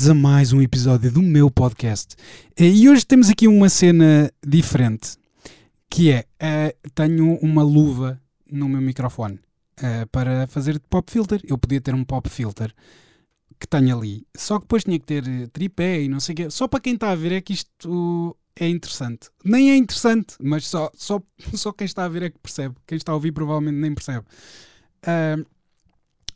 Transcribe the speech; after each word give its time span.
Bem-vindos 0.00 0.08
a 0.08 0.14
mais 0.14 0.50
um 0.54 0.62
episódio 0.62 1.12
do 1.12 1.20
meu 1.20 1.50
podcast. 1.50 2.16
Eh, 2.56 2.70
E 2.70 2.88
hoje 2.88 3.04
temos 3.04 3.28
aqui 3.28 3.46
uma 3.46 3.68
cena 3.68 4.32
diferente, 4.42 5.18
que 5.90 6.10
é, 6.10 6.24
eh, 6.40 6.74
tenho 6.94 7.34
uma 7.42 7.62
luva 7.62 8.18
no 8.50 8.66
meu 8.66 8.80
microfone 8.80 9.38
eh, 9.76 10.06
para 10.06 10.46
fazer 10.46 10.80
pop 10.88 11.12
filter. 11.12 11.42
Eu 11.46 11.58
podia 11.58 11.82
ter 11.82 11.94
um 11.94 12.02
pop 12.02 12.30
filter 12.30 12.74
que 13.58 13.66
tenho 13.66 13.94
ali, 13.94 14.26
só 14.34 14.58
que 14.58 14.64
depois 14.64 14.84
tinha 14.84 14.98
que 14.98 15.04
ter 15.04 15.48
tripé 15.50 16.00
e 16.00 16.08
não 16.08 16.18
sei 16.18 16.32
o 16.32 16.36
quê. 16.36 16.50
Só 16.50 16.66
para 16.66 16.80
quem 16.80 16.94
está 16.94 17.10
a 17.10 17.14
ver 17.14 17.32
é 17.32 17.40
que 17.42 17.52
isto 17.52 18.34
é 18.56 18.66
interessante. 18.70 19.28
Nem 19.44 19.70
é 19.70 19.76
interessante, 19.76 20.34
mas 20.40 20.66
só, 20.66 20.90
só, 20.94 21.20
só 21.52 21.72
quem 21.72 21.84
está 21.84 22.06
a 22.06 22.08
ver 22.08 22.22
é 22.22 22.30
que 22.30 22.38
percebe. 22.38 22.74
Quem 22.86 22.96
está 22.96 23.12
a 23.12 23.16
ouvir 23.16 23.32
provavelmente 23.32 23.76
nem 23.76 23.92
percebe. 23.94 24.24
Ah, 25.02 25.36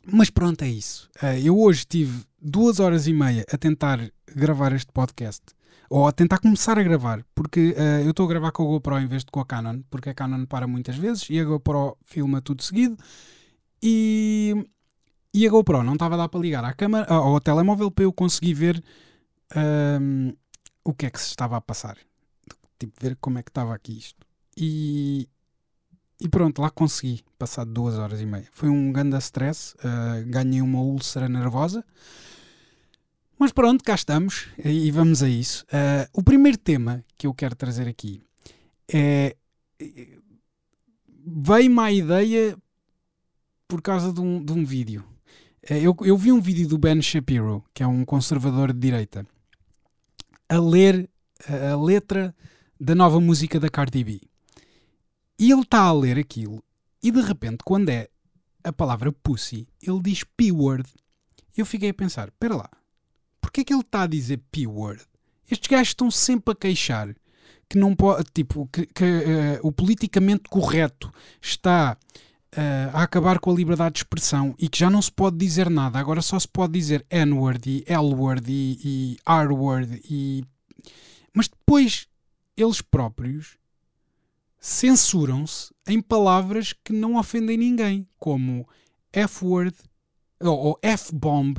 mas 0.05 0.29
pronto, 0.29 0.61
é 0.61 0.69
isso. 0.69 1.09
Ah, 1.19 1.37
eu 1.39 1.57
hoje 1.57 1.83
tive 1.89 2.23
duas 2.45 2.79
horas 2.79 3.07
e 3.07 3.13
meia 3.13 3.43
a 3.51 3.57
tentar 3.57 3.99
gravar 4.35 4.71
este 4.73 4.91
podcast. 4.91 5.41
Ou 5.89 6.07
a 6.07 6.11
tentar 6.11 6.37
começar 6.39 6.77
a 6.77 6.83
gravar. 6.83 7.25
Porque 7.33 7.75
ah, 7.77 8.01
eu 8.01 8.11
estou 8.11 8.25
a 8.25 8.29
gravar 8.29 8.51
com 8.51 8.63
a 8.63 8.65
GoPro 8.67 8.99
em 8.99 9.07
vez 9.07 9.23
de 9.23 9.31
com 9.31 9.39
a 9.39 9.45
Canon. 9.45 9.81
Porque 9.89 10.09
a 10.09 10.13
Canon 10.13 10.45
para 10.45 10.67
muitas 10.67 10.95
vezes 10.95 11.27
e 11.29 11.39
a 11.39 11.43
GoPro 11.43 11.97
filma 12.03 12.41
tudo 12.41 12.61
seguido. 12.61 12.97
E, 13.81 14.67
e 15.33 15.45
a 15.45 15.49
GoPro 15.49 15.83
não 15.83 15.93
estava 15.93 16.15
a 16.15 16.17
dar 16.19 16.29
para 16.29 16.39
ligar 16.39 16.63
à 16.63 16.73
câmera, 16.73 17.05
ao 17.05 17.39
telemóvel 17.39 17.91
para 17.91 18.03
eu 18.03 18.13
conseguir 18.13 18.53
ver 18.53 18.83
ahm, 19.55 20.31
o 20.83 20.93
que 20.93 21.07
é 21.07 21.09
que 21.09 21.19
se 21.19 21.27
estava 21.27 21.57
a 21.57 21.61
passar. 21.61 21.97
Tipo, 22.79 22.93
ver 22.99 23.17
como 23.19 23.39
é 23.39 23.43
que 23.43 23.49
estava 23.49 23.73
aqui 23.73 23.97
isto. 23.97 24.25
E, 24.57 25.27
e 26.19 26.29
pronto, 26.29 26.61
lá 26.61 26.69
consegui, 26.69 27.23
passado 27.37 27.71
duas 27.71 27.95
horas 27.95 28.21
e 28.21 28.25
meia. 28.25 28.47
Foi 28.51 28.69
um 28.69 28.91
grande 28.91 29.17
stress, 29.17 29.75
ah, 29.83 30.21
ganhei 30.25 30.61
uma 30.61 30.81
úlcera 30.81 31.27
nervosa. 31.27 31.83
Mas 33.37 33.51
pronto, 33.51 33.83
cá 33.83 33.95
estamos 33.95 34.47
e 34.63 34.89
vamos 34.91 35.21
a 35.21 35.29
isso. 35.29 35.65
Ah, 35.71 36.07
o 36.13 36.23
primeiro 36.23 36.57
tema 36.57 37.03
que 37.17 37.27
eu 37.27 37.33
quero 37.33 37.55
trazer 37.55 37.87
aqui 37.87 38.21
é. 38.91 39.35
Veio-me 41.27 41.79
à 41.79 41.91
ideia 41.91 42.55
por 43.67 43.81
causa 43.81 44.13
de 44.13 44.21
um, 44.21 44.43
de 44.43 44.53
um 44.53 44.63
vídeo. 44.63 45.03
Eh, 45.63 45.81
Eu, 45.81 45.95
eu 46.01 46.15
vi 46.17 46.31
um 46.31 46.39
vídeo 46.39 46.67
do 46.67 46.77
Ben 46.77 47.01
Shapiro, 47.01 47.63
que 47.73 47.81
é 47.81 47.87
um 47.87 48.05
conservador 48.05 48.71
de 48.71 48.79
direita, 48.79 49.25
a 50.47 50.59
ler 50.59 51.09
a 51.47 51.75
letra 51.75 52.33
da 52.79 52.93
nova 52.93 53.19
música 53.19 53.59
da 53.59 53.69
Cardi 53.69 54.03
B. 54.03 54.21
E 55.39 55.51
ele 55.51 55.61
está 55.63 55.81
a 55.81 55.91
ler 55.91 56.17
aquilo, 56.19 56.63
e 57.01 57.11
de 57.11 57.21
repente, 57.21 57.63
quando 57.65 57.89
é 57.89 58.07
a 58.63 58.71
palavra 58.71 59.11
pussy, 59.11 59.67
ele 59.81 60.01
diz 60.01 60.23
P-word. 60.23 60.87
Eu 61.57 61.65
fiquei 61.65 61.89
a 61.89 61.93
pensar: 61.93 62.27
espera 62.27 62.55
lá, 62.55 62.69
porquê 63.55 63.61
é 63.61 63.63
que 63.63 63.73
ele 63.73 63.81
está 63.81 64.01
a 64.01 64.07
dizer 64.07 64.41
P-word? 64.51 65.01
Estes 65.49 65.69
gajos 65.69 65.89
estão 65.89 66.11
sempre 66.11 66.51
a 66.51 66.55
queixar 66.55 67.15
que 67.69 67.77
não 67.77 67.95
pode, 67.95 68.25
tipo, 68.33 68.67
que, 68.67 68.85
que, 68.85 69.03
eh, 69.03 69.59
o 69.63 69.71
politicamente 69.71 70.49
correto 70.49 71.11
está 71.41 71.97
eh, 72.51 72.89
a 72.93 73.03
acabar 73.03 73.39
com 73.39 73.51
a 73.51 73.55
liberdade 73.55 73.93
de 73.93 73.99
expressão 73.99 74.53
e 74.59 74.67
que 74.67 74.77
já 74.77 74.89
não 74.89 75.01
se 75.01 75.11
pode 75.11 75.37
dizer 75.37 75.69
nada, 75.69 75.97
agora 75.97 76.21
só 76.21 76.37
se 76.37 76.47
pode 76.47 76.73
dizer 76.73 77.05
N-word 77.09 77.69
e 77.69 77.83
L-word 77.87 78.51
e, 78.51 78.79
e 78.83 79.17
R-word 79.25 80.01
e... 80.09 80.43
Mas 81.33 81.47
depois 81.47 82.07
eles 82.57 82.81
próprios 82.81 83.57
censuram-se 84.59 85.73
em 85.87 86.01
palavras 86.01 86.73
que 86.73 86.91
não 86.91 87.15
ofendem 87.15 87.57
ninguém, 87.57 88.07
como 88.17 88.67
F-word 89.13 89.75
ou, 90.41 90.57
ou 90.57 90.79
F-bomb. 90.81 91.57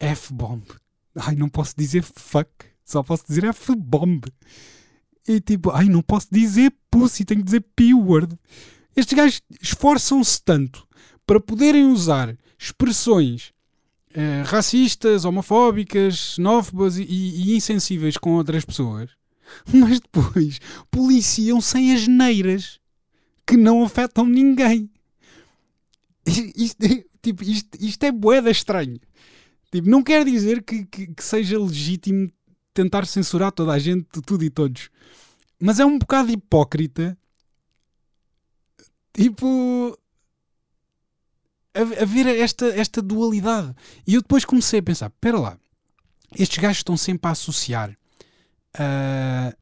F-bomb. 0.00 0.79
Ai, 1.16 1.34
não 1.34 1.48
posso 1.48 1.74
dizer 1.76 2.02
fuck, 2.02 2.48
só 2.84 3.02
posso 3.02 3.24
dizer 3.26 3.44
F-bomb. 3.44 4.22
E 5.26 5.40
tipo, 5.40 5.70
ai, 5.70 5.86
não 5.86 6.02
posso 6.02 6.28
dizer 6.30 6.72
pussy, 6.90 7.24
tenho 7.24 7.40
que 7.40 7.46
dizer 7.46 7.64
P-word. 7.76 8.36
Estes 8.96 9.16
gajos 9.16 9.42
esforçam-se 9.60 10.42
tanto 10.42 10.86
para 11.26 11.40
poderem 11.40 11.86
usar 11.86 12.36
expressões 12.58 13.52
eh, 14.12 14.42
racistas, 14.44 15.24
homofóbicas, 15.24 16.34
xenófobas 16.34 16.98
e, 16.98 17.04
e 17.04 17.56
insensíveis 17.56 18.16
com 18.16 18.32
outras 18.32 18.64
pessoas, 18.64 19.10
mas 19.72 20.00
depois 20.00 20.58
policiam 20.90 21.60
sem 21.60 21.94
as 21.94 22.08
neiras 22.08 22.80
que 23.46 23.56
não 23.56 23.84
afetam 23.84 24.26
ninguém. 24.26 24.90
Isto, 26.26 26.84
é- 26.84 27.04
tipo, 27.22 27.42
isto, 27.44 27.78
isto 27.80 28.02
é 28.04 28.12
boeda 28.12 28.50
estranho. 28.50 28.98
Tipo, 29.70 29.88
não 29.88 30.02
quer 30.02 30.24
dizer 30.24 30.62
que, 30.62 30.84
que, 30.84 31.06
que 31.06 31.24
seja 31.24 31.58
legítimo 31.58 32.30
tentar 32.74 33.06
censurar 33.06 33.52
toda 33.52 33.72
a 33.72 33.78
gente, 33.78 34.06
tudo 34.22 34.44
e 34.44 34.50
todos. 34.50 34.90
Mas 35.60 35.78
é 35.78 35.84
um 35.84 35.98
bocado 35.98 36.30
hipócrita. 36.30 37.16
Tipo. 39.12 39.96
A, 41.72 42.30
esta, 42.30 42.66
esta 42.66 43.00
dualidade. 43.00 43.74
E 44.06 44.14
eu 44.14 44.22
depois 44.22 44.44
comecei 44.44 44.80
a 44.80 44.82
pensar: 44.82 45.06
espera 45.06 45.38
lá, 45.38 45.58
estes 46.36 46.58
gajos 46.58 46.78
estão 46.78 46.96
sempre 46.96 47.28
a 47.28 47.32
associar 47.32 47.96
a, 48.74 49.54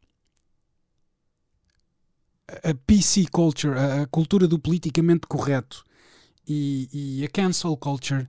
a 2.64 2.74
PC 2.86 3.26
culture, 3.30 3.78
a, 3.78 4.02
a 4.02 4.06
cultura 4.06 4.48
do 4.48 4.58
politicamente 4.58 5.26
correto 5.26 5.84
e, 6.46 7.20
e 7.20 7.24
a 7.24 7.28
cancel 7.28 7.76
culture 7.76 8.28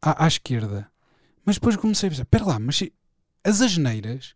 à, 0.00 0.24
à 0.24 0.28
esquerda. 0.28 0.90
Mas 1.44 1.56
depois 1.56 1.76
comecei 1.76 2.08
a 2.08 2.10
pensar: 2.10 2.22
espera 2.22 2.44
lá, 2.44 2.58
mas 2.58 2.82
as 3.44 3.60
asneiras 3.60 4.34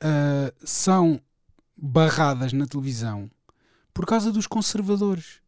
ah, 0.00 0.52
são 0.64 1.20
barradas 1.76 2.52
na 2.52 2.66
televisão 2.66 3.30
por 3.92 4.06
causa 4.06 4.32
dos 4.32 4.46
conservadores. 4.46 5.40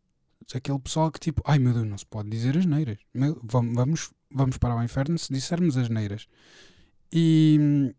Aquele 0.53 0.81
pessoal 0.81 1.13
que 1.13 1.21
tipo, 1.21 1.41
ai 1.45 1.61
meu 1.61 1.73
Deus, 1.73 1.87
não 1.87 1.97
se 1.97 2.05
pode 2.07 2.29
dizer 2.29 2.59
asneiras. 2.59 2.99
Meu, 3.15 3.41
vam- 3.45 3.73
vamos, 3.73 4.11
vamos 4.29 4.59
para 4.59 4.75
o 4.75 4.83
inferno 4.83 5.17
se 5.17 5.33
dissermos 5.33 5.77
asneiras. 5.77 6.27
E 7.13 7.95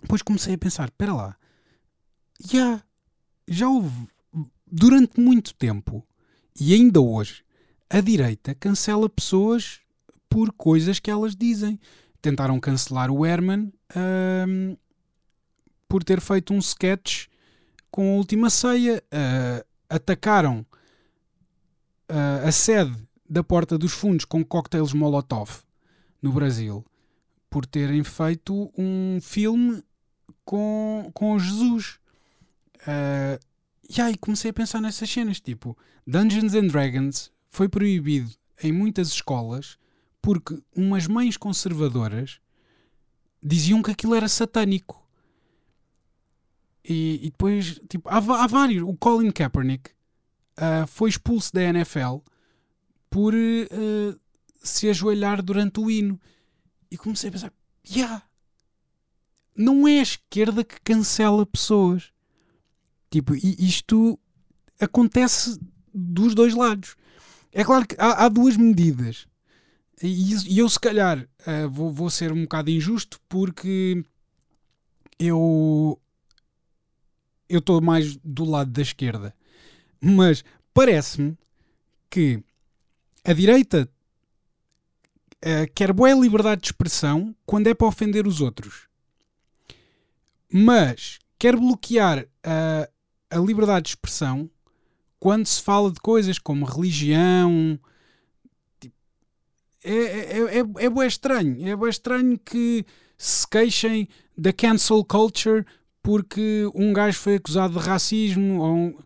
depois 0.00 0.22
comecei 0.22 0.54
a 0.54 0.58
pensar, 0.58 0.88
espera 0.88 1.12
lá, 1.12 1.36
já, 2.40 2.82
já 3.46 3.68
houve, 3.68 4.08
durante 4.66 5.20
muito 5.20 5.54
tempo, 5.54 6.06
e 6.58 6.72
ainda 6.72 7.00
hoje, 7.00 7.44
a 7.90 8.00
direita 8.00 8.54
cancela 8.54 9.08
pessoas 9.08 9.80
por 10.28 10.52
coisas 10.52 10.98
que 10.98 11.10
elas 11.10 11.34
dizem. 11.34 11.78
Tentaram 12.20 12.58
cancelar 12.58 13.10
o 13.10 13.24
Herman 13.24 13.72
hum, 14.48 14.76
por 15.88 16.02
ter 16.02 16.20
feito 16.20 16.52
um 16.52 16.58
sketch 16.58 17.26
com 17.90 18.14
a 18.14 18.16
última 18.16 18.50
ceia. 18.50 19.02
Ah, 19.10 19.64
atacaram 19.88 20.66
ah, 22.08 22.48
a 22.48 22.52
sede 22.52 22.96
da 23.28 23.42
Porta 23.42 23.78
dos 23.78 23.92
Fundos 23.92 24.24
com 24.24 24.44
cocktails 24.44 24.92
Molotov 24.92 25.62
no 26.20 26.32
Brasil 26.32 26.84
por 27.48 27.64
terem 27.64 28.02
feito 28.04 28.70
um 28.76 29.18
filme 29.20 29.82
com, 30.44 31.10
com 31.14 31.38
Jesus. 31.38 31.98
Ah, 32.86 33.38
e 33.88 34.00
aí 34.00 34.16
comecei 34.16 34.50
a 34.50 34.54
pensar 34.54 34.80
nessas 34.80 35.08
cenas, 35.08 35.40
tipo, 35.40 35.78
Dungeons 36.06 36.54
and 36.54 36.66
Dragons 36.66 37.30
foi 37.48 37.68
proibido 37.68 38.30
em 38.62 38.72
muitas 38.72 39.08
escolas 39.08 39.78
porque 40.26 40.60
umas 40.74 41.06
mães 41.06 41.36
conservadoras 41.36 42.40
diziam 43.40 43.80
que 43.80 43.92
aquilo 43.92 44.12
era 44.12 44.26
satânico. 44.26 45.08
E, 46.84 47.20
e 47.22 47.30
depois, 47.30 47.80
tipo, 47.88 48.08
há, 48.08 48.16
há 48.16 48.46
vários. 48.48 48.82
O 48.82 48.96
Colin 48.96 49.30
Kaepernick 49.30 49.92
ah, 50.56 50.84
foi 50.88 51.10
expulso 51.10 51.52
da 51.52 51.62
NFL 51.62 52.16
por 53.08 53.34
ah, 53.34 54.18
se 54.64 54.88
ajoelhar 54.88 55.40
durante 55.40 55.78
o 55.78 55.88
hino. 55.88 56.20
E 56.90 56.98
comecei 56.98 57.28
a 57.28 57.32
pensar: 57.32 57.52
yeah, 57.88 58.24
não 59.54 59.86
é 59.86 60.00
a 60.00 60.02
esquerda 60.02 60.64
que 60.64 60.80
cancela 60.80 61.46
pessoas. 61.46 62.12
Tipo, 63.12 63.32
isto 63.36 64.18
acontece 64.80 65.56
dos 65.94 66.34
dois 66.34 66.52
lados. 66.52 66.96
É 67.52 67.62
claro 67.62 67.86
que 67.86 67.94
há, 67.96 68.24
há 68.24 68.28
duas 68.28 68.56
medidas. 68.56 69.28
E, 70.02 70.58
eu, 70.58 70.68
se 70.68 70.78
calhar, 70.78 71.26
ah, 71.46 71.66
vou, 71.68 71.90
vou 71.90 72.10
ser 72.10 72.32
um 72.32 72.42
bocado 72.42 72.70
injusto 72.70 73.18
porque 73.28 74.04
eu 75.18 75.98
eu 77.48 77.60
estou 77.60 77.80
mais 77.80 78.16
do 78.16 78.44
lado 78.44 78.70
da 78.70 78.82
esquerda. 78.82 79.34
Mas 80.00 80.44
parece-me 80.74 81.38
que 82.10 82.42
a 83.24 83.32
direita 83.32 83.88
eh, 85.40 85.66
quer 85.68 85.92
boa 85.92 86.12
liberdade 86.12 86.62
de 86.62 86.68
expressão 86.68 87.34
quando 87.44 87.68
é 87.68 87.74
para 87.74 87.86
ofender 87.86 88.26
os 88.26 88.40
outros. 88.40 88.88
Mas 90.52 91.18
quer 91.38 91.56
bloquear 91.56 92.26
a, 92.42 92.88
a 93.30 93.38
liberdade 93.38 93.84
de 93.84 93.88
expressão 93.90 94.50
quando 95.18 95.46
se 95.46 95.62
fala 95.62 95.90
de 95.90 96.00
coisas 96.00 96.38
como 96.38 96.64
religião. 96.64 97.78
É, 99.86 100.58
é, 100.58 100.86
é, 100.86 101.04
é 101.04 101.06
estranho. 101.06 101.68
É 101.68 101.76
bué 101.76 101.88
estranho 101.88 102.38
que 102.38 102.84
se 103.16 103.46
queixem 103.46 104.08
da 104.36 104.52
cancel 104.52 105.04
culture 105.04 105.64
porque 106.02 106.68
um 106.74 106.92
gajo 106.92 107.18
foi 107.18 107.36
acusado 107.36 107.78
de 107.78 107.86
racismo. 107.86 108.60
Ou 108.60 108.74
um... 108.74 108.98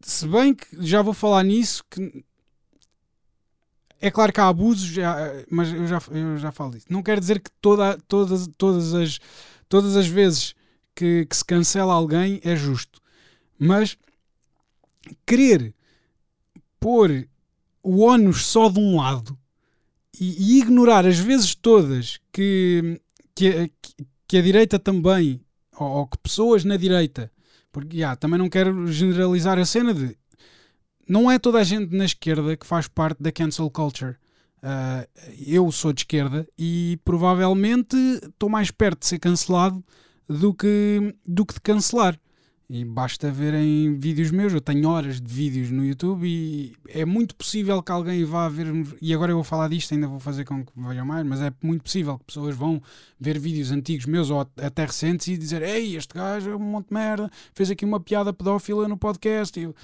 se, 0.00 0.26
bem 0.26 0.54
que 0.54 0.66
já 0.80 1.02
vou 1.02 1.14
falar 1.14 1.42
nisso, 1.42 1.84
que 1.90 2.24
é 4.00 4.10
claro 4.10 4.32
que 4.32 4.40
há 4.40 4.48
abusos, 4.48 4.88
já, 4.88 5.16
mas 5.50 5.72
eu 5.72 5.86
já, 5.86 6.00
eu 6.10 6.38
já 6.38 6.50
falo 6.50 6.72
disso. 6.72 6.86
Não 6.88 7.02
quer 7.02 7.20
dizer 7.20 7.40
que 7.40 7.50
toda, 7.60 7.98
todas, 8.08 8.48
todas, 8.56 8.94
as, 8.94 9.18
todas 9.68 9.96
as 9.96 10.06
vezes 10.06 10.54
que, 10.94 11.26
que 11.26 11.36
se 11.36 11.44
cancela 11.44 11.92
alguém 11.92 12.40
é 12.42 12.56
justo. 12.56 13.00
Mas 13.58 13.98
querer 15.26 15.74
pôr 16.78 17.28
o 17.82 18.02
ónus 18.02 18.46
só 18.46 18.70
de 18.70 18.78
um 18.78 18.96
lado 18.96 19.38
e, 20.20 20.56
e 20.56 20.58
ignorar 20.60 21.06
as 21.06 21.18
vezes 21.18 21.54
todas 21.54 22.20
que, 22.30 23.00
que, 23.34 23.72
que 24.28 24.36
a 24.36 24.42
direita 24.42 24.78
também, 24.78 25.40
ou, 25.76 25.88
ou, 25.88 26.06
que 26.06 26.18
pessoas 26.18 26.62
na 26.62 26.76
direita, 26.76 27.32
porque 27.72 27.96
yeah, 27.96 28.14
também 28.14 28.38
não 28.38 28.50
quero 28.50 28.86
generalizar 28.86 29.58
a 29.58 29.64
cena 29.64 29.94
de 29.94 30.14
não 31.08 31.28
é 31.28 31.38
toda 31.38 31.58
a 31.58 31.64
gente 31.64 31.96
na 31.96 32.04
esquerda 32.04 32.56
que 32.56 32.66
faz 32.66 32.86
parte 32.86 33.20
da 33.20 33.32
cancel 33.32 33.68
culture. 33.70 34.16
Uh, 34.62 35.08
eu 35.44 35.72
sou 35.72 35.92
de 35.92 36.02
esquerda 36.02 36.46
e 36.56 37.00
provavelmente 37.04 37.96
estou 38.22 38.48
mais 38.48 38.70
perto 38.70 39.00
de 39.00 39.06
ser 39.06 39.18
cancelado 39.18 39.82
do 40.28 40.54
que, 40.54 41.14
do 41.26 41.44
que 41.44 41.54
de 41.54 41.60
cancelar. 41.60 42.16
E 42.72 42.84
basta 42.84 43.32
verem 43.32 43.98
vídeos 43.98 44.30
meus, 44.30 44.52
eu 44.52 44.60
tenho 44.60 44.88
horas 44.88 45.20
de 45.20 45.34
vídeos 45.34 45.72
no 45.72 45.84
YouTube 45.84 46.24
e 46.24 46.72
é 46.86 47.04
muito 47.04 47.34
possível 47.34 47.82
que 47.82 47.90
alguém 47.90 48.24
vá 48.24 48.48
ver, 48.48 48.68
e 49.02 49.12
agora 49.12 49.32
eu 49.32 49.34
vou 49.34 49.42
falar 49.42 49.66
disto, 49.66 49.92
ainda 49.92 50.06
vou 50.06 50.20
fazer 50.20 50.44
com 50.44 50.64
que 50.64 50.70
vejam 50.76 51.04
mais, 51.04 51.26
mas 51.26 51.40
é 51.40 51.52
muito 51.60 51.82
possível 51.82 52.16
que 52.16 52.26
pessoas 52.26 52.54
vão 52.54 52.80
ver 53.18 53.40
vídeos 53.40 53.72
antigos 53.72 54.06
meus 54.06 54.30
ou 54.30 54.48
até 54.56 54.84
recentes 54.84 55.26
e 55.26 55.36
dizer 55.36 55.62
Ei, 55.62 55.96
este 55.96 56.14
gajo 56.14 56.48
é 56.48 56.54
um 56.54 56.60
monte 56.60 56.86
de 56.86 56.94
merda, 56.94 57.28
fez 57.52 57.72
aqui 57.72 57.84
uma 57.84 57.98
piada 57.98 58.32
pedófila 58.32 58.86
no 58.86 58.96
podcast. 58.96 59.58
E 59.58 59.64
eu, 59.64 59.74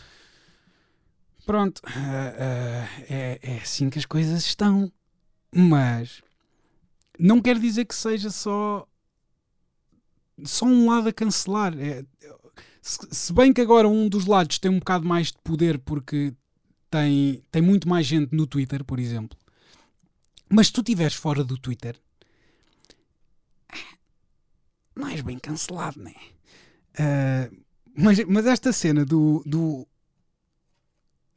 pronto, 1.44 1.78
uh, 1.78 1.88
uh, 1.88 3.04
é, 3.08 3.40
é 3.42 3.56
assim 3.64 3.90
que 3.90 3.98
as 3.98 4.06
coisas 4.06 4.46
estão. 4.46 4.92
Mas 5.52 6.22
não 7.18 7.42
quer 7.42 7.58
dizer 7.58 7.84
que 7.84 7.96
seja 7.96 8.30
só 8.30 8.86
só 10.44 10.66
um 10.66 10.88
lado 10.88 11.08
a 11.08 11.12
cancelar. 11.12 11.74
É, 11.78 12.04
se 12.86 13.32
bem 13.32 13.52
que 13.52 13.60
agora 13.60 13.88
um 13.88 14.08
dos 14.08 14.26
lados 14.26 14.58
tem 14.58 14.70
um 14.70 14.78
bocado 14.78 15.06
mais 15.06 15.28
de 15.28 15.38
poder 15.42 15.78
porque 15.78 16.32
tem, 16.88 17.42
tem 17.50 17.60
muito 17.60 17.88
mais 17.88 18.06
gente 18.06 18.34
no 18.34 18.46
Twitter, 18.46 18.84
por 18.84 19.00
exemplo. 19.00 19.36
Mas 20.48 20.68
se 20.68 20.72
tu 20.72 20.80
estiveres 20.80 21.14
fora 21.14 21.42
do 21.42 21.58
Twitter, 21.58 21.96
não 24.94 25.08
és 25.08 25.20
bem 25.20 25.38
cancelado, 25.38 26.00
né? 26.00 26.14
Uh, 26.98 27.56
mas, 27.94 28.24
mas 28.24 28.46
esta 28.46 28.72
cena 28.72 29.04
do. 29.04 29.42
do 29.44 29.86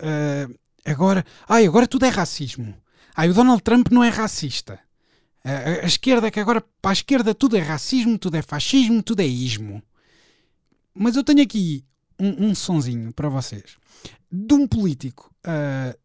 uh, 0.01 0.59
agora. 0.85 1.25
Ai, 1.47 1.65
agora 1.65 1.87
tudo 1.87 2.05
é 2.05 2.09
racismo. 2.09 2.75
Ai, 3.15 3.29
o 3.29 3.33
Donald 3.33 3.63
Trump 3.63 3.89
não 3.91 4.03
é 4.03 4.09
racista. 4.09 4.79
Uh, 5.43 5.83
a 5.83 5.87
esquerda, 5.87 6.27
é 6.27 6.31
que 6.31 6.39
agora 6.39 6.63
para 6.81 6.91
a 6.91 6.93
esquerda 6.93 7.33
tudo 7.33 7.57
é 7.57 7.61
racismo, 7.61 8.19
tudo 8.19 8.35
é 8.35 8.41
fascismo, 8.41 9.01
tudo 9.01 9.21
é 9.21 9.25
ismo. 9.25 9.81
Mas 10.93 11.15
eu 11.15 11.23
tenho 11.23 11.41
aqui 11.41 11.85
um, 12.19 12.47
um 12.47 12.55
sonzinho 12.55 13.13
para 13.13 13.29
vocês 13.29 13.77
de 14.31 14.53
um 14.53 14.67
político 14.67 15.33
uh, 15.45 15.97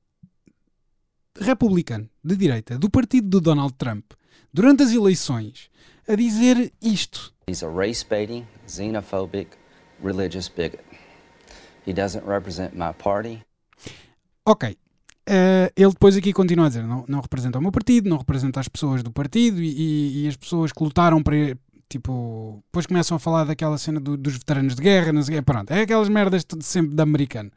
republicano 1.39 2.09
de 2.23 2.37
direita 2.37 2.79
do 2.79 2.89
partido 2.89 3.29
do 3.29 3.41
Donald 3.41 3.75
Trump 3.75 4.13
durante 4.53 4.83
as 4.83 4.93
eleições 4.93 5.69
a 6.09 6.15
dizer 6.15 6.73
isto. 6.81 7.35
He's 7.49 7.63
a 7.63 7.69
race-baiting, 7.69 8.47
xenophobic, 8.67 9.57
religious 10.03 10.49
bigot. 10.49 10.83
He 11.87 11.93
doesn't 11.93 12.27
represent 12.27 12.73
my 12.75 12.93
party. 12.97 13.43
Ok. 14.47 14.77
Uh, 15.27 15.73
ele 15.75 15.91
depois 15.91 16.17
aqui 16.17 16.33
continua 16.33 16.67
a 16.67 16.69
dizer: 16.69 16.83
não, 16.83 17.05
não 17.09 17.21
representa 17.21 17.59
o 17.59 17.63
meu 17.63 17.73
partido, 17.73 18.09
não 18.09 18.19
representa 18.19 18.61
as 18.61 18.69
pessoas 18.69 19.03
do 19.03 19.11
partido 19.11 19.63
e, 19.63 19.69
e, 19.69 20.25
e 20.25 20.29
as 20.29 20.37
pessoas 20.37 20.71
que 20.71 20.83
lutaram 20.83 21.23
para, 21.23 21.57
Tipo, 21.89 22.63
depois 22.67 22.87
começam 22.87 23.17
a 23.17 23.21
falar 23.21 23.45
daquela 23.45 23.79
cena 23.79 24.01
do, 24.01 24.17
dos 24.17 24.35
veteranos 24.35 24.75
de 24.75 24.83
guerra, 24.83 25.13
não 25.13 25.23
sei, 25.23 25.41
pronto, 25.43 25.71
é 25.71 25.83
aquelas 25.83 26.09
merdas 26.09 26.45
de 26.45 26.65
sempre 26.65 26.95
de 26.95 27.03
americano. 27.03 27.51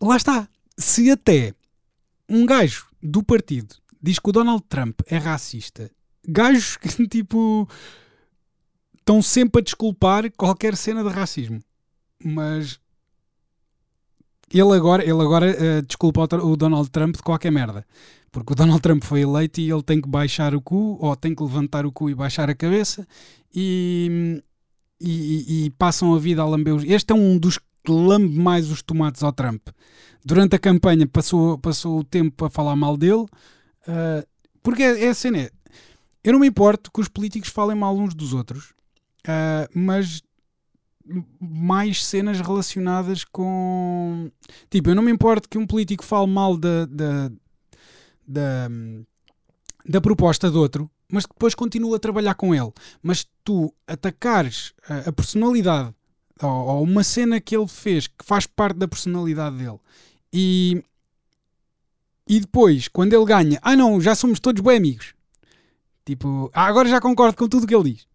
Lá 0.00 0.16
está. 0.16 0.48
Se 0.78 1.10
até 1.10 1.54
um 2.28 2.46
gajo 2.46 2.86
do 3.02 3.22
partido 3.22 3.74
diz 4.02 4.18
que 4.18 4.30
o 4.30 4.32
Donald 4.32 4.64
Trump 4.68 5.00
é 5.06 5.18
racista, 5.18 5.90
gajos 6.26 6.76
que 6.76 6.88
tipo 7.06 7.68
estão 8.98 9.20
sempre 9.20 9.60
a 9.60 9.64
desculpar 9.64 10.30
qualquer 10.32 10.76
cena 10.76 11.02
de 11.02 11.10
racismo, 11.10 11.60
mas 12.22 12.80
ele 14.58 14.72
agora, 14.72 15.02
ele 15.02 15.20
agora 15.20 15.46
uh, 15.50 15.82
desculpa 15.86 16.28
o 16.42 16.56
Donald 16.56 16.90
Trump 16.90 17.16
de 17.16 17.22
qualquer 17.22 17.52
merda. 17.52 17.84
Porque 18.32 18.52
o 18.52 18.56
Donald 18.56 18.80
Trump 18.80 19.02
foi 19.02 19.22
eleito 19.22 19.60
e 19.60 19.70
ele 19.70 19.82
tem 19.82 20.00
que 20.00 20.08
baixar 20.08 20.54
o 20.54 20.60
cu, 20.60 20.96
ou 21.00 21.16
tem 21.16 21.34
que 21.34 21.42
levantar 21.42 21.84
o 21.84 21.92
cu 21.92 22.10
e 22.10 22.14
baixar 22.14 22.48
a 22.48 22.54
cabeça, 22.54 23.06
e, 23.54 24.42
e, 25.00 25.66
e 25.66 25.70
passam 25.70 26.14
a 26.14 26.18
vida 26.18 26.42
a 26.42 26.46
lamber 26.46 26.74
os. 26.74 26.84
Este 26.84 27.12
é 27.12 27.14
um 27.14 27.36
dos 27.36 27.58
que 27.58 27.90
lambe 27.90 28.38
mais 28.38 28.70
os 28.70 28.82
tomates 28.82 29.22
ao 29.22 29.32
Trump. 29.32 29.68
Durante 30.24 30.54
a 30.54 30.58
campanha 30.58 31.06
passou, 31.06 31.58
passou 31.58 31.98
o 31.98 32.04
tempo 32.04 32.44
a 32.44 32.50
falar 32.50 32.76
mal 32.76 32.96
dele, 32.96 33.22
uh, 33.22 34.26
porque 34.62 34.82
é, 34.82 35.06
é 35.06 35.08
a 35.08 35.14
cena. 35.14 35.38
É, 35.38 35.50
eu 36.22 36.32
não 36.32 36.40
me 36.40 36.46
importo 36.46 36.90
que 36.92 37.00
os 37.00 37.08
políticos 37.08 37.48
falem 37.48 37.76
mal 37.76 37.96
uns 37.96 38.14
dos 38.14 38.32
outros, 38.32 38.74
uh, 39.26 39.66
mas 39.74 40.22
mais 41.40 42.04
cenas 42.04 42.40
relacionadas 42.40 43.24
com. 43.24 44.30
Tipo, 44.68 44.90
eu 44.90 44.94
não 44.94 45.02
me 45.02 45.10
importo 45.10 45.48
que 45.48 45.58
um 45.58 45.66
político 45.66 46.04
fale 46.04 46.26
mal 46.26 46.56
da, 46.56 46.86
da, 46.86 47.30
da, 48.26 48.68
da 49.86 50.00
proposta 50.00 50.50
de 50.50 50.56
outro, 50.56 50.90
mas 51.10 51.24
depois 51.24 51.54
continua 51.54 51.96
a 51.96 52.00
trabalhar 52.00 52.34
com 52.34 52.54
ele. 52.54 52.72
Mas 53.02 53.26
tu 53.44 53.74
atacares 53.86 54.72
a, 54.88 55.08
a 55.08 55.12
personalidade 55.12 55.94
ou, 56.40 56.50
ou, 56.50 56.82
uma 56.82 57.04
cena 57.04 57.40
que 57.40 57.56
ele 57.56 57.68
fez 57.68 58.06
que 58.06 58.24
faz 58.24 58.46
parte 58.46 58.78
da 58.78 58.88
personalidade 58.88 59.56
dele 59.56 59.78
e, 60.32 60.82
e 62.28 62.40
depois, 62.40 62.88
quando 62.88 63.12
ele 63.12 63.24
ganha, 63.24 63.58
ah 63.62 63.76
não, 63.76 64.00
já 64.00 64.14
somos 64.14 64.40
todos 64.40 64.62
bem 64.62 64.76
amigos. 64.76 65.14
Tipo, 66.04 66.50
ah, 66.54 66.66
agora 66.66 66.88
já 66.88 67.00
concordo 67.00 67.36
com 67.36 67.48
tudo 67.48 67.66
que 67.66 67.74
ele 67.74 67.92
diz. 67.92 68.06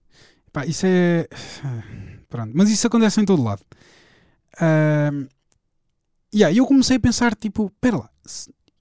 Pá, 0.51 0.65
isso 0.65 0.85
é. 0.85 1.27
Pronto, 2.35 2.51
mas 2.53 2.69
isso 2.69 2.85
acontece 2.85 3.21
em 3.21 3.25
todo 3.25 3.41
lado. 3.41 3.61
Uh, 4.55 5.25
e 6.33 6.39
yeah, 6.39 6.53
eu 6.53 6.65
comecei 6.65 6.97
a 6.97 6.99
pensar, 6.99 7.33
tipo, 7.33 7.71
pera 7.79 7.95
lá, 7.95 8.09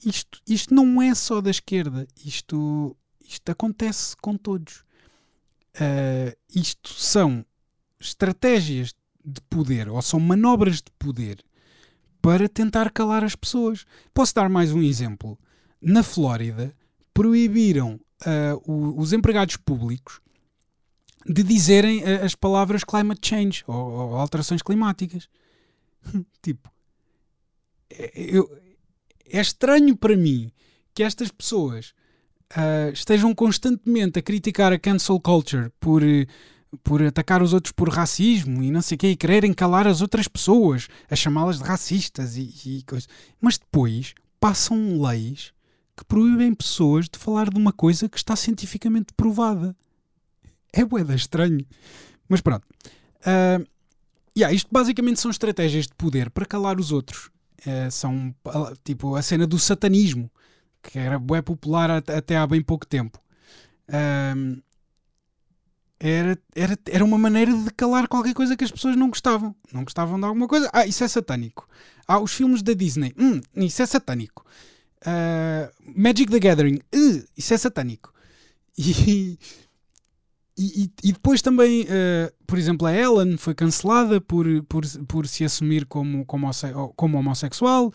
isto, 0.05 0.41
isto 0.45 0.75
não 0.75 1.01
é 1.01 1.15
só 1.15 1.41
da 1.41 1.51
esquerda, 1.51 2.05
isto, 2.25 2.97
isto 3.25 3.49
acontece 3.49 4.17
com 4.17 4.37
todos. 4.37 4.79
Uh, 5.77 6.37
isto 6.53 6.93
são 6.95 7.47
estratégias 8.01 8.93
de 9.25 9.41
poder 9.43 9.89
ou 9.89 10.03
são 10.03 10.19
manobras 10.19 10.79
de 10.79 10.91
poder 10.99 11.39
para 12.21 12.49
tentar 12.49 12.91
calar 12.91 13.23
as 13.23 13.37
pessoas. 13.37 13.87
Posso 14.13 14.35
dar 14.35 14.49
mais 14.49 14.73
um 14.73 14.83
exemplo. 14.83 15.39
Na 15.81 16.03
Flórida, 16.03 16.75
proibiram 17.13 18.01
uh, 18.27 19.01
os 19.01 19.13
empregados 19.13 19.57
públicos 19.57 20.24
de 21.27 21.43
dizerem 21.43 22.03
uh, 22.03 22.25
as 22.25 22.35
palavras 22.35 22.85
climate 22.85 23.27
change 23.27 23.65
ou, 23.67 23.77
ou 23.77 24.17
alterações 24.17 24.63
climáticas. 24.63 25.29
tipo, 26.43 26.71
é, 27.91 28.13
eu, 28.15 28.51
é 29.27 29.41
estranho 29.41 29.97
para 29.97 30.17
mim 30.17 30.51
que 30.95 31.03
estas 31.03 31.31
pessoas 31.31 31.95
uh, 32.53 32.93
estejam 32.93 33.35
constantemente 33.35 34.19
a 34.19 34.23
criticar 34.23 34.73
a 34.73 34.79
cancel 34.79 35.19
culture 35.21 35.71
por, 35.81 36.03
por 36.83 37.03
atacar 37.03 37.43
os 37.43 37.53
outros 37.53 37.73
por 37.73 37.89
racismo 37.89 38.63
e 38.63 38.71
não 38.71 38.83
sei 38.83 38.97
o 38.97 38.99
quê, 38.99 39.09
e 39.09 39.17
quererem 39.17 39.53
calar 39.53 39.87
as 39.87 40.01
outras 40.01 40.29
pessoas, 40.29 40.89
a 41.11 41.17
chamá-las 41.17 41.59
de 41.59 41.65
racistas 41.65 42.37
e, 42.37 42.53
e 42.67 42.83
coisas. 42.83 43.09
Mas 43.41 43.59
depois 43.59 44.15
passam 44.41 45.01
leis 45.03 45.53
que 45.97 46.05
proíbem 46.05 46.55
pessoas 46.55 47.09
de 47.09 47.19
falar 47.19 47.49
de 47.49 47.59
uma 47.59 47.73
coisa 47.73 48.09
que 48.09 48.17
está 48.17 48.35
cientificamente 48.35 49.13
provada. 49.17 49.77
É 50.75 50.85
boeda 50.85 51.15
estranho. 51.15 51.65
Mas 52.29 52.41
pronto. 52.41 52.67
Uh, 53.21 53.65
yeah, 54.37 54.53
isto 54.55 54.69
basicamente 54.73 55.21
são 55.21 55.31
estratégias 55.31 55.87
de 55.87 55.95
poder 55.95 56.31
para 56.31 56.45
calar 56.45 56.81
os 56.81 56.91
outros. 56.91 57.31
Uh, 57.61 57.91
são 57.91 58.35
tipo 58.83 59.15
a 59.15 59.23
cena 59.23 59.47
do 59.47 59.59
satanismo, 59.59 60.31
que 60.83 60.99
era 60.99 61.19
bem 61.19 61.43
popular 61.43 61.91
até 61.91 62.37
há 62.37 62.47
bem 62.47 62.61
pouco 62.61 62.87
tempo. 62.87 63.23
Uh, 63.89 64.61
era, 66.01 66.39
era, 66.55 66.79
era 66.91 67.05
uma 67.05 67.17
maneira 67.17 67.53
de 67.57 67.71
calar 67.71 68.09
qualquer 68.09 68.35
coisa 68.35 68.57
que 68.57 68.65
as 68.65 68.71
pessoas 68.73 68.97
não 68.97 69.09
gostavam. 69.09 69.55
Não 69.73 69.85
gostavam 69.85 70.19
de 70.19 70.27
alguma 70.27 70.49
coisa. 70.49 70.69
Ah, 70.73 70.85
isso 70.85 71.05
é 71.05 71.09
satânico. 71.09 71.69
Ah, 72.07 72.19
os 72.19 72.35
filmes 72.35 72.63
da 72.63 72.75
Disney. 72.75 73.15
Hum, 73.17 73.41
isso 73.55 73.81
é 73.81 73.87
satânico. 73.87 74.45
Uh, 75.01 75.71
Magic 75.95 76.31
the 76.31 76.41
Gathering, 76.41 76.81
uh, 76.95 77.25
isso 77.37 77.55
é 77.55 77.59
satânico. 77.59 78.13
E, 78.77 79.39
e, 80.57 80.91
e 81.03 81.13
depois 81.13 81.43
também, 81.43 81.83
uh, 81.83 82.33
por 82.47 82.59
exemplo, 82.59 82.87
a 82.87 82.95
Ellen 82.95 83.37
foi 83.37 83.55
cancelada 83.55 84.21
por, 84.21 84.47
por, 84.65 84.85
por 85.09 85.27
se 85.27 85.45
assumir 85.45 85.85
como, 85.87 86.25
como, 86.25 86.49
como 86.95 87.19
homossexual. 87.19 87.93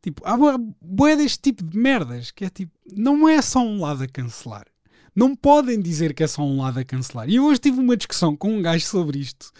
Tipo, 0.00 0.22
há 0.24 0.36
boé 0.80 1.16
deste 1.16 1.40
tipo 1.40 1.64
de 1.64 1.76
merdas 1.76 2.30
que 2.30 2.44
é 2.44 2.48
tipo, 2.48 2.72
não 2.94 3.28
é 3.28 3.42
só 3.42 3.60
um 3.60 3.80
lado 3.80 4.04
a 4.04 4.06
cancelar. 4.06 4.66
Não 5.16 5.34
podem 5.34 5.80
dizer 5.80 6.14
que 6.14 6.22
é 6.22 6.26
só 6.28 6.42
um 6.42 6.60
lado 6.60 6.78
a 6.78 6.84
cancelar. 6.84 7.28
E 7.28 7.36
eu 7.36 7.44
hoje 7.44 7.58
tive 7.58 7.80
uma 7.80 7.96
discussão 7.96 8.36
com 8.36 8.56
um 8.56 8.62
gajo 8.62 8.86
sobre 8.86 9.18
isto. 9.18 9.50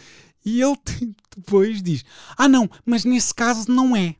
E 0.45 0.63
ele 0.63 0.77
depois 1.37 1.83
diz: 1.83 2.05
Ah, 2.37 2.49
não, 2.49 2.71
mas 2.85 3.05
nesse 3.05 3.35
caso 3.35 3.71
não 3.73 3.97
é. 3.97 4.15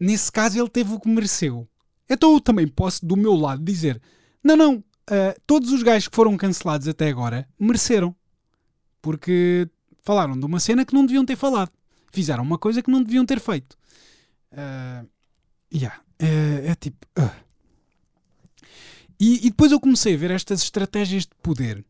Nesse 0.00 0.32
caso 0.32 0.58
ele 0.58 0.68
teve 0.68 0.92
o 0.92 0.98
que 0.98 1.08
mereceu. 1.08 1.68
Então 2.08 2.32
eu 2.32 2.40
também 2.40 2.66
posso, 2.66 3.06
do 3.06 3.16
meu 3.16 3.34
lado, 3.34 3.62
dizer: 3.62 4.02
Não, 4.42 4.56
não, 4.56 4.82
uh, 5.10 5.40
todos 5.46 5.72
os 5.72 5.82
gajos 5.82 6.08
que 6.08 6.16
foram 6.16 6.36
cancelados 6.36 6.88
até 6.88 7.08
agora 7.08 7.48
mereceram. 7.58 8.14
Porque 9.02 9.68
falaram 10.02 10.38
de 10.38 10.44
uma 10.44 10.60
cena 10.60 10.84
que 10.84 10.94
não 10.94 11.04
deviam 11.04 11.24
ter 11.24 11.36
falado. 11.36 11.70
Fizeram 12.12 12.42
uma 12.42 12.58
coisa 12.58 12.82
que 12.82 12.90
não 12.90 13.02
deviam 13.02 13.24
ter 13.24 13.40
feito. 13.40 13.76
Uh, 14.52 15.08
yeah, 15.72 16.00
é, 16.18 16.70
é 16.70 16.74
tipo. 16.74 17.06
Uh. 17.18 17.30
E, 19.18 19.46
e, 19.46 19.50
depois 19.50 19.70
eu 19.70 19.78
comecei 19.78 20.14
a 20.14 20.16
ver 20.16 20.30
estas 20.30 20.62
estratégias 20.62 21.24
de 21.24 21.34
poder. 21.42 21.84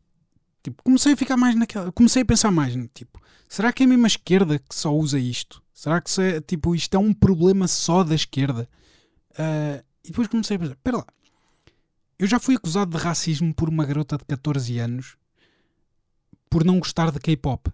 Tipo, 0.63 0.83
comecei 0.83 1.13
a 1.13 1.17
ficar 1.17 1.37
mais 1.37 1.55
naquela. 1.55 1.93
Comecei 1.93 2.23
a 2.23 2.25
pensar 2.25 2.51
mais, 2.51 2.75
tipo, 2.93 3.21
será 3.49 3.73
que 3.73 3.85
é 3.85 3.87
a 3.87 4.07
esquerda 4.07 4.59
que 4.59 4.75
só 4.75 4.95
usa 4.95 5.19
isto? 5.19 5.63
Será 5.73 6.01
que 6.01 6.11
é, 6.21 6.41
tipo, 6.41 6.75
isto 6.75 6.95
é 6.95 6.99
um 6.99 7.15
problema 7.15 7.67
só 7.67 8.03
da 8.03 8.15
esquerda? 8.15 8.69
Uh, 9.31 9.83
e 10.05 10.09
depois 10.09 10.29
comecei 10.29 10.57
a 10.57 10.59
pensar, 10.59 10.73
espera 10.75 10.97
lá, 10.99 11.07
eu 12.21 12.27
já 12.27 12.39
fui 12.39 12.55
acusado 12.55 12.95
de 12.95 13.03
racismo 13.03 13.55
por 13.55 13.71
uma 13.71 13.83
garota 13.83 14.19
de 14.19 14.27
14 14.27 14.79
anos 14.79 15.17
por 16.51 16.63
não 16.67 16.79
gostar 16.79 17.11
de 17.11 17.19
K-pop. 17.19 17.73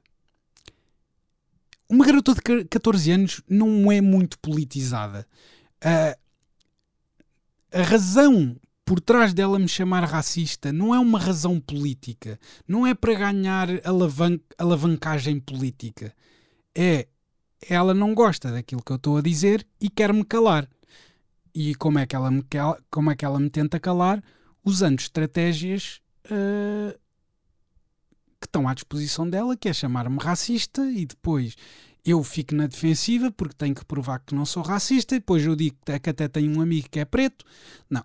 Uma 1.88 2.07
garota 2.07 2.33
de 2.33 2.65
14 2.67 3.11
anos 3.11 3.43
não 3.49 3.91
é 3.91 4.00
muito 4.00 4.38
politizada. 4.38 5.26
Uh, 5.85 6.17
a 7.73 7.83
razão 7.83 8.57
por 8.85 9.00
trás 9.00 9.35
dela 9.35 9.59
me 9.59 9.67
chamar 9.67 10.05
racista 10.05 10.73
não 10.73 10.95
é 10.95 11.00
uma 11.00 11.19
razão 11.19 11.59
política, 11.59 12.38
não 12.69 12.87
é 12.87 12.95
para 12.95 13.15
ganhar 13.15 13.69
alavan 13.85 14.38
alavancagem 14.57 15.41
política. 15.41 16.15
É 16.73 17.09
ela 17.69 17.93
não 17.93 18.15
gosta 18.15 18.53
daquilo 18.53 18.83
que 18.85 18.93
eu 18.93 18.97
estou 18.97 19.17
a 19.17 19.23
dizer 19.23 19.67
e 19.81 19.91
quer 19.91 20.12
me 20.12 20.25
calar. 20.25 20.69
E 21.53 21.75
como 21.75 21.99
é 21.99 22.07
que 22.07 22.15
ela 22.15 22.31
me, 22.31 22.45
como 22.88 23.11
é 23.11 23.17
que 23.17 23.25
ela 23.25 23.41
me 23.41 23.50
tenta 23.50 23.81
calar? 23.81 24.23
Usando 24.66 24.99
estratégias 24.99 26.00
uh, 26.26 26.99
que 28.40 28.46
estão 28.46 28.68
à 28.68 28.75
disposição 28.75 29.30
dela, 29.30 29.56
que 29.56 29.68
é 29.68 29.73
chamar-me 29.73 30.18
racista 30.18 30.85
e 30.90 31.06
depois 31.06 31.54
eu 32.04 32.23
fico 32.23 32.54
na 32.54 32.66
defensiva 32.66 33.30
porque 33.30 33.54
tenho 33.56 33.75
que 33.75 33.85
provar 33.85 34.18
que 34.20 34.35
não 34.35 34.44
sou 34.44 34.62
racista 34.62 35.14
e 35.14 35.20
depois 35.20 35.44
eu 35.44 35.56
digo 35.56 35.76
que 35.85 36.11
até 36.11 36.28
tenho 36.28 36.56
um 36.56 36.61
amigo 36.61 36.88
que 36.90 37.00
é 37.00 37.04
preto. 37.04 37.44
Não. 37.88 38.04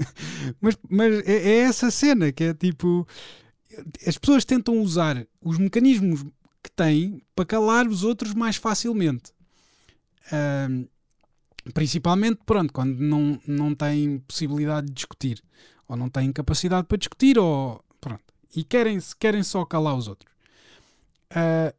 mas 0.60 0.76
mas 0.88 1.26
é, 1.26 1.32
é, 1.32 1.58
essa 1.60 1.90
cena 1.90 2.30
que 2.30 2.44
é 2.44 2.54
tipo. 2.54 3.06
As 4.06 4.16
pessoas 4.16 4.44
tentam 4.44 4.78
usar 4.80 5.26
os 5.40 5.58
mecanismos 5.58 6.22
que 6.62 6.70
têm 6.70 7.22
para 7.34 7.44
calar 7.44 7.88
os 7.88 8.04
outros 8.04 8.32
mais 8.32 8.56
facilmente. 8.56 9.32
Principalmente, 11.72 12.40
pronto, 12.44 12.72
quando 12.72 12.98
não, 12.98 13.40
não 13.46 13.74
têm 13.74 14.18
possibilidade 14.20 14.86
de 14.86 14.92
discutir, 14.92 15.42
ou 15.88 15.96
não 15.96 16.08
têm 16.08 16.32
capacidade 16.32 16.86
para 16.86 16.98
discutir, 16.98 17.38
ou 17.38 17.82
pronto, 18.00 18.22
e 18.54 18.64
querem, 18.64 18.98
querem 19.18 19.42
só 19.42 19.64
calar 19.64 19.96
os 19.96 20.08
outros. 20.08 20.30
Uh, 21.30 21.74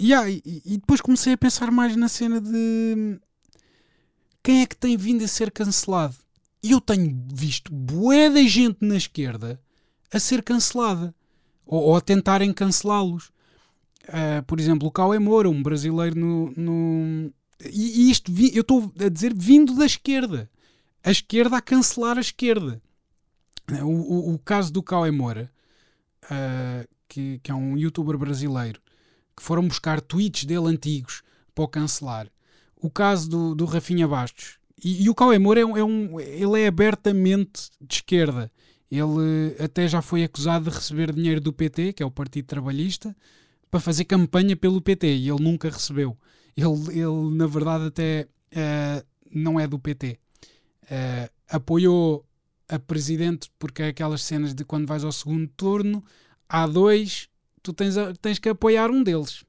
yeah, 0.00 0.30
e, 0.30 0.42
e 0.44 0.78
depois 0.78 1.00
comecei 1.00 1.32
a 1.32 1.38
pensar 1.38 1.70
mais 1.70 1.96
na 1.96 2.08
cena 2.08 2.40
de 2.40 3.18
quem 4.42 4.62
é 4.62 4.66
que 4.66 4.76
tem 4.76 4.96
vindo 4.96 5.24
a 5.24 5.28
ser 5.28 5.50
cancelado. 5.50 6.16
E 6.62 6.72
eu 6.72 6.80
tenho 6.80 7.18
visto 7.32 7.72
bué 7.72 8.28
de 8.28 8.46
gente 8.46 8.84
na 8.84 8.96
esquerda 8.96 9.60
a 10.12 10.18
ser 10.18 10.42
cancelada, 10.42 11.14
ou, 11.64 11.82
ou 11.82 11.96
a 11.96 12.00
tentarem 12.00 12.52
cancelá-los. 12.52 13.30
Uh, 14.08 14.42
por 14.46 14.58
exemplo, 14.58 14.88
o 14.88 14.90
Cauê 14.90 15.18
Moura, 15.18 15.48
um 15.48 15.62
brasileiro 15.62 16.18
no, 16.18 16.52
no, 16.56 17.32
e, 17.64 18.10
isto, 18.10 18.32
eu 18.52 18.62
estou 18.62 18.92
a 18.98 19.08
dizer, 19.08 19.34
vindo 19.34 19.74
da 19.74 19.84
esquerda. 19.84 20.50
A 21.02 21.10
esquerda 21.10 21.56
a 21.56 21.60
cancelar 21.60 22.16
a 22.18 22.20
esquerda. 22.20 22.80
O, 23.82 23.88
o, 23.88 24.34
o 24.34 24.38
caso 24.38 24.72
do 24.72 24.82
Cauê 24.82 25.10
Moura, 25.10 25.50
uh, 26.24 26.88
que, 27.08 27.38
que 27.42 27.50
é 27.50 27.54
um 27.54 27.76
youtuber 27.76 28.16
brasileiro, 28.16 28.80
que 29.36 29.42
foram 29.42 29.66
buscar 29.66 30.00
tweets 30.00 30.44
dele 30.44 30.66
antigos 30.66 31.22
para 31.54 31.64
o 31.64 31.68
cancelar. 31.68 32.28
O 32.76 32.90
caso 32.90 33.28
do, 33.28 33.54
do 33.54 33.64
Rafinha 33.64 34.08
Bastos. 34.08 34.58
E, 34.82 35.04
e 35.04 35.10
o 35.10 35.14
Cauê 35.14 35.38
Moura 35.38 35.60
é 35.60 35.64
um, 35.64 35.76
é 35.76 35.84
um, 35.84 36.20
ele 36.20 36.62
é 36.62 36.66
abertamente 36.66 37.70
de 37.80 37.96
esquerda. 37.96 38.50
Ele 38.90 39.54
até 39.62 39.86
já 39.86 40.02
foi 40.02 40.24
acusado 40.24 40.68
de 40.68 40.76
receber 40.76 41.12
dinheiro 41.12 41.40
do 41.40 41.52
PT, 41.52 41.92
que 41.92 42.02
é 42.02 42.06
o 42.06 42.10
Partido 42.10 42.46
Trabalhista, 42.46 43.14
para 43.70 43.78
fazer 43.78 44.04
campanha 44.04 44.56
pelo 44.56 44.80
PT 44.80 45.06
e 45.06 45.28
ele 45.28 45.42
nunca 45.42 45.70
recebeu. 45.70 46.16
Ele, 46.56 47.00
ele 47.00 47.36
na 47.36 47.46
verdade, 47.46 47.86
até 47.86 48.26
uh, 48.52 49.06
não 49.30 49.60
é 49.60 49.66
do 49.66 49.78
PT. 49.78 50.18
Uh, 50.82 50.86
eh, 50.90 51.30
apoiou 51.48 52.26
a 52.70 52.78
presidente 52.78 53.50
porque 53.58 53.82
é 53.82 53.88
aquelas 53.88 54.22
cenas 54.22 54.54
de 54.54 54.64
quando 54.64 54.86
vais 54.86 55.02
ao 55.02 55.10
segundo 55.10 55.48
turno, 55.56 56.02
há 56.48 56.66
dois, 56.66 57.28
tu 57.62 57.72
tens, 57.72 57.98
a, 57.98 58.14
tens 58.14 58.38
que 58.38 58.48
apoiar 58.48 58.90
um 58.90 59.02
deles. 59.02 59.44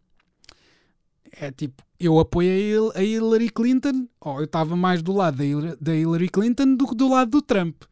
É 1.32 1.52
tipo, 1.52 1.84
eu 2.00 2.20
apoiei 2.20 2.74
a 2.96 3.04
Hillary 3.04 3.50
Clinton, 3.50 4.08
ou 4.20 4.40
eu 4.40 4.46
estava 4.46 4.76
mais 4.76 5.02
do 5.02 5.14
lado 5.14 5.38
da 5.80 5.96
Hillary 5.96 6.30
Clinton 6.30 6.76
do 6.76 6.88
que 6.88 6.96
do 6.96 7.08
lado 7.08 7.32
do 7.32 7.42
Trump. 7.42 7.84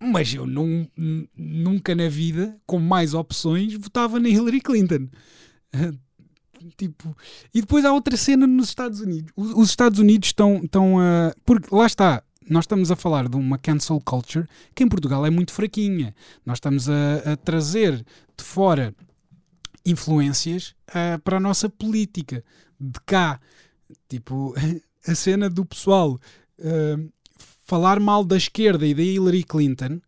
Mas 0.00 0.34
eu 0.34 0.44
nunca 0.44 1.94
na 1.94 2.08
vida, 2.08 2.58
com 2.66 2.78
mais 2.78 3.14
opções, 3.14 3.74
votava 3.74 4.18
na 4.18 4.28
Hillary 4.28 4.60
Clinton. 4.60 5.08
Tipo, 6.78 7.14
e 7.52 7.60
depois 7.60 7.84
há 7.84 7.92
outra 7.92 8.16
cena 8.16 8.46
nos 8.46 8.68
Estados 8.68 9.00
Unidos. 9.00 9.30
Os 9.36 9.68
Estados 9.68 9.98
Unidos 9.98 10.28
estão, 10.28 10.62
estão 10.64 10.98
a. 10.98 11.34
Porque 11.44 11.68
lá 11.70 11.84
está, 11.84 12.22
nós 12.48 12.64
estamos 12.64 12.90
a 12.90 12.96
falar 12.96 13.28
de 13.28 13.36
uma 13.36 13.58
cancel 13.58 14.00
culture 14.00 14.46
que 14.74 14.84
em 14.84 14.88
Portugal 14.88 15.24
é 15.24 15.30
muito 15.30 15.52
fraquinha. 15.52 16.14
Nós 16.44 16.56
estamos 16.56 16.88
a, 16.88 17.32
a 17.32 17.36
trazer 17.36 18.04
de 18.36 18.44
fora 18.44 18.94
influências 19.84 20.74
uh, 20.90 21.18
para 21.22 21.36
a 21.36 21.40
nossa 21.40 21.68
política 21.68 22.44
de 22.78 23.00
cá. 23.06 23.40
Tipo, 24.08 24.54
a 25.06 25.14
cena 25.14 25.48
do 25.48 25.64
pessoal 25.64 26.20
uh, 26.58 27.12
falar 27.64 27.98
mal 28.00 28.24
da 28.24 28.36
esquerda 28.36 28.86
e 28.86 28.94
da 28.94 29.02
Hillary 29.02 29.44
Clinton. 29.44 30.00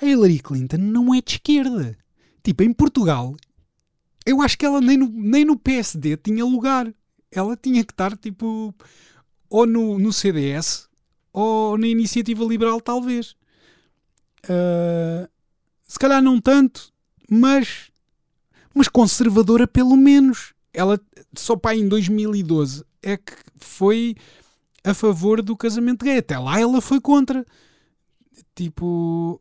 A 0.00 0.06
Hillary 0.06 0.38
Clinton 0.38 0.78
não 0.78 1.14
é 1.14 1.20
de 1.20 1.32
esquerda. 1.32 1.96
Tipo, 2.42 2.62
em 2.62 2.72
Portugal, 2.72 3.34
eu 4.24 4.40
acho 4.42 4.56
que 4.56 4.66
ela 4.66 4.80
nem 4.80 4.96
no, 4.96 5.08
nem 5.08 5.44
no 5.44 5.58
PSD 5.58 6.16
tinha 6.16 6.44
lugar. 6.44 6.92
Ela 7.30 7.56
tinha 7.56 7.84
que 7.84 7.92
estar 7.92 8.16
tipo 8.16 8.74
ou 9.48 9.66
no, 9.66 9.98
no 9.98 10.12
CDS 10.12 10.89
ou 11.32 11.78
na 11.78 11.86
Iniciativa 11.86 12.44
Liberal, 12.44 12.80
talvez. 12.80 13.36
Uh, 14.44 15.28
se 15.86 15.98
calhar 15.98 16.22
não 16.22 16.40
tanto, 16.40 16.92
mas, 17.30 17.90
mas 18.74 18.88
conservadora 18.88 19.66
pelo 19.66 19.96
menos. 19.96 20.54
Ela 20.72 21.00
só 21.36 21.56
para 21.56 21.76
em 21.76 21.88
2012 21.88 22.84
é 23.02 23.16
que 23.16 23.32
foi 23.58 24.14
a 24.84 24.94
favor 24.94 25.42
do 25.42 25.56
casamento 25.56 26.04
gay. 26.04 26.18
Até 26.18 26.38
lá 26.38 26.60
ela 26.60 26.80
foi 26.80 27.00
contra. 27.00 27.44
Tipo, 28.54 29.40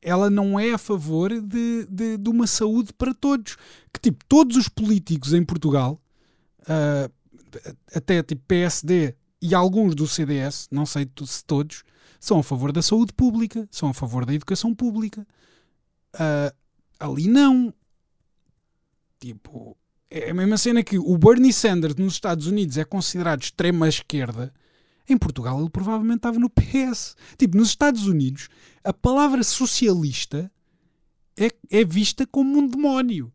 ela 0.00 0.28
não 0.28 0.58
é 0.58 0.72
a 0.72 0.78
favor 0.78 1.30
de, 1.40 1.86
de, 1.88 2.16
de, 2.16 2.30
uma 2.30 2.46
saúde 2.46 2.92
para 2.92 3.14
todos. 3.14 3.56
Que 3.92 4.00
tipo, 4.00 4.24
todos 4.28 4.56
os 4.56 4.68
políticos 4.68 5.32
em 5.32 5.44
Portugal, 5.44 6.00
uh, 6.62 7.12
até 7.94 8.22
tipo 8.22 8.42
PSD 8.46 9.14
e 9.42 9.54
alguns 9.54 9.94
do 9.94 10.06
CDS, 10.06 10.68
não 10.70 10.86
sei 10.86 11.06
se 11.26 11.44
todos, 11.44 11.82
são 12.20 12.38
a 12.38 12.42
favor 12.42 12.70
da 12.70 12.80
saúde 12.80 13.12
pública, 13.12 13.68
são 13.70 13.88
a 13.88 13.94
favor 13.94 14.24
da 14.24 14.32
educação 14.32 14.74
pública. 14.74 15.26
Uh, 16.14 16.54
ali 17.00 17.26
não. 17.26 17.74
Tipo, 19.18 19.76
é 20.08 20.30
a 20.30 20.34
mesma 20.34 20.56
cena 20.56 20.82
que 20.84 20.98
o 20.98 21.18
Bernie 21.18 21.52
Sanders 21.52 21.96
nos 21.96 22.14
Estados 22.14 22.46
Unidos 22.46 22.78
é 22.78 22.84
considerado 22.84 23.42
extrema 23.42 23.88
esquerda 23.88 24.52
em 25.08 25.18
Portugal 25.18 25.60
ele 25.60 25.70
provavelmente 25.70 26.18
estava 26.18 26.38
no 26.38 26.50
PS. 26.50 27.16
Tipo, 27.36 27.56
nos 27.56 27.68
Estados 27.68 28.06
Unidos, 28.06 28.48
a 28.84 28.92
palavra 28.92 29.42
socialista 29.42 30.50
é, 31.36 31.50
é 31.70 31.84
vista 31.84 32.26
como 32.26 32.58
um 32.58 32.66
demónio. 32.66 33.32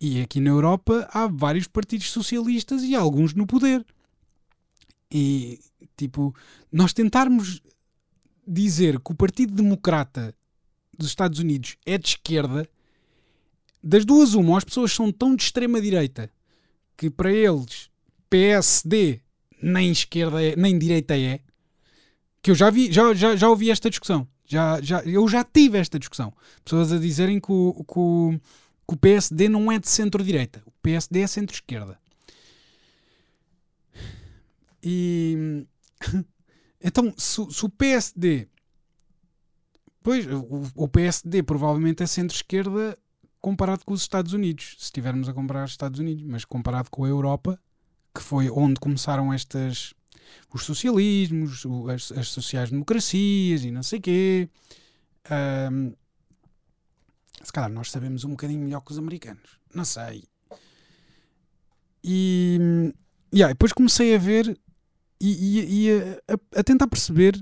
E 0.00 0.22
aqui 0.22 0.40
na 0.40 0.50
Europa 0.50 1.08
há 1.12 1.26
vários 1.26 1.66
partidos 1.66 2.10
socialistas 2.10 2.82
e 2.82 2.94
alguns 2.94 3.34
no 3.34 3.46
poder. 3.46 3.84
E, 5.10 5.60
tipo, 5.96 6.34
nós 6.70 6.92
tentarmos 6.92 7.60
dizer 8.46 9.00
que 9.00 9.12
o 9.12 9.14
Partido 9.14 9.54
Democrata 9.54 10.34
dos 10.96 11.08
Estados 11.08 11.38
Unidos 11.38 11.76
é 11.86 11.96
de 11.98 12.08
esquerda, 12.08 12.68
das 13.82 14.04
duas, 14.04 14.34
uma, 14.34 14.58
as 14.58 14.64
pessoas 14.64 14.92
são 14.92 15.10
tão 15.10 15.34
de 15.34 15.42
extrema-direita 15.42 16.30
que 16.96 17.08
para 17.08 17.32
eles 17.32 17.88
PSD 18.28 19.20
nem 19.62 19.90
esquerda 19.90 20.42
é, 20.42 20.54
nem 20.54 20.78
direita 20.78 21.18
é, 21.18 21.40
que 22.42 22.50
eu 22.50 22.54
já 22.54 22.70
vi, 22.70 22.92
já, 22.92 23.12
já, 23.14 23.36
já 23.36 23.48
ouvi 23.48 23.70
esta 23.70 23.90
discussão. 23.90 24.26
Já, 24.46 24.80
já, 24.80 25.00
eu 25.02 25.28
já 25.28 25.44
tive 25.44 25.78
esta 25.78 25.98
discussão. 25.98 26.32
Pessoas 26.64 26.92
a 26.92 26.98
dizerem 26.98 27.38
que 27.38 27.52
o, 27.52 27.84
que 27.84 27.98
o, 27.98 28.40
que 28.88 28.94
o 28.94 28.96
PSD 28.96 29.48
não 29.48 29.70
é 29.70 29.78
de 29.78 29.88
centro-direita. 29.88 30.62
O 30.66 30.72
PSD 30.82 31.20
é 31.20 31.26
centro-esquerda. 31.26 31.98
E 34.82 35.66
então, 36.82 37.12
se, 37.16 37.44
se, 37.50 37.64
o 37.64 37.68
PSD. 37.68 38.48
Pois, 40.02 40.26
o, 40.26 40.66
o 40.74 40.88
PSD 40.88 41.42
provavelmente 41.42 42.02
é 42.02 42.06
centro-esquerda 42.06 42.98
comparado 43.40 43.84
com 43.84 43.94
os 43.94 44.02
Estados 44.02 44.32
Unidos, 44.32 44.76
se 44.78 44.84
estivermos 44.84 45.28
a 45.28 45.32
comparar 45.32 45.64
os 45.64 45.70
Estados 45.70 45.98
Unidos, 45.98 46.24
mas 46.24 46.44
comparado 46.44 46.90
com 46.90 47.04
a 47.04 47.08
Europa, 47.08 47.58
que 48.14 48.22
foi 48.22 48.50
onde 48.50 48.78
começaram 48.78 49.32
estas 49.32 49.94
os 50.52 50.64
socialismos, 50.64 51.64
as, 51.92 52.12
as 52.12 52.28
sociais-democracias 52.28 53.64
e 53.64 53.70
não 53.70 53.82
sei 53.82 54.00
quê. 54.00 54.48
Um, 55.72 55.92
se 57.42 57.52
calhar 57.52 57.70
nós 57.70 57.90
sabemos 57.90 58.24
um 58.24 58.30
bocadinho 58.30 58.60
melhor 58.60 58.80
que 58.80 58.92
os 58.92 58.98
americanos. 58.98 59.58
Não 59.74 59.84
sei. 59.84 60.24
E 62.02 62.92
yeah, 63.34 63.52
depois 63.52 63.72
comecei 63.72 64.14
a 64.14 64.18
ver 64.18 64.58
e, 65.20 65.58
e, 65.58 65.88
e 65.88 65.90
a, 66.28 66.60
a, 66.60 66.64
tentar 66.64 66.86
perceber 66.86 67.38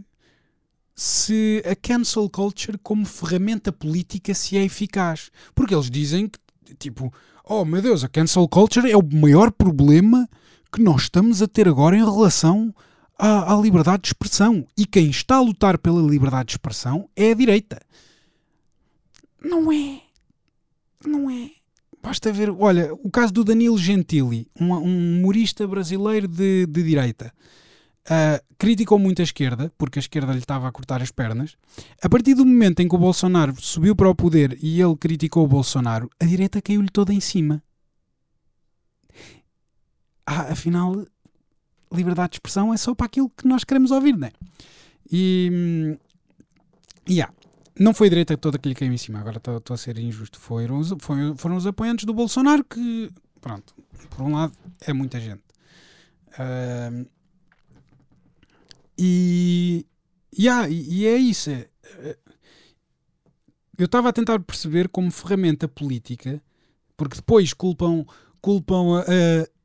se 0.94 1.62
a 1.64 1.76
cancel 1.76 2.28
culture 2.28 2.76
como 2.78 3.06
ferramenta 3.06 3.70
política 3.70 4.34
se 4.34 4.56
é 4.56 4.64
eficaz. 4.64 5.30
Porque 5.54 5.74
eles 5.74 5.90
dizem 5.90 6.28
que, 6.28 6.74
tipo, 6.74 7.12
oh 7.44 7.64
meu 7.64 7.80
Deus, 7.80 8.02
a 8.02 8.08
cancel 8.08 8.48
culture 8.48 8.90
é 8.90 8.96
o 8.96 9.14
maior 9.14 9.52
problema 9.52 10.28
que 10.72 10.82
nós 10.82 11.02
estamos 11.02 11.40
a 11.40 11.46
ter 11.46 11.68
agora 11.68 11.96
em 11.96 12.04
relação 12.04 12.74
à, 13.16 13.54
à 13.54 13.60
liberdade 13.60 14.02
de 14.02 14.08
expressão. 14.08 14.66
E 14.76 14.84
quem 14.84 15.08
está 15.08 15.36
a 15.36 15.40
lutar 15.40 15.78
pela 15.78 16.02
liberdade 16.02 16.46
de 16.46 16.52
expressão 16.54 17.08
é 17.14 17.30
a 17.30 17.34
direita. 17.34 17.80
Não 19.40 19.70
é. 19.72 20.00
Não 21.06 21.30
é. 21.30 21.50
Basta 22.02 22.32
ver, 22.32 22.50
olha, 22.50 22.92
o 22.94 23.10
caso 23.10 23.32
do 23.32 23.44
Danilo 23.44 23.76
Gentili, 23.76 24.48
um, 24.58 24.72
um 24.72 25.18
humorista 25.18 25.66
brasileiro 25.66 26.28
de, 26.28 26.66
de 26.66 26.82
direita. 26.82 27.32
Uh, 28.08 28.42
criticou 28.56 28.98
muito 28.98 29.20
a 29.20 29.22
esquerda, 29.22 29.70
porque 29.76 29.98
a 29.98 30.00
esquerda 30.00 30.32
lhe 30.32 30.38
estava 30.38 30.66
a 30.66 30.72
cortar 30.72 31.02
as 31.02 31.10
pernas. 31.10 31.58
A 32.02 32.08
partir 32.08 32.34
do 32.34 32.46
momento 32.46 32.80
em 32.80 32.88
que 32.88 32.94
o 32.94 32.98
Bolsonaro 32.98 33.54
subiu 33.60 33.94
para 33.94 34.08
o 34.08 34.14
poder 34.14 34.56
e 34.62 34.80
ele 34.80 34.96
criticou 34.96 35.44
o 35.44 35.48
Bolsonaro, 35.48 36.08
a 36.18 36.24
direita 36.24 36.62
caiu-lhe 36.62 36.88
toda 36.88 37.12
em 37.12 37.20
cima. 37.20 37.62
Ah, 40.26 40.52
afinal, 40.52 41.06
liberdade 41.92 42.30
de 42.30 42.36
expressão 42.36 42.72
é 42.72 42.78
só 42.78 42.94
para 42.94 43.06
aquilo 43.06 43.30
que 43.30 43.46
nós 43.46 43.62
queremos 43.62 43.90
ouvir, 43.90 44.16
não 44.16 44.28
é? 44.28 44.32
E. 45.10 45.50
Hum, 45.52 45.96
yeah. 47.08 47.32
Não 47.78 47.94
foi 47.94 48.08
a 48.08 48.10
direita 48.10 48.36
toda 48.36 48.58
que 48.58 48.68
lhe 48.68 48.74
caiu 48.74 48.92
em 48.92 48.96
cima, 48.96 49.20
agora 49.20 49.36
estou 49.36 49.74
a 49.74 49.76
ser 49.76 49.98
injusto. 49.98 50.40
Foram 50.40 50.78
os, 50.78 50.92
foi, 50.98 51.34
foram 51.36 51.56
os 51.56 51.66
apoiantes 51.66 52.04
do 52.06 52.12
Bolsonaro 52.12 52.64
que, 52.64 53.08
pronto, 53.40 53.72
por 54.10 54.22
um 54.22 54.34
lado, 54.34 54.52
é 54.80 54.92
muita 54.92 55.20
gente. 55.20 55.42
Uh, 56.32 57.06
e, 58.98 59.86
yeah, 60.36 60.68
e 60.68 61.06
é 61.06 61.16
isso. 61.16 61.50
É, 61.50 61.68
é, 62.00 62.16
eu 63.78 63.86
estava 63.86 64.08
a 64.08 64.12
tentar 64.12 64.40
perceber 64.40 64.88
como 64.88 65.10
ferramenta 65.10 65.68
política, 65.68 66.42
porque 66.96 67.16
depois 67.16 67.52
culpam, 67.52 68.04
culpam 68.40 68.98
a, 68.98 69.04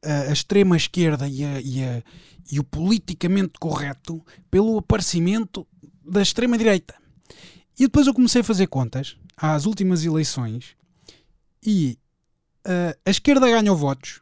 a, 0.07 0.29
a 0.29 0.31
extrema 0.31 0.77
esquerda 0.77 1.27
e, 1.27 1.43
a, 1.43 1.59
e, 1.59 2.03
e 2.51 2.59
o 2.59 2.63
politicamente 2.63 3.53
correto 3.59 4.23
pelo 4.51 4.77
aparecimento 4.77 5.65
da 6.05 6.21
extrema 6.21 6.57
direita. 6.57 6.93
E 7.79 7.83
depois 7.83 8.05
eu 8.05 8.13
comecei 8.13 8.41
a 8.41 8.43
fazer 8.43 8.67
contas 8.67 9.17
às 9.35 9.65
últimas 9.65 10.05
eleições 10.05 10.75
e 11.65 11.97
uh, 12.67 12.99
a 13.03 13.09
esquerda 13.09 13.49
ganhou 13.49 13.75
votos 13.75 14.21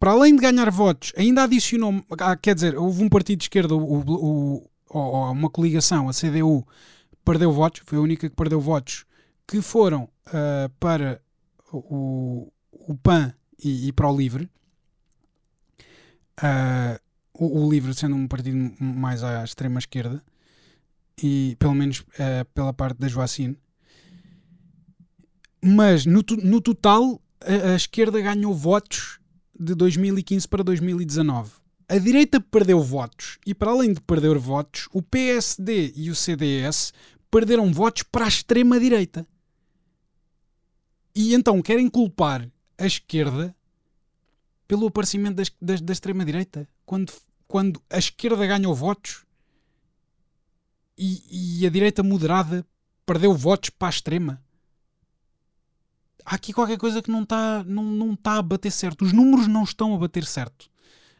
para 0.00 0.12
além 0.12 0.34
de 0.34 0.40
ganhar 0.40 0.70
votos, 0.70 1.12
ainda 1.14 1.42
adicionou. 1.42 2.02
Ah, 2.18 2.34
quer 2.34 2.54
dizer, 2.54 2.74
houve 2.74 3.04
um 3.04 3.08
partido 3.08 3.40
de 3.40 3.44
esquerda, 3.44 3.74
o, 3.74 4.00
o, 4.00 4.70
o, 4.88 5.30
uma 5.30 5.50
coligação, 5.50 6.08
a 6.08 6.12
CDU, 6.12 6.66
perdeu 7.22 7.52
votos, 7.52 7.82
foi 7.84 7.98
a 7.98 8.00
única 8.00 8.28
que 8.28 8.34
perdeu 8.34 8.58
votos, 8.62 9.04
que 9.46 9.60
foram 9.60 10.04
uh, 10.28 10.70
para 10.80 11.20
o, 11.70 12.50
o 12.72 12.96
PAN 12.96 13.34
e, 13.62 13.88
e 13.88 13.92
para 13.92 14.10
o 14.10 14.16
LIVRE. 14.16 14.50
Uh, 16.38 16.98
o, 17.34 17.66
o 17.66 17.70
LIVRE 17.70 17.92
sendo 17.92 18.16
um 18.16 18.26
partido 18.26 18.56
mais 18.80 19.22
à 19.22 19.44
extrema 19.44 19.78
esquerda, 19.78 20.24
e 21.22 21.56
pelo 21.58 21.74
menos 21.74 22.00
uh, 22.00 22.44
pela 22.54 22.72
parte 22.72 22.98
da 22.98 23.06
Joacine. 23.06 23.58
Mas 25.62 26.06
no, 26.06 26.24
no 26.42 26.58
total, 26.62 27.20
a, 27.42 27.72
a 27.72 27.76
esquerda 27.76 28.18
ganhou 28.18 28.54
votos 28.54 29.19
de 29.60 29.74
2015 29.74 30.48
para 30.48 30.64
2019. 30.64 31.52
A 31.86 31.98
direita 31.98 32.40
perdeu 32.40 32.80
votos 32.82 33.38
e, 33.44 33.54
para 33.54 33.72
além 33.72 33.92
de 33.92 34.00
perder 34.00 34.38
votos, 34.38 34.88
o 34.90 35.02
PSD 35.02 35.92
e 35.94 36.08
o 36.08 36.14
CDS 36.14 36.94
perderam 37.30 37.70
votos 37.70 38.02
para 38.04 38.24
a 38.24 38.28
extrema-direita. 38.28 39.26
E 41.14 41.34
então 41.34 41.60
querem 41.60 41.90
culpar 41.90 42.48
a 42.78 42.86
esquerda 42.86 43.54
pelo 44.66 44.86
aparecimento 44.86 45.36
das, 45.36 45.50
das, 45.60 45.80
da 45.80 45.92
extrema-direita. 45.92 46.66
Quando, 46.86 47.12
quando 47.46 47.82
a 47.90 47.98
esquerda 47.98 48.46
ganhou 48.46 48.74
votos 48.74 49.26
e, 50.96 51.60
e 51.60 51.66
a 51.66 51.70
direita 51.70 52.02
moderada 52.02 52.64
perdeu 53.04 53.34
votos 53.34 53.68
para 53.70 53.88
a 53.88 53.90
extrema 53.90 54.42
há 56.30 56.36
aqui 56.36 56.52
qualquer 56.52 56.78
coisa 56.78 57.02
que 57.02 57.10
não 57.10 57.24
está 57.24 57.64
não, 57.64 57.82
não 57.82 58.14
tá 58.14 58.38
a 58.38 58.42
bater 58.42 58.70
certo. 58.70 59.04
Os 59.04 59.12
números 59.12 59.48
não 59.48 59.64
estão 59.64 59.94
a 59.94 59.98
bater 59.98 60.24
certo. 60.24 60.70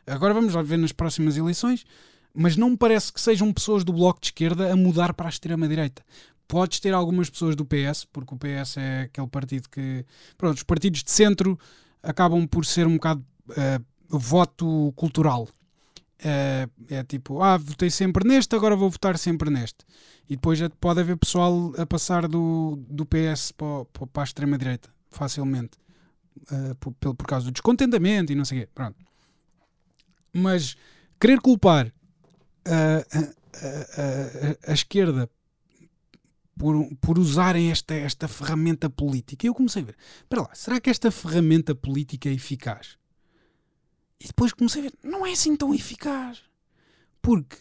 Agora 0.07 0.33
vamos 0.33 0.55
lá 0.55 0.63
ver 0.63 0.79
nas 0.79 0.93
próximas 0.93 1.37
eleições, 1.37 1.85
mas 2.33 2.57
não 2.57 2.71
me 2.71 2.77
parece 2.77 3.13
que 3.13 3.21
sejam 3.21 3.53
pessoas 3.53 3.83
do 3.83 3.93
Bloco 3.93 4.21
de 4.21 4.29
Esquerda 4.29 4.73
a 4.73 4.77
mudar 4.77 5.13
para 5.13 5.27
a 5.27 5.29
extrema-direita. 5.29 6.05
Podes 6.47 6.81
ter 6.81 6.95
algumas 6.95 7.29
pessoas 7.29 7.57
do 7.57 7.65
PS, 7.65 8.07
porque 8.13 8.35
o 8.35 8.39
PS 8.39 8.77
é 8.77 9.03
aquele 9.03 9.27
partido 9.27 9.69
que. 9.69 10.05
Pronto, 10.39 10.57
os 10.57 10.63
partidos 10.63 11.03
de 11.03 11.11
centro 11.11 11.59
acabam 12.03 12.47
por 12.47 12.65
ser 12.65 12.87
um 12.87 12.95
bocado 12.95 13.25
uh, 13.51 14.19
voto 14.19 14.93
cultural. 14.97 15.49
Uh, 16.21 16.71
é 16.89 17.03
tipo, 17.05 17.41
ah, 17.41 17.57
votei 17.57 17.89
sempre 17.89 18.29
neste, 18.29 18.55
agora 18.55 18.77
vou 18.77 18.91
votar 18.91 19.17
sempre 19.17 19.49
neste. 19.49 19.85
E 20.29 20.35
depois 20.35 20.61
pode 20.81 21.01
haver 21.01 21.17
pessoal 21.17 21.73
a 21.79 21.87
passar 21.87 22.29
do, 22.29 22.79
do 22.89 23.07
PS 23.07 23.53
para, 23.53 23.85
para 24.13 24.23
a 24.23 24.25
extrema-direita, 24.25 24.91
facilmente. 25.11 25.79
Uh, 26.53 26.75
por, 26.77 27.15
por 27.15 27.27
causa 27.27 27.47
do 27.47 27.53
descontentamento 27.53 28.33
e 28.33 28.35
não 28.35 28.45
sei 28.45 28.59
o 28.59 28.61
quê. 28.63 28.69
Pronto. 28.75 28.97
Mas 30.33 30.77
querer 31.19 31.41
culpar 31.41 31.93
a, 32.65 32.99
a, 34.67 34.71
a, 34.71 34.73
esquerda 34.73 35.29
por, 36.57 36.89
por 37.01 37.19
usarem 37.19 37.71
esta, 37.71 37.95
esta 37.95 38.29
ferramenta 38.29 38.89
política, 38.89 39.47
eu 39.47 39.55
comecei 39.55 39.83
a 39.83 39.87
ver, 39.87 39.97
espera 40.19 40.43
lá, 40.43 40.51
será 40.55 40.81
que 40.81 40.91
esta 40.91 41.11
ferramenta 41.11 41.75
política 41.75 42.29
é 42.29 42.33
eficaz? 42.33 42.97
E 44.21 44.27
depois 44.27 44.53
comecei 44.53 44.83
a 44.83 44.85
ver, 44.85 44.95
não 45.03 45.27
é 45.27 45.33
assim 45.33 45.57
tão 45.57 45.75
eficaz. 45.75 46.43
Porque 47.23 47.57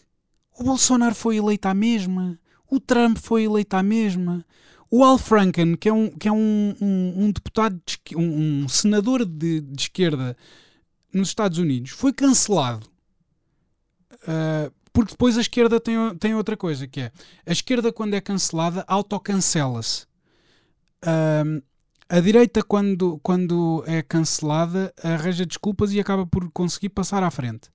o 0.58 0.64
Bolsonaro 0.64 1.14
foi 1.14 1.36
eleito 1.36 1.66
à 1.66 1.74
mesma, 1.74 2.38
o 2.68 2.78
Trump 2.78 3.18
foi 3.18 3.44
eleito 3.44 3.74
à 3.74 3.82
mesma. 3.82 4.44
O 4.90 5.04
Al 5.04 5.18
Franken, 5.18 5.76
que 5.76 5.88
é 5.88 5.92
um, 5.92 6.10
que 6.10 6.26
é 6.26 6.32
um, 6.32 6.74
um, 6.80 7.24
um 7.24 7.30
deputado, 7.30 7.80
de, 7.86 8.16
um, 8.16 8.68
senador 8.68 9.24
de, 9.24 9.60
de, 9.60 9.82
esquerda 9.82 10.36
nos 11.12 11.28
Estados 11.28 11.58
Unidos, 11.58 11.90
foi 11.90 12.12
cancelado. 12.12 12.84
Uh, 14.22 14.72
porque 14.92 15.12
depois 15.12 15.38
a 15.38 15.40
esquerda 15.40 15.78
tem, 15.78 15.94
tem 16.18 16.34
outra 16.34 16.56
coisa, 16.56 16.88
que 16.88 17.02
é 17.02 17.12
a 17.46 17.52
esquerda, 17.52 17.92
quando 17.92 18.14
é 18.14 18.20
cancelada, 18.20 18.84
autocancela-se. 18.88 20.06
Uh, 21.04 21.62
a 22.08 22.18
direita, 22.18 22.60
quando, 22.60 23.20
quando 23.22 23.84
é 23.86 24.02
cancelada, 24.02 24.92
arranja 25.00 25.46
desculpas 25.46 25.92
e 25.92 26.00
acaba 26.00 26.26
por 26.26 26.50
conseguir 26.50 26.88
passar 26.88 27.22
à 27.22 27.30
frente. 27.30 27.70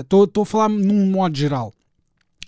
Estou 0.00 0.28
uh, 0.28 0.42
a 0.42 0.46
falar 0.46 0.68
num 0.68 1.10
modo 1.10 1.36
geral. 1.36 1.74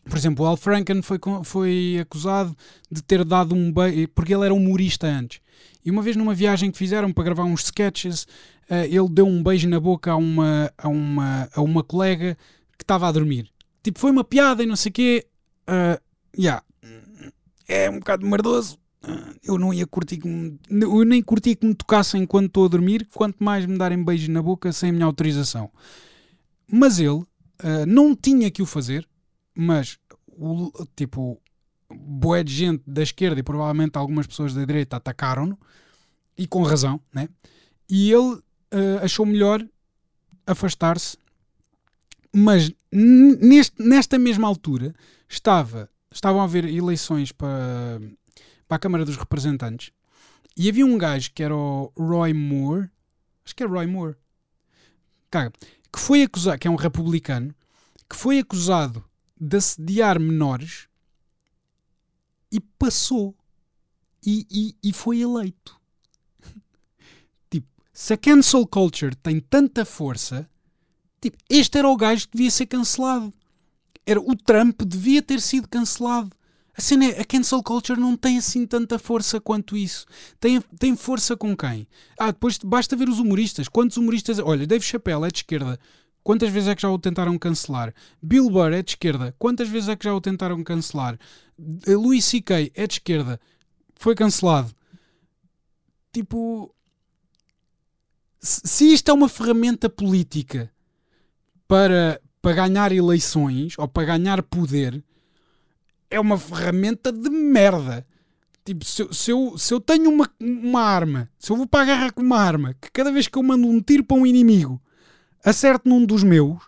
Por 0.04 0.18
exemplo, 0.18 0.44
o 0.44 0.48
Al 0.48 0.56
Franken 0.56 1.00
foi, 1.02 1.18
foi 1.44 1.98
acusado 2.00 2.54
de 2.90 3.02
ter 3.02 3.24
dado 3.24 3.54
um 3.54 3.72
beijo, 3.72 4.08
porque 4.14 4.34
ele 4.34 4.44
era 4.44 4.54
humorista 4.54 5.06
antes. 5.06 5.40
E 5.84 5.90
uma 5.90 6.02
vez 6.02 6.16
numa 6.16 6.34
viagem 6.34 6.70
que 6.70 6.78
fizeram 6.78 7.12
para 7.12 7.24
gravar 7.24 7.44
uns 7.44 7.64
sketches, 7.64 8.24
uh, 8.70 8.84
ele 8.84 9.08
deu 9.10 9.26
um 9.26 9.42
beijo 9.42 9.68
na 9.68 9.80
boca 9.80 10.12
a 10.12 10.16
uma, 10.16 10.70
a 10.76 10.88
uma, 10.88 11.48
a 11.54 11.60
uma 11.62 11.82
colega 11.82 12.36
que 12.76 12.84
estava 12.84 13.08
a 13.08 13.12
dormir. 13.12 13.50
tipo, 13.82 13.98
foi 13.98 14.10
uma 14.10 14.24
piada 14.24 14.62
e 14.62 14.66
não 14.66 14.76
sei 14.76 14.90
o 14.90 14.92
quê. 14.92 15.26
Uh, 15.68 16.00
yeah. 16.38 16.62
É 17.66 17.88
um 17.88 17.98
bocado 17.98 18.26
merdoso. 18.26 18.78
Uh, 19.02 19.34
eu 19.42 19.58
não 19.58 19.72
ia 19.72 19.86
curtir 19.86 20.18
que 20.18 20.28
me, 20.28 20.58
eu 20.70 21.04
nem 21.04 21.22
curti 21.22 21.54
que 21.54 21.66
me 21.66 21.74
tocassem 21.74 22.22
enquanto 22.22 22.46
estou 22.46 22.64
a 22.66 22.68
dormir, 22.68 23.06
quanto 23.14 23.42
mais 23.42 23.64
me 23.66 23.76
darem 23.78 24.02
beijos 24.02 24.28
na 24.28 24.42
boca 24.42 24.72
sem 24.72 24.90
a 24.90 24.92
minha 24.92 25.06
autorização. 25.06 25.70
Mas 26.70 26.98
ele 26.98 27.08
uh, 27.08 27.26
não 27.86 28.14
tinha 28.14 28.50
que 28.50 28.62
o 28.62 28.66
fazer, 28.66 29.06
mas 29.54 29.98
o, 30.26 30.70
tipo, 30.96 31.40
boé 31.90 32.42
de 32.42 32.52
gente 32.52 32.82
da 32.86 33.02
esquerda 33.02 33.38
e 33.38 33.42
provavelmente 33.42 33.96
algumas 33.96 34.26
pessoas 34.26 34.54
da 34.54 34.64
direita 34.64 34.96
atacaram-no, 34.96 35.58
e 36.36 36.46
com 36.46 36.62
razão, 36.62 37.00
né? 37.12 37.28
E 37.88 38.10
ele 38.10 38.34
uh, 38.34 38.42
achou 39.02 39.24
melhor 39.24 39.64
afastar-se, 40.46 41.16
mas 42.34 42.72
neste, 42.90 43.80
nesta 43.80 44.18
mesma 44.18 44.48
altura 44.48 44.94
estava, 45.28 45.88
estavam 46.10 46.40
a 46.40 46.44
haver 46.44 46.64
eleições 46.64 47.30
para, 47.30 48.00
para 48.66 48.76
a 48.76 48.80
Câmara 48.80 49.04
dos 49.04 49.16
Representantes 49.16 49.92
e 50.56 50.68
havia 50.68 50.84
um 50.84 50.98
gajo 50.98 51.30
que 51.32 51.42
era 51.42 51.54
o 51.54 51.92
Roy 51.96 52.32
Moore, 52.32 52.90
acho 53.44 53.54
que 53.54 53.62
é 53.62 53.66
Roy 53.66 53.86
Moore, 53.86 54.16
cara, 55.30 55.52
que 55.92 56.00
foi 56.00 56.22
acusado, 56.22 56.58
que 56.58 56.66
é 56.66 56.70
um 56.70 56.76
republicano, 56.76 57.54
que 58.08 58.16
foi 58.16 58.38
acusado 58.38 59.04
de 59.40 59.56
assediar 59.56 60.18
menores 60.18 60.88
e 62.50 62.60
passou 62.60 63.34
e, 64.24 64.46
e, 64.50 64.88
e 64.88 64.92
foi 64.92 65.20
eleito. 65.20 65.78
tipo, 67.50 67.68
se 67.92 68.12
a 68.12 68.16
cancel 68.16 68.66
culture 68.66 69.14
tem 69.16 69.40
tanta 69.40 69.84
força, 69.84 70.48
tipo, 71.20 71.36
este 71.48 71.78
era 71.78 71.88
o 71.88 71.96
gajo 71.96 72.28
que 72.28 72.36
devia 72.36 72.50
ser 72.50 72.66
cancelado. 72.66 73.32
Era 74.06 74.20
o 74.20 74.36
Trump 74.36 74.82
devia 74.82 75.22
ter 75.22 75.40
sido 75.40 75.68
cancelado. 75.68 76.30
A 76.76 76.80
cena 76.80 77.04
é, 77.04 77.20
a 77.20 77.24
cancel 77.24 77.62
culture 77.62 77.98
não 77.98 78.16
tem 78.16 78.36
assim 78.38 78.66
tanta 78.66 78.98
força 78.98 79.40
quanto 79.40 79.76
isso. 79.76 80.06
Tem, 80.40 80.60
tem 80.78 80.96
força 80.96 81.36
com 81.36 81.56
quem? 81.56 81.86
Ah, 82.18 82.32
depois 82.32 82.58
basta 82.58 82.96
ver 82.96 83.08
os 83.08 83.20
humoristas. 83.20 83.68
Quantos 83.68 83.96
humoristas. 83.96 84.38
Olha, 84.40 84.66
Dave 84.66 84.84
Chappelle 84.84 85.24
é 85.24 85.28
de 85.28 85.38
esquerda. 85.38 85.78
Quantas 86.24 86.50
vezes 86.50 86.70
é 86.70 86.74
que 86.74 86.80
já 86.80 86.90
o 86.90 86.98
tentaram 86.98 87.38
cancelar? 87.38 87.94
Bill 88.20 88.48
Burr 88.48 88.72
é 88.72 88.82
de 88.82 88.92
esquerda. 88.92 89.34
Quantas 89.38 89.68
vezes 89.68 89.90
é 89.90 89.94
que 89.94 90.04
já 90.06 90.14
o 90.14 90.22
tentaram 90.22 90.64
cancelar? 90.64 91.18
Louis 91.86 92.24
C.K. 92.24 92.72
é 92.74 92.86
de 92.86 92.94
esquerda. 92.94 93.38
Foi 93.94 94.14
cancelado. 94.14 94.74
Tipo. 96.10 96.74
Se 98.40 98.92
isto 98.92 99.10
é 99.10 99.14
uma 99.14 99.28
ferramenta 99.28 99.88
política 99.88 100.70
para, 101.68 102.20
para 102.42 102.52
ganhar 102.54 102.92
eleições 102.92 103.74
ou 103.78 103.88
para 103.88 104.16
ganhar 104.16 104.42
poder, 104.42 105.02
é 106.10 106.20
uma 106.20 106.38
ferramenta 106.38 107.12
de 107.12 107.30
merda. 107.30 108.06
Tipo, 108.64 108.84
se, 108.84 109.06
se, 109.12 109.30
eu, 109.30 109.56
se 109.56 109.72
eu 109.72 109.80
tenho 109.80 110.10
uma, 110.10 110.30
uma 110.40 110.82
arma, 110.82 111.30
se 111.38 111.52
eu 111.52 111.56
vou 111.56 111.66
para 111.66 111.82
a 111.82 111.86
guerra 111.86 112.12
com 112.12 112.22
uma 112.22 112.38
arma, 112.38 112.74
que 112.74 112.90
cada 112.90 113.10
vez 113.12 113.28
que 113.28 113.38
eu 113.38 113.42
mando 113.42 113.66
um 113.66 113.80
tiro 113.80 114.04
para 114.04 114.16
um 114.16 114.26
inimigo 114.26 114.80
acerte 115.44 115.88
num 115.88 116.04
dos 116.04 116.22
meus, 116.22 116.62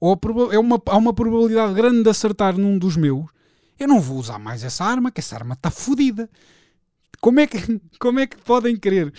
ou 0.00 0.18
é 0.52 0.58
uma, 0.58 0.80
há 0.86 0.96
uma 0.96 1.12
probabilidade 1.12 1.74
grande 1.74 2.02
de 2.02 2.08
acertar 2.08 2.56
num 2.58 2.78
dos 2.78 2.96
meus, 2.96 3.26
eu 3.78 3.86
não 3.86 4.00
vou 4.00 4.18
usar 4.18 4.38
mais 4.38 4.64
essa 4.64 4.84
arma, 4.84 5.10
que 5.10 5.20
essa 5.20 5.36
arma 5.36 5.54
está 5.54 5.70
fodida. 5.70 6.28
Como 7.20 7.38
é 7.40 7.46
que, 7.46 7.80
como 7.98 8.18
é 8.18 8.26
que 8.26 8.36
podem 8.36 8.76
querer 8.76 9.12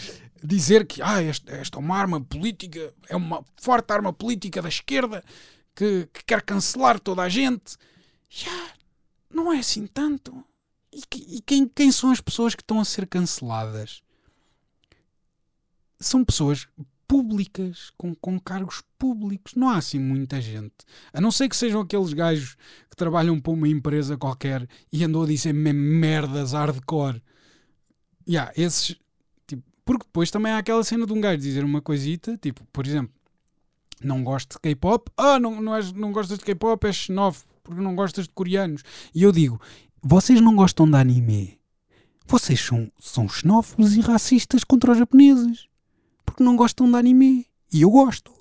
dizer 0.43 0.85
que 0.85 1.01
ah, 1.01 1.21
esta, 1.23 1.51
esta 1.53 1.77
é 1.77 1.79
uma 1.79 1.97
arma 1.97 2.21
política, 2.21 2.93
é 3.07 3.15
uma 3.15 3.43
forte 3.61 3.91
arma 3.91 4.11
política 4.11 4.61
da 4.61 4.69
esquerda 4.69 5.23
que, 5.75 6.07
que 6.13 6.23
quer 6.25 6.41
cancelar 6.41 6.99
toda 6.99 7.21
a 7.21 7.29
gente? 7.29 7.77
Já, 8.29 8.71
não 9.33 9.51
é 9.51 9.59
assim 9.59 9.87
tanto. 9.87 10.43
E, 10.91 11.03
e 11.37 11.41
quem, 11.41 11.67
quem 11.67 11.91
são 11.91 12.11
as 12.11 12.19
pessoas 12.19 12.53
que 12.53 12.61
estão 12.61 12.79
a 12.79 12.85
ser 12.85 13.07
canceladas? 13.07 14.01
São 15.99 16.23
pessoas 16.23 16.67
públicas, 17.09 17.91
com, 17.97 18.13
com 18.13 18.39
cargos 18.39 18.83
públicos. 18.99 19.55
Não 19.55 19.67
há 19.67 19.77
assim 19.77 19.97
muita 19.97 20.39
gente. 20.39 20.75
A 21.11 21.19
não 21.19 21.31
ser 21.31 21.49
que 21.49 21.55
sejam 21.57 21.81
aqueles 21.81 22.13
gajos 22.13 22.55
que 22.87 22.95
trabalham 22.95 23.41
para 23.41 23.51
uma 23.51 23.67
empresa 23.67 24.15
qualquer 24.15 24.69
e 24.93 25.03
andam 25.03 25.23
a 25.23 25.25
dizer 25.25 25.51
merdas 25.51 26.53
hardcore. 26.53 27.19
Yeah, 28.27 28.53
esses. 28.55 28.95
Tipo, 29.47 29.63
porque 29.83 30.05
depois 30.05 30.29
também 30.29 30.51
há 30.51 30.59
aquela 30.59 30.83
cena 30.83 31.07
de 31.07 31.11
um 31.11 31.19
gajo 31.19 31.41
dizer 31.41 31.65
uma 31.65 31.81
coisita, 31.81 32.37
tipo, 32.37 32.63
por 32.71 32.85
exemplo, 32.85 33.11
não 34.03 34.23
gosto 34.23 34.53
de 34.53 34.59
K-pop. 34.59 35.11
Ah, 35.17 35.39
não, 35.39 35.59
não, 35.59 35.79
não 35.95 36.11
gostas 36.11 36.37
de 36.37 36.45
K-pop, 36.45 36.85
és 36.85 36.95
xenófobo 36.95 37.49
porque 37.63 37.81
não 37.81 37.95
gostas 37.95 38.25
de 38.25 38.33
coreanos. 38.33 38.83
E 39.15 39.23
eu 39.23 39.31
digo, 39.31 39.59
vocês 39.99 40.39
não 40.39 40.55
gostam 40.55 40.87
de 40.87 40.95
anime. 40.95 41.59
Vocês 42.27 42.59
são, 42.59 42.91
são 42.99 43.27
xenófobos 43.27 43.95
e 43.95 44.01
racistas 44.01 44.63
contra 44.63 44.91
os 44.91 44.99
japoneses 44.99 45.68
porque 46.29 46.43
não 46.43 46.55
gostam 46.55 46.89
de 46.89 46.97
anime. 46.97 47.47
E 47.71 47.81
eu 47.81 47.89
gosto. 47.89 48.33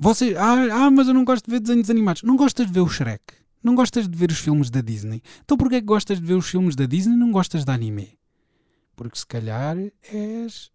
Você, 0.00 0.36
ah, 0.36 0.86
ah, 0.86 0.90
mas 0.90 1.08
eu 1.08 1.14
não 1.14 1.24
gosto 1.24 1.46
de 1.46 1.50
ver 1.50 1.60
desenhos 1.60 1.90
animados. 1.90 2.22
Não 2.22 2.36
gostas 2.36 2.66
de 2.66 2.72
ver 2.72 2.80
o 2.80 2.88
Shrek? 2.88 3.34
Não 3.62 3.74
gostas 3.74 4.08
de 4.08 4.16
ver 4.16 4.30
os 4.30 4.38
filmes 4.38 4.70
da 4.70 4.80
Disney? 4.80 5.22
Então 5.44 5.56
porquê 5.56 5.76
é 5.76 5.80
que 5.80 5.86
gostas 5.86 6.20
de 6.20 6.24
ver 6.24 6.34
os 6.34 6.48
filmes 6.48 6.76
da 6.76 6.86
Disney 6.86 7.14
e 7.14 7.18
não 7.18 7.32
gostas 7.32 7.64
de 7.64 7.72
anime? 7.72 8.18
Porque 8.94 9.18
se 9.18 9.26
calhar 9.26 9.76
és 10.12 10.70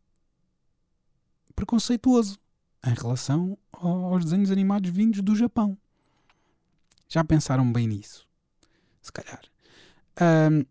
preconceituoso 1.55 2.37
em 2.85 2.93
relação 2.93 3.57
aos 3.71 4.25
desenhos 4.25 4.51
animados 4.51 4.89
vindos 4.89 5.21
do 5.21 5.35
Japão. 5.35 5.77
Já 7.07 7.23
pensaram 7.23 7.71
bem 7.71 7.87
nisso? 7.87 8.27
Se 9.01 9.11
calhar. 9.11 9.41
Um, 10.21 10.65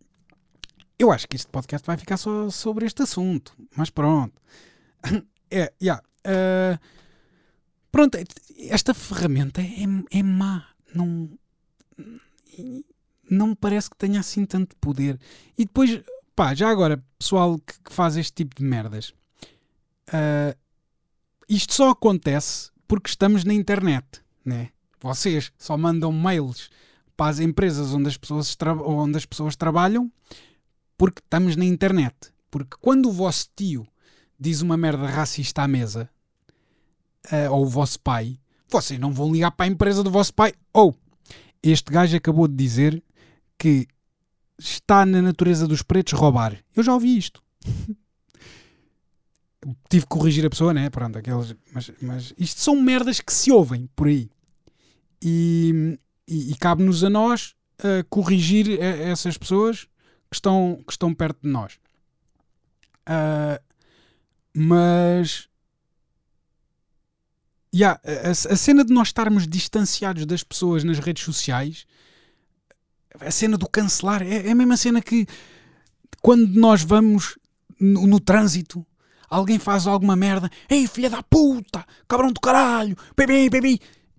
eu 0.99 1.11
acho 1.11 1.27
que 1.27 1.37
este 1.37 1.49
podcast 1.49 1.87
vai 1.87 1.97
ficar 1.97 2.17
só 2.17 2.51
sobre 2.51 2.87
este 2.87 3.03
assunto, 3.03 3.57
mas 3.75 3.91
pronto. 3.91 4.41
É, 5.51 5.73
yeah. 5.83 6.03
Uh, 6.27 6.79
pronto, 7.91 8.19
esta 8.69 8.95
ferramenta 8.95 9.61
é, 9.61 10.19
é 10.19 10.23
má. 10.23 10.69
Não, 10.95 11.31
não 13.31 13.55
parece 13.55 13.91
que 13.91 13.97
tenha 13.97 14.21
assim 14.21 14.45
tanto 14.45 14.77
poder. 14.77 15.19
E 15.57 15.65
depois, 15.65 16.01
pá, 16.35 16.55
já 16.55 16.69
agora, 16.69 17.03
pessoal 17.19 17.59
que, 17.59 17.81
que 17.81 17.93
faz 17.93 18.17
este 18.17 18.33
tipo 18.33 18.55
de 18.57 18.65
merdas, 18.65 19.15
uh, 20.09 20.57
isto 21.49 21.75
só 21.75 21.91
acontece 21.91 22.71
porque 22.87 23.09
estamos 23.09 23.45
na 23.45 23.55
internet, 23.55 24.23
né? 24.45 24.71
Vocês 25.01 25.53
só 25.59 25.77
mandam 25.77 26.13
mails 26.13 26.71
para 27.17 27.31
as 27.31 27.41
empresas 27.41 27.93
onde 27.93 28.09
as 28.09 28.17
pessoas, 28.17 28.57
onde 28.85 29.17
as 29.17 29.27
pessoas 29.27 29.57
trabalham 29.57 30.11
porque 30.97 31.21
estamos 31.21 31.57
na 31.57 31.65
internet. 31.65 32.15
Porque 32.51 32.77
quando 32.81 33.09
o 33.09 33.13
vosso 33.13 33.49
tio 33.57 33.87
diz 34.39 34.61
uma 34.61 34.77
merda 34.77 35.07
racista 35.07 35.63
à 35.63 35.69
mesa, 35.69 36.09
uh, 37.31 37.53
ou 37.53 37.63
o 37.65 37.69
vosso 37.69 38.01
pai, 38.01 38.39
vocês 38.69 38.99
não 38.99 39.13
vão 39.13 39.31
ligar 39.33 39.51
para 39.51 39.67
a 39.67 39.69
empresa 39.69 40.03
do 40.03 40.11
vosso 40.11 40.33
pai. 40.33 40.55
Ou 40.73 40.97
este 41.63 41.93
gajo 41.93 42.17
acabou 42.17 42.49
de 42.49 42.55
dizer 42.57 43.03
que 43.59 43.87
está 44.59 45.05
na 45.05 45.21
natureza 45.21 45.69
dos 45.69 45.83
pretos 45.83 46.15
roubar. 46.15 46.59
Eu 46.75 46.83
já 46.83 46.95
ouvi 46.95 47.17
isto. 47.17 47.43
Tive 49.89 50.05
que 50.05 50.09
corrigir 50.09 50.45
a 50.45 50.51
pessoa, 50.51 50.75
né? 50.75 50.91
Pronto, 50.91 51.19
aqueles, 51.19 51.55
mas, 51.73 51.93
mas 52.01 52.35
isto 52.37 52.61
são 52.61 52.75
merdas 52.81 53.21
que 53.21 53.33
se 53.33 53.53
ouvem 53.53 53.89
por 53.95 54.09
aí. 54.09 54.29
E, 55.23 55.97
e, 56.27 56.51
e 56.51 56.57
cabe-nos 56.57 57.05
a 57.05 57.11
nós 57.11 57.55
uh, 57.79 58.05
corrigir 58.11 58.81
essas 58.81 59.39
pessoas 59.39 59.87
que 60.29 60.35
estão, 60.35 60.83
que 60.85 60.93
estão 60.93 61.15
perto 61.15 61.43
de 61.43 61.49
nós. 61.49 61.79
Mas. 64.55 65.49
Yeah, 67.75 67.99
a, 68.05 68.31
a 68.31 68.57
cena 68.57 68.85
de 68.85 68.93
nós 68.93 69.09
estarmos 69.09 69.49
distanciados 69.49 70.27
das 70.27 70.43
pessoas 70.45 70.85
nas 70.85 70.99
redes 70.99 71.25
sociais, 71.25 71.87
a 73.19 73.31
cena 73.31 73.57
do 73.57 73.67
cancelar, 73.67 74.23
é, 74.23 74.47
é 74.47 74.51
a 74.51 74.55
mesma 74.55 74.77
cena 74.77 75.01
que 75.01 75.27
quando 76.21 76.49
nós 76.49 76.83
vamos 76.83 77.39
no, 77.81 78.07
no 78.07 78.21
trânsito, 78.21 78.87
alguém 79.29 79.59
faz 79.59 79.87
alguma 79.87 80.15
merda, 80.15 80.51
ei 80.69 80.87
filha 80.87 81.09
da 81.09 81.23
puta, 81.23 81.85
cabrão 82.07 82.31
do 82.31 82.41
caralho, 82.41 82.97
bebê, 83.17 83.49
bebê. 83.49 83.79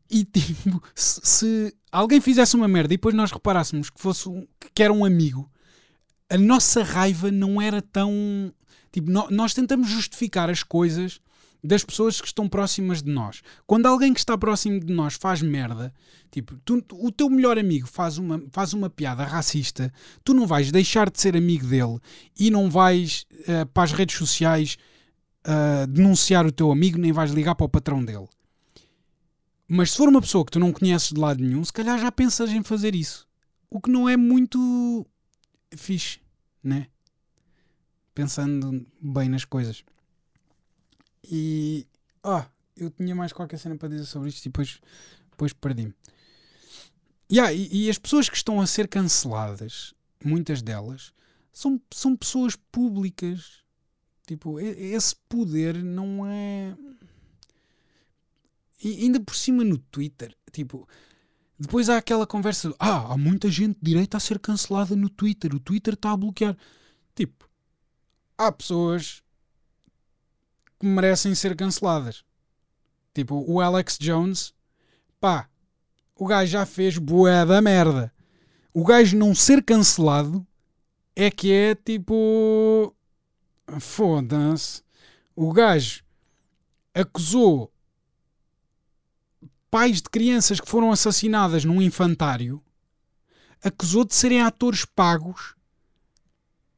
E 0.10 0.26
tipo, 0.26 0.84
se, 0.94 1.22
se, 1.24 1.76
alguém 1.92 2.20
fizesse 2.20 2.56
uma 2.56 2.68
merda 2.68 2.94
e 2.94 2.98
depois 2.98 3.16
nós 3.16 3.32
reparássemos 3.32 3.90
que 3.90 4.02
fosse 4.02 4.30
que 4.74 4.84
era 4.84 4.92
um 4.92 5.06
amigo, 5.06 5.50
a 6.30 6.38
nossa 6.38 6.84
raiva 6.84 7.32
não 7.32 7.62
era 7.62 7.82
tão 7.82 8.54
Tipo, 8.94 9.10
no, 9.10 9.28
nós 9.32 9.56
tentamos 9.56 9.90
justificar 9.90 10.50
as 10.52 10.62
coisas 10.62 11.20
das 11.64 11.84
pessoas 11.84 12.22
que 12.22 12.28
estão 12.28 12.48
próximas 12.48 13.02
de 13.02 13.12
nós. 13.12 13.42
Quando 13.66 13.88
alguém 13.88 14.14
que 14.14 14.20
está 14.20 14.38
próximo 14.38 14.80
de 14.80 14.94
nós 14.94 15.16
faz 15.16 15.42
merda, 15.42 15.92
tipo, 16.30 16.56
tu, 16.64 16.84
o 16.92 17.12
teu 17.12 17.30
melhor 17.30 17.58
amigo 17.58 17.88
faz 17.88 18.18
uma, 18.18 18.44
faz 18.52 18.74
uma 18.74 18.90
piada 18.90 19.24
racista, 19.24 19.92
tu 20.24 20.34
não 20.34 20.46
vais 20.46 20.72
deixar 20.72 21.10
de 21.10 21.20
ser 21.20 21.36
amigo 21.36 21.66
dele 21.66 22.00
e 22.38 22.52
não 22.52 22.70
vais 22.70 23.26
uh, 23.32 23.66
para 23.74 23.84
as 23.84 23.92
redes 23.94 24.16
sociais 24.16 24.78
uh, 25.48 25.88
denunciar 25.88 26.46
o 26.46 26.52
teu 26.52 26.72
amigo, 26.72 27.00
nem 27.00 27.12
vais 27.12 27.32
ligar 27.32 27.56
para 27.56 27.66
o 27.66 27.70
patrão 27.70 28.04
dele. 28.04 28.28
Mas 29.68 29.92
se 29.92 29.98
for 29.98 30.08
uma 30.08 30.22
pessoa 30.22 30.46
que 30.46 30.52
tu 30.52 30.60
não 30.60 30.72
conheces 30.72 31.14
de 31.14 31.20
lado 31.20 31.42
nenhum, 31.42 31.66
se 31.66 31.74
calhar 31.74 31.98
já 31.98 32.12
pensas 32.12 32.52
em 32.52 32.62
fazer 32.62 32.94
isso. 32.94 33.26
O 33.72 33.82
que 33.82 33.90
não 33.90 34.08
é 34.08 34.16
muito 34.16 35.08
fixe, 35.76 36.20
né? 36.64 36.88
Pensando 38.14 38.86
bem 39.02 39.30
nas 39.30 39.46
coisas. 39.46 39.84
E. 41.24 41.88
Ah, 42.24 42.46
eu 42.78 42.90
tinha 42.90 43.16
mais 43.16 43.34
qualquer 43.34 43.58
cena 43.58 43.76
para 43.76 43.90
dizer 43.90 44.06
sobre 44.06 44.30
isto 44.30 44.46
e 44.46 44.50
depois, 44.50 44.80
depois 45.32 45.54
perdi-me. 45.54 45.94
Yeah, 47.32 47.54
e, 47.54 47.86
e 47.86 47.90
as 47.90 47.98
pessoas 47.98 48.30
que 48.30 48.36
estão 48.36 48.62
a 48.62 48.68
ser 48.68 48.88
canceladas, 48.88 49.94
muitas 50.24 50.62
delas, 50.62 51.14
são, 51.52 51.82
são 51.92 52.16
pessoas 52.16 52.56
públicas. 52.56 53.64
Tipo, 54.26 54.60
esse 54.60 55.16
poder 55.28 55.84
não 55.84 56.26
é. 56.26 56.76
E 58.84 59.04
ainda 59.04 59.20
por 59.20 59.36
cima 59.36 59.64
no 59.64 59.78
Twitter, 59.78 60.36
tipo, 60.52 60.88
depois 61.58 61.90
há 61.90 61.98
aquela 61.98 62.28
conversa, 62.28 62.74
ah, 62.80 63.14
há 63.14 63.18
muita 63.18 63.50
gente 63.50 63.78
direita 63.82 64.18
a 64.18 64.20
ser 64.20 64.40
cancelada 64.40 64.96
no 64.96 65.10
Twitter, 65.10 65.56
o 65.56 65.60
Twitter 65.60 65.94
está 65.94 66.12
a 66.12 66.18
bloquear. 66.18 66.58
Tipo, 67.16 67.50
há 68.48 68.52
pessoas 68.52 69.24
que 70.80 70.86
merecem 70.86 71.34
ser 71.34 71.56
canceladas. 71.56 72.24
Tipo, 73.14 73.44
o 73.48 73.62
Alex 73.62 73.98
Jones, 74.00 74.54
pá, 75.20 75.48
o 76.16 76.26
gajo 76.26 76.52
já 76.52 76.66
fez 76.66 76.98
bué 76.98 77.46
da 77.46 77.62
merda. 77.62 78.14
O 78.74 78.84
gajo 78.84 79.18
não 79.18 79.36
ser 79.36 79.64
cancelado 79.64 80.46
é 81.16 81.30
que 81.30 81.52
é 81.52 81.76
tipo. 81.76 82.96
Foda-se. 83.80 84.82
O 85.36 85.52
gajo 85.52 86.04
acusou 86.94 87.72
pais 89.70 90.02
de 90.02 90.10
crianças 90.10 90.60
que 90.60 90.70
foram 90.70 90.92
assassinadas 90.92 91.66
num 91.66 91.82
infantário. 91.82 92.64
Acusou 93.64 94.06
de 94.06 94.14
serem 94.14 94.42
atores 94.42 94.86
pagos 94.86 95.56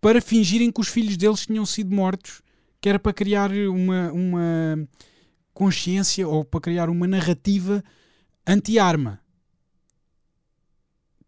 para 0.05 0.21
fingirem 0.21 0.71
que 0.71 0.79
os 0.79 0.87
filhos 0.87 1.17
deles 1.17 1.47
tinham 1.47 1.65
sido 1.65 1.91
mortos, 1.91 2.43
que 2.79 2.87
era 2.87 2.99
para 2.99 3.11
criar 3.11 3.51
uma, 3.51 4.11
uma 4.11 4.87
consciência 5.51 6.27
ou 6.27 6.45
para 6.45 6.61
criar 6.61 6.91
uma 6.91 7.07
narrativa 7.07 7.83
anti-arma. 8.45 9.19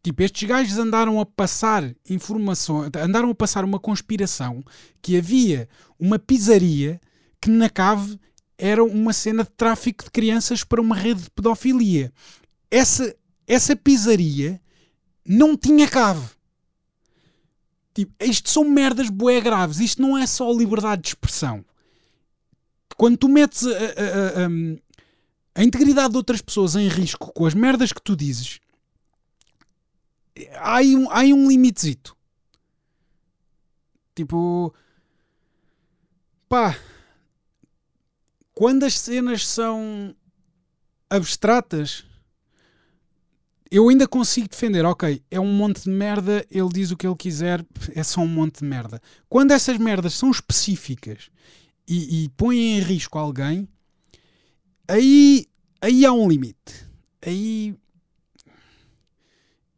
Tipo, 0.03 0.21
estes 0.21 0.47
gajos 0.47 0.77
andaram 0.77 1.19
a 1.19 1.25
passar 1.25 1.91
informações, 2.07 2.91
andaram 2.97 3.31
a 3.31 3.33
passar 3.33 3.65
uma 3.65 3.79
conspiração 3.79 4.63
que 5.01 5.17
havia 5.17 5.67
uma 5.97 6.19
pizzaria 6.19 7.01
que 7.41 7.49
na 7.49 7.71
cave 7.71 8.19
era 8.59 8.83
uma 8.83 9.11
cena 9.11 9.43
de 9.43 9.49
tráfico 9.57 10.03
de 10.03 10.11
crianças 10.11 10.63
para 10.63 10.79
uma 10.79 10.95
rede 10.95 11.23
de 11.23 11.31
pedofilia. 11.31 12.13
Essa, 12.69 13.15
essa 13.47 13.75
pizzaria 13.75 14.61
não 15.25 15.57
tinha 15.57 15.87
cave. 15.87 16.36
Tipo, 17.97 18.13
isto 18.23 18.47
são 18.47 18.63
merdas 18.63 19.09
bué 19.09 19.41
graves. 19.41 19.79
Isto 19.79 20.03
não 20.03 20.15
é 20.15 20.27
só 20.27 20.53
liberdade 20.53 21.01
de 21.01 21.07
expressão. 21.07 21.65
Quando 22.95 23.17
tu 23.17 23.27
metes 23.27 23.65
a, 23.65 23.69
a, 23.71 24.45
a, 24.45 25.61
a 25.61 25.63
integridade 25.63 26.11
de 26.11 26.17
outras 26.17 26.39
pessoas 26.39 26.75
em 26.75 26.87
risco 26.87 27.33
com 27.33 27.43
as 27.43 27.55
merdas 27.55 27.91
que 27.91 27.99
tu 27.99 28.15
dizes, 28.15 28.59
há 30.57 30.75
aí 30.75 30.95
um, 30.95 31.09
há 31.09 31.21
aí 31.21 31.33
um 31.33 31.47
limitezito. 31.47 32.15
Tipo, 34.13 34.71
pá, 36.47 36.77
quando 38.53 38.83
as 38.83 38.99
cenas 38.99 39.47
são 39.47 40.15
abstratas, 41.09 42.05
eu 43.71 43.89
ainda 43.89 44.07
consigo 44.07 44.47
defender, 44.47 44.85
ok, 44.85 45.21
é 45.29 45.39
um 45.39 45.51
monte 45.51 45.83
de 45.83 45.89
merda, 45.89 46.45
ele 46.49 46.69
diz 46.69 46.91
o 46.91 46.97
que 46.97 47.05
ele 47.05 47.15
quiser, 47.15 47.65
é 47.93 48.03
só 48.03 48.21
um 48.21 48.27
monte 48.27 48.59
de 48.59 48.65
merda. 48.65 49.01
Quando 49.29 49.51
essas 49.51 49.77
merdas 49.77 50.13
são 50.13 50.31
específicas 50.31 51.29
e, 51.87 52.23
e 52.23 52.29
põem 52.29 52.77
em 52.77 52.79
risco 52.79 53.17
alguém, 53.17 53.67
aí, 54.87 55.45
aí 55.81 56.05
há 56.05 56.13
um 56.13 56.29
limite. 56.29 56.87
Aí 57.25 57.75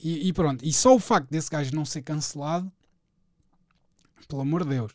e, 0.02 0.30
e, 0.30 0.34
pronto, 0.34 0.66
e 0.66 0.72
só 0.72 0.96
o 0.96 1.00
facto 1.00 1.30
desse 1.30 1.50
gajo 1.50 1.76
não 1.76 1.84
ser 1.84 2.02
cancelado, 2.02 2.72
pelo 4.28 4.42
amor 4.42 4.64
de 4.64 4.70
Deus, 4.70 4.94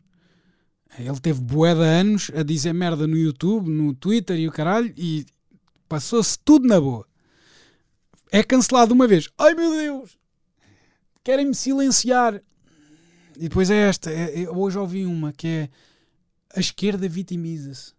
ele 0.99 1.21
teve 1.21 1.41
bué 1.41 1.75
de 1.75 1.81
anos 1.81 2.31
a 2.35 2.43
dizer 2.43 2.73
merda 2.73 3.07
no 3.07 3.17
YouTube, 3.17 3.69
no 3.69 3.93
Twitter 3.95 4.39
e 4.39 4.49
o 4.49 4.53
caralho, 4.53 4.95
e 4.97 5.27
passou-se 5.89 6.39
tudo 6.39 6.67
na 6.67 6.81
boa. 6.81 7.07
É 8.35 8.43
cancelado 8.43 8.93
uma 8.93 9.07
vez, 9.07 9.29
ai 9.39 9.55
meu 9.55 9.71
Deus, 9.71 10.19
querem-me 11.23 11.55
silenciar. 11.55 12.43
E 13.37 13.49
depois 13.49 13.71
é 13.71 13.77
esta, 13.89 14.11
é, 14.11 14.43
é, 14.43 14.51
hoje 14.51 14.77
ouvi 14.77 15.07
uma 15.07 15.33
que 15.33 15.47
é 15.47 15.69
a 16.53 16.59
esquerda 16.59 17.09
vitimiza-se. 17.09 17.93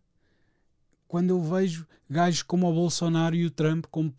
Quando 1.07 1.29
eu 1.29 1.41
vejo 1.41 1.87
gajos 2.09 2.43
como 2.43 2.69
o 2.69 2.73
Bolsonaro 2.73 3.33
e 3.33 3.45
o 3.45 3.49
Trump 3.49 3.85
como 3.89 4.13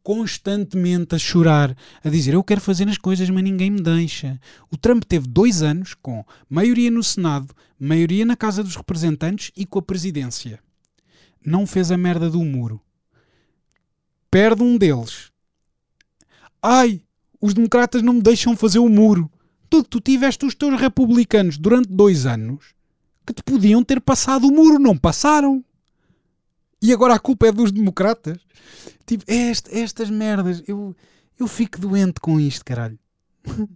constantemente 0.00 1.16
a 1.16 1.18
chorar, 1.18 1.76
a 2.04 2.08
dizer 2.08 2.34
eu 2.34 2.44
quero 2.44 2.60
fazer 2.60 2.88
as 2.88 2.96
coisas, 2.96 3.28
mas 3.28 3.42
ninguém 3.42 3.68
me 3.68 3.82
deixa. 3.82 4.40
O 4.70 4.76
Trump 4.76 5.02
teve 5.02 5.26
dois 5.26 5.60
anos 5.60 5.92
com 5.92 6.24
maioria 6.48 6.88
no 6.88 7.02
Senado, 7.02 7.52
maioria 7.76 8.24
na 8.24 8.36
Casa 8.36 8.62
dos 8.62 8.76
Representantes 8.76 9.50
e 9.56 9.66
com 9.66 9.80
a 9.80 9.82
presidência. 9.82 10.60
Não 11.44 11.66
fez 11.66 11.90
a 11.90 11.96
merda 11.96 12.30
do 12.30 12.44
muro. 12.44 12.80
Perde 14.30 14.62
um 14.62 14.78
deles. 14.78 15.27
Ai, 16.62 17.02
os 17.40 17.54
democratas 17.54 18.02
não 18.02 18.14
me 18.14 18.22
deixam 18.22 18.56
fazer 18.56 18.78
o 18.78 18.88
muro. 18.88 19.30
Tu, 19.70 19.82
tu 19.82 20.00
tiveste 20.00 20.46
os 20.46 20.54
teus 20.54 20.80
republicanos 20.80 21.58
durante 21.58 21.88
dois 21.88 22.26
anos 22.26 22.74
que 23.26 23.34
te 23.34 23.42
podiam 23.42 23.84
ter 23.84 24.00
passado 24.00 24.46
o 24.46 24.50
muro, 24.50 24.78
não 24.78 24.96
passaram. 24.96 25.62
E 26.80 26.92
agora 26.92 27.14
a 27.14 27.18
culpa 27.18 27.48
é 27.48 27.52
dos 27.52 27.70
democratas. 27.70 28.38
Tipo, 29.04 29.24
é 29.26 29.50
é 29.50 29.80
estas 29.80 30.08
merdas. 30.08 30.62
Eu, 30.66 30.96
eu 31.38 31.46
fico 31.46 31.78
doente 31.78 32.20
com 32.20 32.40
isto, 32.40 32.64
caralho. 32.64 32.98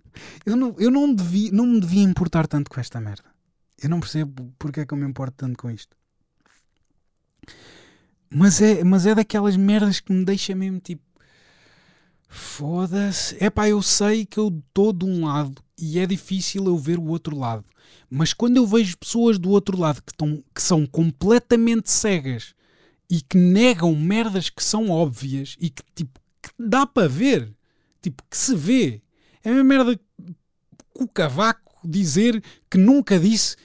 Eu 0.44 0.56
não, 0.56 0.74
eu 0.78 0.90
não, 0.90 1.14
devia, 1.14 1.50
não 1.52 1.64
me 1.64 1.80
devia 1.80 2.02
importar 2.02 2.46
tanto 2.46 2.70
com 2.70 2.78
esta 2.78 3.00
merda. 3.00 3.24
Eu 3.82 3.88
não 3.88 3.98
percebo 3.98 4.52
porque 4.58 4.80
é 4.80 4.86
que 4.86 4.92
eu 4.92 4.98
me 4.98 5.06
importo 5.06 5.36
tanto 5.38 5.56
com 5.56 5.70
isto. 5.70 5.96
Mas 8.28 8.60
é, 8.60 8.84
mas 8.84 9.06
é 9.06 9.14
daquelas 9.14 9.56
merdas 9.56 10.00
que 10.00 10.12
me 10.12 10.24
deixa 10.24 10.54
mesmo 10.54 10.80
tipo. 10.80 11.02
Foda-se. 12.32 13.36
É 13.38 13.50
pá, 13.50 13.68
eu 13.68 13.82
sei 13.82 14.24
que 14.24 14.38
eu 14.38 14.48
estou 14.48 14.90
de 14.90 15.04
um 15.04 15.26
lado 15.26 15.62
e 15.78 15.98
é 15.98 16.06
difícil 16.06 16.64
eu 16.64 16.78
ver 16.78 16.98
o 16.98 17.08
outro 17.08 17.38
lado. 17.38 17.62
Mas 18.08 18.32
quando 18.32 18.56
eu 18.56 18.66
vejo 18.66 18.96
pessoas 18.96 19.38
do 19.38 19.50
outro 19.50 19.78
lado 19.78 20.02
que, 20.02 20.14
tão, 20.16 20.42
que 20.54 20.62
são 20.62 20.86
completamente 20.86 21.90
cegas 21.90 22.54
e 23.08 23.20
que 23.20 23.36
negam 23.36 23.94
merdas 23.94 24.48
que 24.48 24.64
são 24.64 24.88
óbvias 24.88 25.56
e 25.60 25.68
que 25.68 25.82
tipo 25.94 26.18
que 26.40 26.50
dá 26.58 26.86
para 26.86 27.06
ver, 27.06 27.54
tipo 28.00 28.22
que 28.28 28.36
se 28.36 28.56
vê. 28.56 29.02
É 29.44 29.50
a 29.50 29.62
merda 29.62 29.94
que 29.94 30.02
o 30.94 31.06
Cavaco 31.06 31.86
dizer 31.86 32.42
que 32.70 32.78
nunca 32.78 33.20
disse 33.20 33.56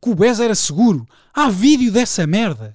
que 0.00 0.08
o 0.08 0.14
BES 0.14 0.40
era 0.40 0.54
seguro. 0.54 1.06
Há 1.32 1.50
vídeo 1.50 1.92
dessa 1.92 2.26
merda. 2.26 2.74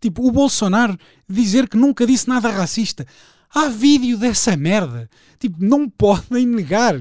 Tipo, 0.00 0.26
o 0.26 0.32
Bolsonaro 0.32 0.98
dizer 1.28 1.68
que 1.68 1.76
nunca 1.76 2.04
disse 2.04 2.28
nada 2.28 2.50
racista. 2.50 3.06
Há 3.54 3.68
vídeo 3.68 4.16
dessa 4.18 4.56
merda. 4.56 5.10
Tipo, 5.38 5.56
não 5.62 5.88
podem 5.88 6.46
negar. 6.46 7.00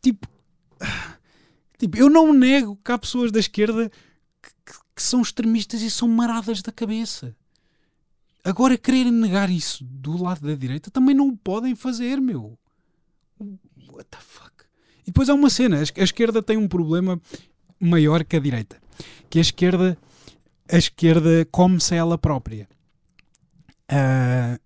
Tipo, 0.00 0.28
tipo 1.78 1.96
eu 1.96 2.08
não 2.08 2.32
nego 2.32 2.78
que 2.84 2.92
há 2.92 2.98
pessoas 2.98 3.32
da 3.32 3.40
esquerda 3.40 3.90
que 4.94 5.02
são 5.02 5.20
extremistas 5.20 5.82
e 5.82 5.90
são 5.90 6.06
maradas 6.06 6.62
da 6.62 6.70
cabeça. 6.70 7.34
Agora, 8.44 8.76
quererem 8.76 9.10
negar 9.10 9.50
isso 9.50 9.82
do 9.84 10.22
lado 10.22 10.46
da 10.46 10.54
direita 10.54 10.90
também 10.90 11.14
não 11.14 11.34
podem 11.34 11.74
fazer, 11.74 12.20
meu. 12.20 12.58
What 13.40 14.04
the 14.10 14.18
fuck? 14.20 14.52
E 15.02 15.06
depois 15.06 15.28
há 15.28 15.34
uma 15.34 15.50
cena: 15.50 15.78
a 15.78 16.02
esquerda 16.02 16.42
tem 16.42 16.56
um 16.56 16.68
problema 16.68 17.20
maior 17.80 18.22
que 18.22 18.36
a 18.36 18.40
direita, 18.40 18.80
que 19.30 19.38
a 19.38 19.40
esquerda, 19.40 19.96
a 20.70 20.76
esquerda 20.76 21.46
come-se 21.50 21.94
ela 21.94 22.18
própria. 22.18 22.68
Uh, 23.90 24.60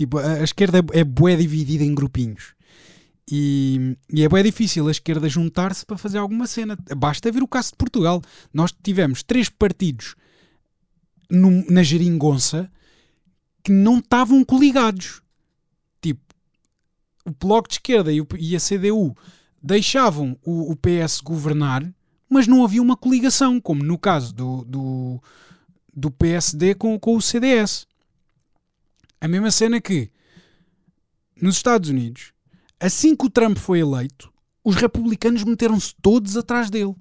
tipo, 0.00 0.16
a, 0.16 0.32
a 0.32 0.44
esquerda 0.44 0.78
é, 0.78 1.00
é 1.00 1.04
bué 1.04 1.36
dividida 1.36 1.84
em 1.84 1.94
grupinhos. 1.94 2.54
E, 3.30 3.98
e, 4.10 4.24
é 4.24 4.28
bem 4.30 4.42
difícil 4.42 4.88
a 4.88 4.90
esquerda 4.90 5.28
juntar-se 5.28 5.84
para 5.84 5.98
fazer 5.98 6.16
alguma 6.16 6.46
cena. 6.46 6.78
Basta 6.96 7.30
ver 7.30 7.42
o 7.42 7.48
caso 7.48 7.72
de 7.72 7.76
Portugal. 7.76 8.22
Nós 8.52 8.74
tivemos 8.82 9.22
três 9.22 9.50
partidos 9.50 10.16
no, 11.30 11.50
na 11.70 11.82
geringonça 11.82 12.70
que 13.62 13.70
não 13.70 13.98
estavam 13.98 14.42
coligados. 14.42 15.20
Tipo, 16.00 16.22
o 17.26 17.30
Bloco 17.38 17.68
de 17.68 17.74
Esquerda 17.74 18.10
e, 18.10 18.22
o, 18.22 18.26
e 18.38 18.56
a 18.56 18.58
CDU 18.58 19.14
deixavam 19.62 20.34
o, 20.42 20.72
o, 20.72 20.76
PS 20.76 21.20
governar, 21.20 21.86
mas 22.26 22.46
não 22.46 22.64
havia 22.64 22.80
uma 22.80 22.96
coligação, 22.96 23.60
como 23.60 23.84
no 23.84 23.98
caso 23.98 24.34
do, 24.34 24.64
do, 24.64 25.22
do 25.94 26.10
PSD 26.10 26.74
com, 26.74 26.98
com 26.98 27.16
o 27.16 27.20
CDS. 27.20 27.86
A 29.20 29.28
mesma 29.28 29.50
cena 29.50 29.80
que 29.80 30.10
nos 31.40 31.56
Estados 31.56 31.90
Unidos, 31.90 32.32
assim 32.78 33.14
que 33.14 33.26
o 33.26 33.30
Trump 33.30 33.58
foi 33.58 33.80
eleito, 33.80 34.32
os 34.64 34.76
republicanos 34.76 35.44
meteram-se 35.44 35.94
todos 36.00 36.36
atrás 36.36 36.70
dele. 36.70 36.94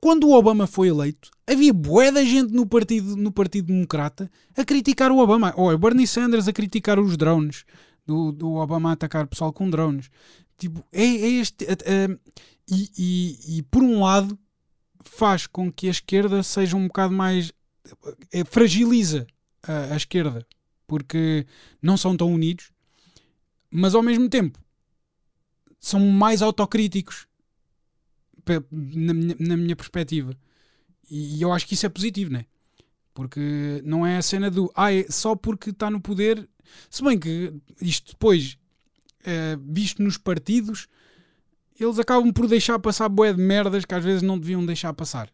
Quando 0.00 0.28
o 0.28 0.32
Obama 0.32 0.66
foi 0.66 0.88
eleito, 0.88 1.30
havia 1.46 1.72
bué 1.72 2.10
da 2.10 2.24
gente 2.24 2.52
no 2.52 2.66
partido, 2.66 3.16
no 3.16 3.30
partido 3.30 3.66
Democrata 3.66 4.30
a 4.56 4.64
criticar 4.64 5.12
o 5.12 5.18
Obama. 5.18 5.52
Ou 5.56 5.70
oh, 5.70 5.78
Bernie 5.78 6.06
Sanders 6.06 6.48
a 6.48 6.52
criticar 6.52 6.98
os 6.98 7.16
drones, 7.16 7.64
do, 8.06 8.32
do 8.32 8.54
Obama 8.54 8.90
a 8.90 8.92
atacar 8.92 9.24
o 9.24 9.28
pessoal 9.28 9.52
com 9.52 9.68
drones. 9.68 10.10
Tipo, 10.56 10.84
é, 10.92 11.04
é 11.04 11.28
este. 11.28 11.66
e, 12.68 12.90
e, 12.96 13.58
e, 13.58 13.62
por 13.64 13.82
um 13.82 14.00
lado, 14.02 14.38
faz 15.04 15.46
com 15.46 15.70
que 15.70 15.88
a 15.88 15.90
esquerda 15.90 16.42
seja 16.42 16.76
um 16.76 16.86
bocado 16.86 17.12
mais. 17.12 17.52
É, 18.32 18.44
fragiliza 18.44 19.26
a, 19.62 19.94
a 19.94 19.96
esquerda, 19.96 20.46
porque 20.90 21.46
não 21.80 21.96
são 21.96 22.16
tão 22.16 22.34
unidos, 22.34 22.72
mas 23.70 23.94
ao 23.94 24.02
mesmo 24.02 24.28
tempo 24.28 24.58
são 25.78 26.00
mais 26.00 26.42
autocríticos 26.42 27.28
na 28.72 29.14
minha, 29.14 29.36
na 29.38 29.56
minha 29.56 29.76
perspectiva. 29.76 30.36
E 31.08 31.40
eu 31.40 31.52
acho 31.52 31.64
que 31.68 31.74
isso 31.74 31.86
é 31.86 31.88
positivo, 31.88 32.32
né? 32.32 32.44
Porque 33.14 33.80
não 33.84 34.04
é 34.04 34.16
a 34.16 34.22
cena 34.22 34.50
do 34.50 34.68
ah, 34.74 34.92
é 34.92 35.06
só 35.08 35.36
porque 35.36 35.70
está 35.70 35.88
no 35.88 36.00
poder. 36.00 36.48
Se 36.90 37.04
bem 37.04 37.16
que 37.16 37.54
isto 37.80 38.10
depois, 38.10 38.58
é, 39.22 39.56
visto 39.62 40.02
nos 40.02 40.16
partidos, 40.16 40.88
eles 41.78 42.00
acabam 42.00 42.32
por 42.32 42.48
deixar 42.48 42.80
passar 42.80 43.08
boé 43.08 43.32
de 43.32 43.40
merdas 43.40 43.84
que 43.84 43.94
às 43.94 44.04
vezes 44.04 44.22
não 44.22 44.36
deviam 44.36 44.66
deixar 44.66 44.92
passar. 44.92 45.30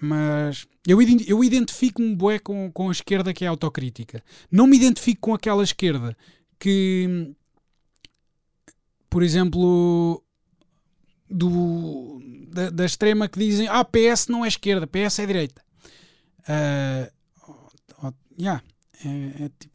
Mas 0.00 0.66
eu, 0.86 0.98
eu 1.00 1.42
identifico-me 1.42 2.14
bué 2.14 2.38
com, 2.38 2.70
com 2.70 2.88
a 2.88 2.92
esquerda 2.92 3.32
que 3.32 3.44
é 3.44 3.48
autocrítica. 3.48 4.22
Não 4.50 4.66
me 4.66 4.76
identifico 4.76 5.20
com 5.22 5.34
aquela 5.34 5.64
esquerda 5.64 6.16
que, 6.58 7.34
por 9.08 9.22
exemplo, 9.22 10.22
do, 11.28 12.20
da, 12.48 12.70
da, 12.70 12.84
extrema 12.84 13.28
que 13.28 13.38
dizem 13.38 13.68
ah, 13.68 13.84
PS 13.84 14.28
não 14.28 14.44
é 14.44 14.48
esquerda, 14.48 14.86
PS 14.86 15.18
é 15.18 15.26
direita. 15.26 15.64
Uh, 16.42 17.16
yeah, 18.38 18.62
é, 19.04 19.44
é 19.44 19.50
tipo. 19.58 19.74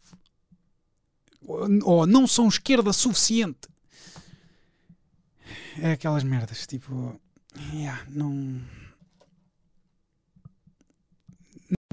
Ou 1.84 2.06
não 2.06 2.28
são 2.28 2.48
esquerda 2.48 2.94
suficiente. 2.94 3.68
É 5.80 5.94
aquelas 5.94 6.24
merdas, 6.24 6.66
tipo. 6.68 7.20
Yeah, 7.74 8.06
não. 8.10 8.62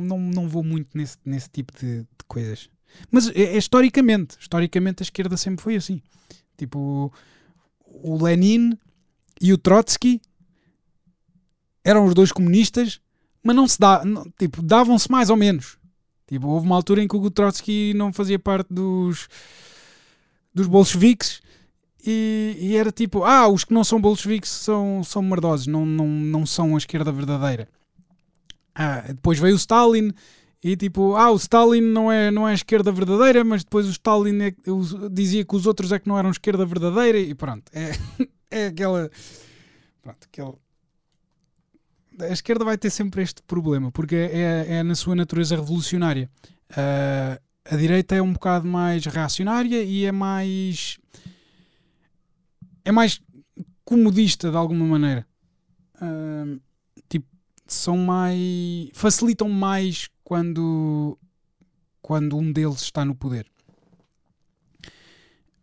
Não, 0.03 0.19
não 0.19 0.49
vou 0.49 0.63
muito 0.63 0.97
nesse, 0.97 1.17
nesse 1.25 1.49
tipo 1.51 1.73
de, 1.79 2.01
de 2.01 2.25
coisas. 2.27 2.69
Mas 3.11 3.29
é, 3.29 3.41
é, 3.41 3.57
historicamente, 3.57 4.37
historicamente 4.41 5.03
a 5.03 5.05
esquerda 5.05 5.37
sempre 5.37 5.63
foi 5.63 5.77
assim. 5.77 6.01
Tipo, 6.57 7.13
o 7.85 8.23
Lenin 8.23 8.77
e 9.41 9.53
o 9.53 9.59
Trotsky 9.59 10.21
eram 11.85 12.05
os 12.05 12.15
dois 12.15 12.33
comunistas, 12.33 13.01
mas 13.43 13.55
não 13.55 13.69
se 13.69 13.79
dá, 13.79 14.05
não, 14.05 14.25
tipo, 14.39 14.63
davam-se 14.63 15.11
mais 15.11 15.31
ou 15.31 15.37
menos. 15.37 15.79
Tipo, 16.27 16.49
houve 16.49 16.67
uma 16.67 16.77
altura 16.77 17.03
em 17.03 17.09
que 17.09 17.17
o 17.17 17.31
Trotsky 17.31 17.95
não 17.95 18.13
fazia 18.13 18.39
parte 18.39 18.73
dos 18.73 19.29
dos 20.55 20.67
bolcheviques 20.67 21.41
e, 22.05 22.57
e, 22.59 22.77
era 22.77 22.91
tipo, 22.91 23.25
ah, 23.25 23.49
os 23.49 23.65
que 23.65 23.75
não 23.75 23.85
são 23.85 24.01
bolcheviques 24.01 24.51
são, 24.51 25.03
são 25.05 25.23
merdosos, 25.23 25.67
não, 25.67 25.85
não, 25.85 26.07
não 26.07 26.47
são 26.47 26.75
a 26.75 26.79
esquerda 26.79 27.13
verdadeira. 27.13 27.69
Ah, 28.81 29.01
depois 29.09 29.41
veio 29.41 29.55
o 29.55 29.59
Stalin 29.59 30.13
e 30.63 30.77
tipo, 30.77 31.17
ah, 31.17 31.33
o 31.33 31.37
Stalin 31.37 31.81
não 31.81 32.13
é, 32.13 32.31
não 32.31 32.47
é 32.49 32.53
a 32.53 32.55
esquerda 32.55 32.93
verdadeira, 32.93 33.43
mas 33.43 33.65
depois 33.65 33.87
o 33.87 33.91
Stalin 33.91 34.41
é, 34.41 34.55
dizia 35.11 35.45
que 35.45 35.57
os 35.57 35.67
outros 35.67 35.91
é 35.91 35.99
que 35.99 36.09
não 36.09 36.17
eram 36.17 36.31
esquerda 36.31 36.65
verdadeira 36.65 37.19
e 37.19 37.35
pronto. 37.35 37.65
É, 37.73 37.91
é 38.49 38.67
aquela. 38.67 39.11
Pronto, 40.01 40.29
aquele. 40.33 40.55
A 42.21 42.33
esquerda 42.33 42.65
vai 42.65 42.79
ter 42.79 42.91
sempre 42.91 43.23
este 43.23 43.43
problema, 43.43 43.91
porque 43.91 44.15
é, 44.15 44.67
é, 44.69 44.75
é 44.77 44.83
na 44.85 44.95
sua 44.95 45.17
natureza 45.17 45.57
revolucionária. 45.57 46.31
Uh, 46.71 47.41
a 47.65 47.77
direita 47.77 48.15
é 48.15 48.23
um 48.23 48.33
bocado 48.33 48.67
mais 48.67 49.05
reacionária 49.07 49.83
e 49.83 50.05
é 50.05 50.13
mais. 50.13 50.99
é 52.85 52.93
mais 52.93 53.21
comodista 53.85 54.51
de 54.53 54.57
alguma 54.57 54.85
maneira. 54.85 55.27
Uh, 55.97 56.61
são 57.75 57.97
mais. 57.97 58.89
facilitam 58.95 59.49
mais 59.49 60.09
quando. 60.25 61.19
quando 62.03 62.37
um 62.37 62.53
deles 62.53 62.83
está 62.83 63.05
no 63.05 63.15
poder. 63.15 63.47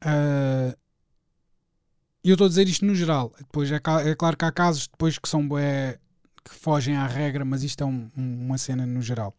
Uh, 0.04 0.78
eu 2.24 2.34
estou 2.34 2.46
a 2.46 2.50
dizer 2.50 2.68
isto 2.68 2.86
no 2.86 2.96
geral. 2.96 3.34
Depois 3.38 3.72
é, 3.72 3.76
é, 3.76 4.16
claro 4.16 4.38
que 4.38 4.46
há 4.46 4.52
casos 4.52 4.88
depois 4.88 5.18
que 5.18 5.30
são 5.30 5.48
é, 5.58 6.00
que 6.44 6.54
fogem 6.54 6.96
à 6.96 7.08
regra, 7.08 7.46
mas 7.46 7.64
isto 7.64 7.84
é 7.84 7.88
um, 7.88 8.10
uma 8.16 8.58
cena 8.58 8.86
no 8.86 9.02
geral. 9.02 9.36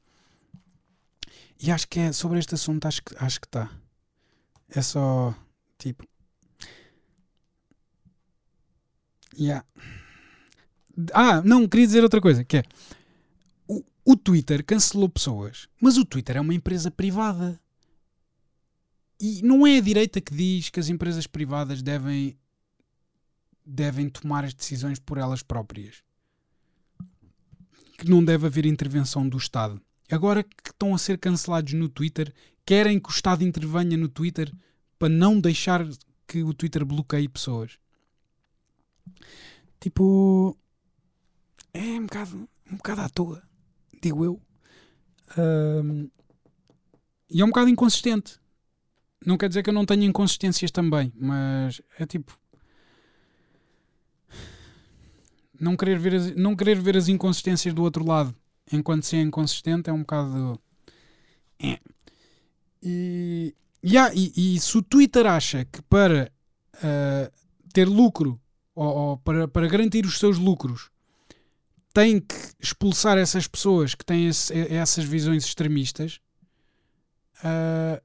E 1.61 1.71
acho 1.71 1.89
que 1.89 2.01
é 2.01 2.13
sobre 2.13 2.39
este 2.39 2.55
assunto, 2.55 2.87
acho 2.87 3.03
que 3.03 3.15
acho 3.19 3.41
que 3.41 3.47
está. 3.47 3.71
É 4.69 4.83
só 4.83 5.35
tipo. 5.79 6.07
Yeah. 9.39 9.65
Ah, 11.13 11.43
não, 11.43 11.69
queria 11.69 11.87
dizer 11.87 12.03
outra 12.03 12.21
coisa, 12.21 12.45
que 12.45 12.59
é 12.59 12.63
o, 13.69 13.83
o 14.05 14.17
Twitter 14.17 14.65
cancelou 14.65 15.09
pessoas, 15.09 15.69
mas 15.81 15.97
o 15.97 16.05
Twitter 16.05 16.37
é 16.37 16.41
uma 16.41 16.55
empresa 16.55 16.91
privada. 16.91 17.61
E 19.21 19.41
não 19.43 19.67
é 19.67 19.79
a 19.79 19.81
direita 19.81 20.21
que 20.21 20.35
diz 20.35 20.69
que 20.69 20.79
as 20.79 20.89
empresas 20.89 21.27
privadas 21.27 21.83
devem 21.83 22.37
devem 23.65 24.09
tomar 24.09 24.45
as 24.45 24.55
decisões 24.55 24.99
por 24.99 25.19
elas 25.19 25.43
próprias. 25.43 26.03
Que 27.99 28.09
não 28.09 28.25
deve 28.25 28.47
haver 28.47 28.65
intervenção 28.65 29.29
do 29.29 29.37
Estado. 29.37 29.81
Agora 30.11 30.45
que 30.45 30.71
estão 30.71 30.95
a 30.95 30.99
ser 30.99 31.19
cancelados 31.19 31.73
no 31.73 31.89
Twitter, 31.89 32.33
querem 32.65 33.01
que 33.01 33.09
o 33.09 33.11
Estado 33.11 33.43
intervenha 33.43 33.97
no 33.97 34.09
Twitter 34.09 34.53
para 34.99 35.09
não 35.09 35.41
deixar 35.41 35.85
que 36.29 36.43
o 36.43 36.55
Twitter 36.55 36.85
bloqueie 36.85 37.29
pessoas. 37.29 37.79
Tipo. 39.81 40.57
É 41.77 42.01
um 42.01 42.07
bocado, 42.07 42.49
um 42.73 42.77
bocado 42.77 43.01
à 43.03 43.09
toa, 43.11 43.43
digo 44.03 44.25
eu. 44.25 44.41
Um, 45.37 46.09
e 47.29 47.43
é 47.43 47.45
um 47.45 47.49
bocado 47.49 47.69
inconsistente. 47.69 48.41
Não 49.27 49.37
quer 49.37 49.49
dizer 49.49 49.63
que 49.63 49.69
eu 49.69 49.75
não 49.75 49.85
tenha 49.85 50.07
inconsistências 50.07 50.71
também, 50.71 51.13
mas 51.15 51.83
é 51.99 52.07
tipo 52.07 52.39
não 55.61 55.77
querer 55.77 55.99
ver 55.99 56.15
as, 56.15 56.35
não 56.35 56.57
querer 56.57 56.81
ver 56.81 56.97
as 56.97 57.09
inconsistências 57.09 57.75
do 57.75 57.83
outro 57.83 58.07
lado 58.07 58.35
enquanto 58.73 59.05
ser 59.05 59.21
inconsistente 59.21 59.91
é 59.91 59.93
um 59.93 60.01
bocado. 60.01 60.59
É. 61.59 61.79
E, 62.83 63.55
yeah, 63.85 64.15
e, 64.15 64.33
e, 64.55 64.61
se 64.61 64.79
o 64.79 64.83
Twitter 64.83 65.27
acha 65.27 65.67
que 65.67 65.83
para 65.83 66.33
uh, 66.77 67.33
ter 67.73 67.87
lucro 67.87 68.41
ou, 68.75 68.87
ou, 68.87 69.17
para, 69.19 69.47
para 69.47 69.69
garantir 69.69 70.07
os 70.07 70.19
seus 70.19 70.39
lucros 70.39 70.91
tem 71.97 72.21
que 72.21 72.35
expulsar 72.61 73.17
essas 73.17 73.49
pessoas 73.49 73.95
que 73.95 74.05
têm 74.05 74.29
esse, 74.29 74.53
essas 74.71 75.03
visões 75.03 75.47
extremistas, 75.47 76.21
uh, 77.39 77.99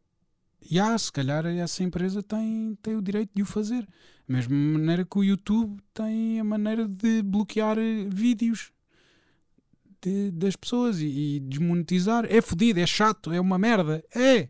yeah, 0.72 0.98
se 0.98 1.12
calhar 1.12 1.46
essa 1.46 1.84
empresa 1.84 2.24
tem, 2.24 2.78
tem 2.82 2.96
o 2.96 3.02
direito 3.02 3.32
de 3.36 3.42
o 3.42 3.46
fazer. 3.46 3.82
Da 3.82 4.36
mesma 4.36 4.56
maneira 4.56 5.04
que 5.04 5.20
o 5.20 5.24
YouTube 5.26 5.78
tem 5.94 6.40
a 6.40 6.44
maneira 6.46 6.88
de 6.88 7.22
bloquear 7.22 7.76
vídeos 8.08 8.72
de, 10.02 10.32
das 10.32 10.56
pessoas 10.56 11.02
e, 11.02 11.08
e, 11.08 11.40
desmonetizar. 11.42 12.26
É 12.30 12.40
fodido, 12.40 12.80
é 12.80 12.88
chato, 12.88 13.34
é 13.34 13.42
uma 13.42 13.60
merda. 13.60 14.02
É. 14.16 14.48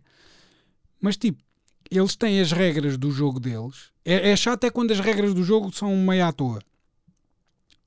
Mas 1.01 1.17
tipo, 1.17 1.41
eles 1.89 2.15
têm 2.15 2.39
as 2.39 2.51
regras 2.51 2.95
do 2.95 3.09
jogo 3.09 3.39
deles. 3.39 3.89
É, 4.05 4.29
é 4.29 4.35
chato 4.35 4.65
é 4.65 4.69
quando 4.69 4.91
as 4.91 4.99
regras 4.99 5.33
do 5.33 5.43
jogo 5.43 5.75
são 5.75 5.97
meio 5.97 6.27
à 6.27 6.31
toa. 6.31 6.59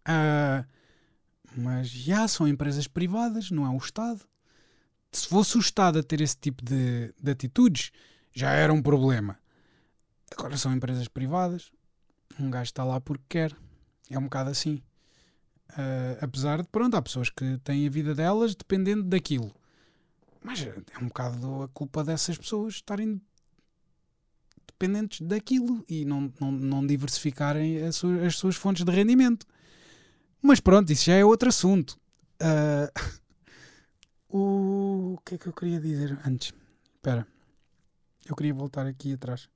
Uh, 0.08 0.73
mas 1.56 1.88
já 1.88 2.26
são 2.28 2.48
empresas 2.48 2.86
privadas, 2.86 3.50
não 3.50 3.66
é 3.66 3.70
o 3.70 3.76
Estado. 3.76 4.20
Se 5.12 5.28
fosse 5.28 5.56
o 5.56 5.60
Estado 5.60 5.98
a 5.98 6.02
ter 6.02 6.20
esse 6.20 6.36
tipo 6.36 6.64
de, 6.64 7.14
de 7.20 7.30
atitudes, 7.30 7.92
já 8.32 8.50
era 8.50 8.72
um 8.72 8.82
problema. 8.82 9.38
Agora 10.36 10.56
são 10.56 10.74
empresas 10.74 11.06
privadas. 11.06 11.70
Um 12.38 12.50
gajo 12.50 12.64
está 12.64 12.82
lá 12.82 13.00
porque 13.00 13.24
quer. 13.28 13.56
É 14.10 14.18
um 14.18 14.24
bocado 14.24 14.50
assim. 14.50 14.82
Uh, 15.70 16.18
apesar 16.20 16.62
de, 16.62 16.68
pronto, 16.68 16.96
há 16.96 17.02
pessoas 17.02 17.30
que 17.30 17.58
têm 17.58 17.86
a 17.86 17.90
vida 17.90 18.14
delas 18.14 18.54
dependendo 18.54 19.04
daquilo. 19.04 19.54
Mas 20.42 20.62
é 20.62 20.98
um 21.00 21.06
bocado 21.06 21.62
a 21.62 21.68
culpa 21.68 22.04
dessas 22.04 22.36
pessoas 22.36 22.74
estarem 22.74 23.20
dependentes 24.66 25.20
daquilo 25.20 25.84
e 25.88 26.04
não, 26.04 26.32
não, 26.40 26.52
não 26.52 26.86
diversificarem 26.86 27.82
as 27.82 27.96
suas, 27.96 28.22
as 28.22 28.36
suas 28.36 28.56
fontes 28.56 28.84
de 28.84 28.92
rendimento. 28.92 29.46
Mas 30.46 30.60
pronto, 30.60 30.92
isso 30.92 31.06
já 31.06 31.14
é 31.14 31.24
outro 31.24 31.48
assunto. 31.48 31.98
Uh, 32.38 33.16
o... 34.28 35.18
que 35.24 35.36
é 35.36 35.38
que 35.38 35.46
eu 35.46 35.54
queria 35.54 35.80
dizer 35.80 36.18
antes? 36.26 36.52
Espera. 36.96 37.26
Eu 38.26 38.36
queria 38.36 38.52
voltar 38.52 38.86
aqui 38.86 39.14
atrás. 39.14 39.48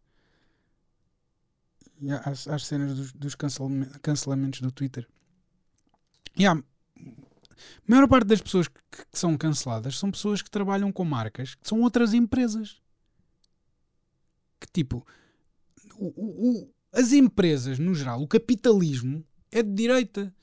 Às, 2.25 2.49
às 2.49 2.65
cenas 2.65 2.95
dos, 2.97 3.13
dos 3.13 3.35
cancelame- 3.35 3.87
cancelamentos 4.01 4.63
do 4.63 4.73
Twitter. 4.73 5.07
Há, 6.39 6.53
a 6.53 6.63
maior 7.87 8.09
parte 8.09 8.29
das 8.29 8.41
pessoas 8.41 8.67
que, 8.67 8.81
que 8.91 9.05
são 9.19 9.37
canceladas 9.37 9.99
são 9.99 10.11
pessoas 10.11 10.41
que 10.41 10.51
trabalham 10.51 10.91
com 10.91 11.05
marcas 11.05 11.55
que 11.55 11.69
são 11.69 11.83
outras 11.83 12.15
empresas. 12.15 12.81
Que 14.59 14.69
tipo, 14.73 15.07
o- 15.97 16.07
o- 16.63 16.73
as 16.93 17.13
empresas 17.13 17.79
no 17.79 17.95
geral, 17.95 18.23
o 18.23 18.29
capitalismo 18.29 19.23
é 19.53 19.63
de 19.63 19.75
direita. 19.75 20.35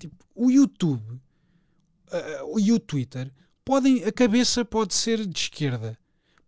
Tipo, 0.00 0.24
o 0.34 0.50
YouTube 0.50 1.20
ah, 2.10 2.44
e 2.58 2.72
o 2.72 2.80
Twitter 2.80 3.30
podem, 3.64 4.02
a 4.04 4.10
cabeça 4.10 4.64
pode 4.64 4.94
ser 4.94 5.26
de 5.26 5.38
esquerda, 5.38 5.98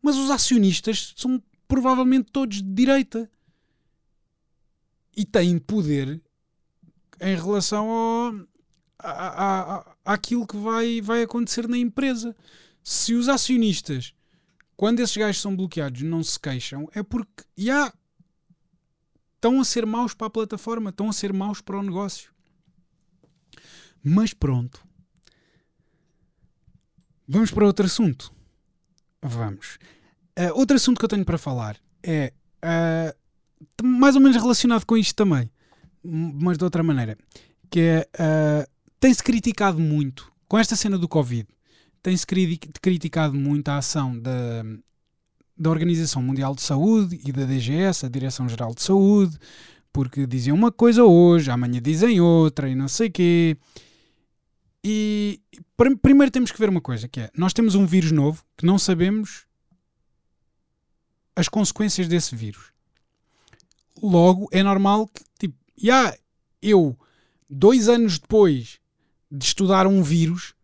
mas 0.00 0.16
os 0.16 0.30
acionistas 0.30 1.12
são 1.16 1.40
provavelmente 1.68 2.32
todos 2.32 2.62
de 2.62 2.74
direita 2.74 3.30
e 5.16 5.24
têm 5.24 5.59
poder 5.59 6.20
em 7.20 7.36
relação 7.36 7.88
ao, 7.90 8.34
a, 8.98 9.11
a, 9.11 9.74
a, 9.76 9.96
àquilo 10.05 10.46
que 10.46 10.57
vai, 10.57 11.00
vai 11.00 11.22
acontecer 11.22 11.68
na 11.68 11.76
empresa. 11.76 12.34
Se 12.82 13.14
os 13.14 13.28
acionistas, 13.28 14.14
quando 14.76 15.00
esses 15.00 15.16
gajos 15.16 15.40
são 15.40 15.55
bloqueados, 15.55 16.03
não 16.03 16.22
se 16.24 16.40
queixam, 16.40 16.88
é 16.94 17.03
porque 17.03 17.44
já 17.57 17.92
estão 19.34 19.61
a 19.61 19.64
ser 19.64 19.84
maus 19.84 20.14
para 20.14 20.26
a 20.26 20.30
plataforma, 20.30 20.90
estão 20.90 21.09
a 21.09 21.12
ser 21.12 21.32
maus 21.32 21.61
para 21.61 21.78
o 21.78 21.82
negócio. 21.82 22.32
Mas 24.03 24.34
pronto. 24.34 24.82
Vamos 27.26 27.50
para 27.50 27.64
outro 27.66 27.86
assunto. 27.86 28.32
Vamos. 29.22 29.78
Uh, 30.38 30.53
outro 30.55 30.76
assunto 30.76 30.98
que 30.98 31.05
eu 31.05 31.09
tenho 31.09 31.24
para 31.24 31.38
falar 31.38 31.76
é 32.03 32.32
uh, 32.64 33.86
mais 33.86 34.16
ou 34.16 34.20
menos 34.20 34.36
relacionado 34.36 34.84
com 34.84 34.96
isto 34.96 35.14
também, 35.14 35.50
mas 36.03 36.59
de 36.59 36.64
outra 36.64 36.82
maneira. 36.82 37.16
Que 37.70 37.80
é 37.80 38.09
uh, 38.18 38.70
tem-se 38.98 39.22
criticado 39.22 39.78
muito 39.78 40.30
com 40.48 40.59
esta 40.59 40.74
cena 40.76 40.98
do 40.98 41.09
Covid. 41.09 41.46
Tem-se 42.03 42.26
cri- 42.26 42.59
criticado 42.59 43.34
muito 43.34 43.68
a 43.68 43.78
ação 43.78 44.18
da, 44.18 44.64
da 45.57 45.70
Organização 45.70 46.20
Mundial 46.20 46.55
de 46.55 46.62
Saúde 46.62 47.20
e 47.24 47.30
da 47.30 47.44
DGS, 47.44 48.05
a 48.05 48.09
Direção-Geral 48.09 48.74
de 48.74 48.82
Saúde, 48.82 49.38
porque 49.92 50.26
diziam 50.26 50.57
uma 50.57 50.72
coisa 50.72 51.05
hoje, 51.05 51.50
amanhã 51.50 51.80
dizem 51.80 52.20
outra 52.20 52.68
e 52.68 52.74
não 52.74 52.88
sei 52.88 53.09
quê. 53.09 53.57
E 54.85 55.41
pr- 55.76 55.97
primeiro 56.01 56.30
temos 56.30 56.51
que 56.51 56.59
ver 56.59 56.68
uma 56.68 56.80
coisa, 56.80 57.09
que 57.09 57.20
é, 57.20 57.30
nós 57.37 57.53
temos 57.53 57.74
um 57.74 57.87
vírus 57.87 58.11
novo 58.11 58.45
que 58.57 58.66
não 58.66 58.78
sabemos 58.78 59.47
as 61.37 61.49
consequências 61.49 62.09
desse 62.09 62.35
vírus. 62.35 62.72
Logo, 64.03 64.49
é 64.51 64.62
normal 64.62 65.07
que, 65.07 65.22
tipo, 65.39 65.57
já 65.76 66.16
eu, 66.61 66.99
dois 67.49 67.89
anos 67.89 68.18
depois 68.18 68.80
de 69.30 69.45
estudar 69.45 69.87
um 69.87 70.03
vírus, 70.03 70.55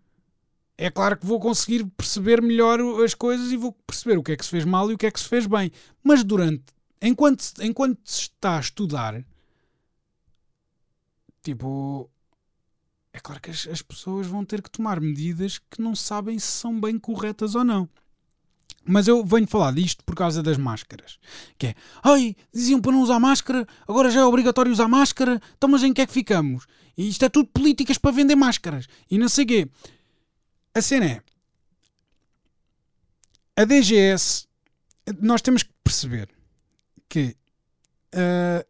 é 0.76 0.90
claro 0.90 1.16
que 1.16 1.26
vou 1.26 1.40
conseguir 1.40 1.84
perceber 1.84 2.42
melhor 2.42 2.80
as 3.02 3.14
coisas 3.14 3.50
e 3.50 3.56
vou 3.56 3.72
perceber 3.86 4.18
o 4.18 4.22
que 4.22 4.32
é 4.32 4.36
que 4.36 4.44
se 4.44 4.50
fez 4.50 4.64
mal 4.64 4.90
e 4.90 4.94
o 4.94 4.98
que 4.98 5.06
é 5.06 5.10
que 5.10 5.20
se 5.20 5.28
fez 5.28 5.46
bem. 5.46 5.70
Mas 6.02 6.22
durante, 6.22 6.64
enquanto, 7.00 7.44
enquanto 7.60 7.98
se 8.04 8.22
está 8.22 8.56
a 8.56 8.60
estudar, 8.60 9.24
tipo, 11.42 12.10
é 13.18 13.20
claro 13.20 13.40
que 13.40 13.50
as, 13.50 13.66
as 13.66 13.82
pessoas 13.82 14.26
vão 14.26 14.44
ter 14.44 14.62
que 14.62 14.70
tomar 14.70 15.00
medidas 15.00 15.58
que 15.58 15.82
não 15.82 15.94
sabem 15.94 16.38
se 16.38 16.46
são 16.46 16.80
bem 16.80 16.98
corretas 16.98 17.54
ou 17.54 17.64
não. 17.64 17.88
Mas 18.84 19.06
eu 19.06 19.24
venho 19.24 19.46
falar 19.46 19.72
disto 19.72 20.02
por 20.04 20.14
causa 20.14 20.42
das 20.42 20.56
máscaras. 20.56 21.18
Que 21.58 21.68
é, 21.68 21.74
ai, 22.02 22.36
diziam 22.54 22.80
para 22.80 22.92
não 22.92 23.02
usar 23.02 23.18
máscara, 23.18 23.66
agora 23.86 24.10
já 24.10 24.20
é 24.20 24.24
obrigatório 24.24 24.72
usar 24.72 24.88
máscara, 24.88 25.42
então 25.56 25.68
mas 25.68 25.82
em 25.82 25.92
que 25.92 26.00
é 26.00 26.06
que 26.06 26.12
ficamos? 26.12 26.66
E 26.96 27.08
isto 27.08 27.24
é 27.24 27.28
tudo 27.28 27.48
políticas 27.48 27.98
para 27.98 28.12
vender 28.12 28.36
máscaras. 28.36 28.86
E 29.10 29.18
não 29.18 29.28
sei 29.28 29.44
quê. 29.44 29.68
A 30.74 30.80
cena 30.80 31.06
é, 31.06 31.22
a 33.56 33.64
DGS, 33.64 34.46
nós 35.20 35.42
temos 35.42 35.64
que 35.64 35.70
perceber 35.82 36.28
que 37.08 37.36
ah, 38.12 38.64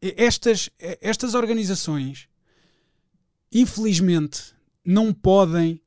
estas, 0.00 0.70
estas 0.78 1.34
organizações, 1.34 2.28
infelizmente, 3.52 4.54
não 4.84 5.12
podem 5.12 5.80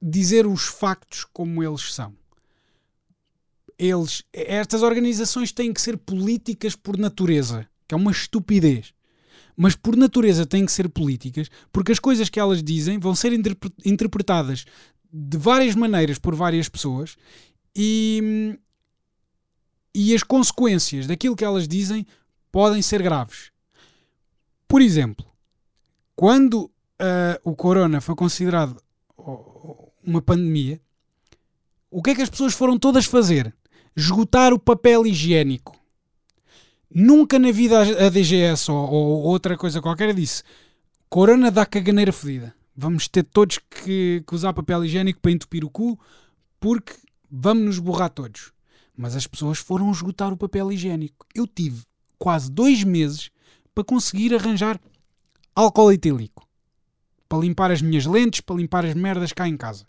dizer 0.00 0.46
os 0.46 0.64
factos 0.64 1.24
como 1.24 1.62
eles 1.62 1.92
são. 1.92 2.14
Eles, 3.78 4.22
estas 4.32 4.82
organizações 4.82 5.52
têm 5.52 5.72
que 5.72 5.80
ser 5.80 5.96
políticas 5.98 6.74
por 6.74 6.96
natureza, 6.96 7.68
que 7.86 7.94
é 7.94 7.98
uma 7.98 8.10
estupidez. 8.10 8.94
Mas 9.56 9.74
por 9.74 9.96
natureza 9.96 10.46
têm 10.46 10.64
que 10.64 10.72
ser 10.72 10.88
políticas, 10.88 11.50
porque 11.72 11.92
as 11.92 11.98
coisas 11.98 12.28
que 12.28 12.38
elas 12.38 12.62
dizem 12.62 12.98
vão 12.98 13.14
ser 13.14 13.32
interpre- 13.32 13.72
interpretadas 13.84 14.64
de 15.12 15.38
várias 15.38 15.74
maneiras 15.74 16.18
por 16.18 16.34
várias 16.34 16.68
pessoas 16.68 17.16
e, 17.74 18.58
e 19.94 20.14
as 20.14 20.22
consequências 20.22 21.06
daquilo 21.06 21.36
que 21.36 21.44
elas 21.44 21.66
dizem 21.66 22.06
podem 22.52 22.82
ser 22.82 23.02
graves. 23.02 23.50
Por 24.68 24.82
exemplo, 24.82 25.26
quando 26.16 26.70
ah, 26.98 27.38
o 27.44 27.54
corona 27.54 28.00
foi 28.00 28.16
considerado 28.16 28.82
uma 30.02 30.22
pandemia, 30.22 30.80
o 31.90 32.02
que 32.02 32.10
é 32.10 32.14
que 32.14 32.22
as 32.22 32.30
pessoas 32.30 32.54
foram 32.54 32.78
todas 32.78 33.04
fazer? 33.04 33.54
Esgotar 33.94 34.52
o 34.52 34.58
papel 34.58 35.06
higiênico. 35.06 35.78
Nunca 36.90 37.38
na 37.38 37.50
vida 37.50 37.80
a 37.80 38.08
DGS 38.08 38.70
ou, 38.70 38.90
ou 38.90 39.22
outra 39.24 39.56
coisa 39.56 39.82
qualquer 39.82 40.14
disse 40.14 40.42
Corona 41.08 41.50
dá 41.50 41.66
caganeira 41.66 42.12
fedida. 42.12 42.54
Vamos 42.74 43.08
ter 43.08 43.24
todos 43.24 43.58
que, 43.58 44.22
que 44.26 44.34
usar 44.34 44.52
papel 44.52 44.84
higiênico 44.84 45.20
para 45.20 45.32
entupir 45.32 45.64
o 45.64 45.70
cu 45.70 45.98
porque 46.58 46.94
vamos 47.30 47.64
nos 47.64 47.78
borrar 47.78 48.10
todos. 48.10 48.52
Mas 48.96 49.14
as 49.14 49.26
pessoas 49.26 49.58
foram 49.58 49.90
esgotar 49.90 50.32
o 50.32 50.36
papel 50.36 50.72
higiênico. 50.72 51.26
Eu 51.34 51.46
tive 51.46 51.82
quase 52.18 52.50
dois 52.50 52.82
meses 52.82 53.30
para 53.74 53.84
conseguir 53.84 54.34
arranjar 54.34 54.80
álcool 55.56 55.90
etílico 55.90 56.46
para 57.26 57.38
limpar 57.38 57.70
as 57.70 57.80
minhas 57.80 58.04
lentes, 58.04 58.42
para 58.42 58.56
limpar 58.56 58.84
as 58.84 58.94
merdas 58.94 59.32
cá 59.32 59.48
em 59.48 59.56
casa. 59.56 59.86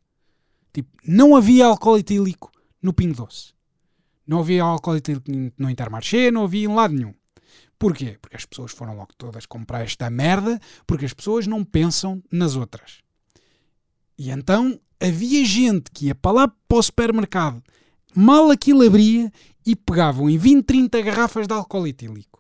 Tipo, 0.74 0.90
não 1.06 1.36
havia 1.36 1.66
álcool 1.66 1.98
etílico 1.98 2.50
no 2.82 2.94
Pingo 2.94 3.16
Doce. 3.16 3.54
Não 4.26 4.40
havia 4.40 4.64
álcool 4.64 4.96
etílico 4.96 5.30
no 5.58 5.70
Intermarché, 5.70 6.32
não 6.32 6.46
havia 6.46 6.66
em 6.66 6.74
lado 6.74 6.94
nenhum. 6.94 7.14
Porquê? 7.78 8.18
Porque 8.22 8.38
as 8.38 8.46
pessoas 8.46 8.72
foram 8.72 8.96
logo 8.96 9.14
todas 9.18 9.46
comprar 9.46 9.84
esta 9.84 10.10
merda, 10.10 10.60
porque 10.88 11.06
as 11.06 11.14
pessoas 11.14 11.46
não 11.46 11.64
pensam 11.64 12.24
nas 12.32 12.56
outras. 12.56 13.00
E 14.18 14.32
então 14.32 14.80
havia 15.00 15.46
gente 15.46 15.92
que 15.92 16.08
ia 16.08 16.16
para 16.16 16.32
lá 16.32 16.48
para 16.48 16.78
o 16.78 16.82
supermercado, 16.82 17.62
mal 18.16 18.50
aquilo 18.50 18.86
abria 18.86 19.32
e 19.66 19.76
pegavam 19.76 20.30
em 20.30 20.38
20, 20.38 20.66
30 20.66 21.02
garrafas 21.02 21.46
de 21.46 21.54
álcool 21.54 21.86
etílico. 21.86 22.37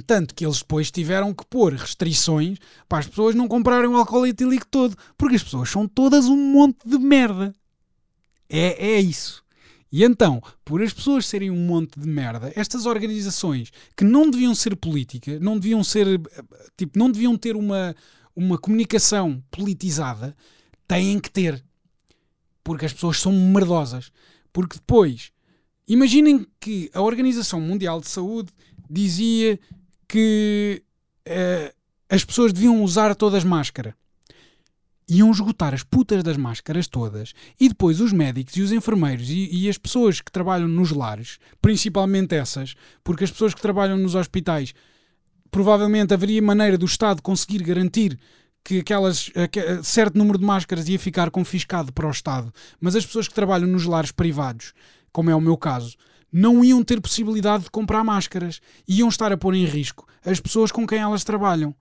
Tanto 0.00 0.34
que 0.34 0.44
eles 0.44 0.58
depois 0.58 0.90
tiveram 0.90 1.34
que 1.34 1.44
pôr 1.46 1.72
restrições 1.72 2.58
para 2.88 2.98
as 2.98 3.06
pessoas 3.06 3.34
não 3.34 3.48
comprarem 3.48 3.88
o 3.88 3.96
álcool 3.96 4.26
etílico 4.26 4.66
todo, 4.70 4.96
porque 5.16 5.36
as 5.36 5.42
pessoas 5.42 5.68
são 5.68 5.86
todas 5.86 6.26
um 6.26 6.36
monte 6.36 6.78
de 6.86 6.98
merda. 6.98 7.52
É, 8.48 8.94
é 8.94 9.00
isso. 9.00 9.44
E 9.92 10.04
então, 10.04 10.40
por 10.64 10.82
as 10.82 10.92
pessoas 10.92 11.26
serem 11.26 11.50
um 11.50 11.66
monte 11.66 11.98
de 11.98 12.06
merda, 12.06 12.52
estas 12.54 12.86
organizações 12.86 13.72
que 13.96 14.04
não 14.04 14.30
deviam 14.30 14.54
ser 14.54 14.76
políticas, 14.76 15.40
não 15.40 15.58
deviam 15.58 15.82
ser, 15.82 16.06
tipo, 16.76 16.96
não 16.96 17.10
deviam 17.10 17.36
ter 17.36 17.56
uma, 17.56 17.94
uma 18.34 18.56
comunicação 18.56 19.42
politizada, 19.50 20.36
têm 20.86 21.18
que 21.18 21.30
ter. 21.30 21.62
Porque 22.62 22.86
as 22.86 22.92
pessoas 22.92 23.18
são 23.18 23.32
merdosas. 23.32 24.12
Porque 24.52 24.76
depois, 24.76 25.32
imaginem 25.88 26.46
que 26.60 26.88
a 26.94 27.00
Organização 27.00 27.60
Mundial 27.60 28.00
de 28.00 28.08
Saúde 28.08 28.52
dizia 28.88 29.58
que 30.10 30.82
eh, 31.24 31.72
as 32.08 32.24
pessoas 32.24 32.52
deviam 32.52 32.82
usar 32.82 33.14
todas 33.14 33.44
máscara. 33.44 33.94
Iam 35.08 35.30
esgotar 35.30 35.72
as 35.74 35.82
putas 35.82 36.22
das 36.22 36.36
máscaras 36.36 36.86
todas 36.88 37.32
e 37.58 37.68
depois 37.68 38.00
os 38.00 38.12
médicos 38.12 38.56
e 38.56 38.62
os 38.62 38.72
enfermeiros 38.72 39.28
e, 39.30 39.48
e 39.52 39.68
as 39.68 39.78
pessoas 39.78 40.20
que 40.20 40.30
trabalham 40.30 40.68
nos 40.68 40.90
lares, 40.90 41.38
principalmente 41.60 42.34
essas, 42.34 42.74
porque 43.02 43.24
as 43.24 43.30
pessoas 43.30 43.54
que 43.54 43.60
trabalham 43.62 43.96
nos 43.96 44.14
hospitais, 44.14 44.72
provavelmente 45.50 46.14
haveria 46.14 46.40
maneira 46.42 46.78
do 46.78 46.86
Estado 46.86 47.22
conseguir 47.22 47.62
garantir 47.62 48.18
que 48.64 48.80
aquelas, 48.80 49.30
aque- 49.34 49.82
certo 49.82 50.16
número 50.16 50.38
de 50.38 50.44
máscaras 50.44 50.88
ia 50.88 50.98
ficar 50.98 51.30
confiscado 51.30 51.92
para 51.92 52.06
o 52.06 52.10
Estado, 52.10 52.52
mas 52.80 52.94
as 52.94 53.04
pessoas 53.06 53.26
que 53.26 53.34
trabalham 53.34 53.68
nos 53.68 53.84
lares 53.86 54.12
privados, 54.12 54.72
como 55.12 55.30
é 55.30 55.34
o 55.34 55.40
meu 55.40 55.56
caso, 55.56 55.96
não 56.32 56.64
iam 56.64 56.82
ter 56.82 57.00
possibilidade 57.00 57.64
de 57.64 57.70
comprar 57.70 58.04
máscaras, 58.04 58.60
iam 58.86 59.08
estar 59.08 59.32
a 59.32 59.36
pôr 59.36 59.54
em 59.54 59.64
risco 59.64 60.06
as 60.24 60.40
pessoas 60.40 60.70
com 60.70 60.86
quem 60.86 60.98
elas 60.98 61.24
trabalham. 61.24 61.74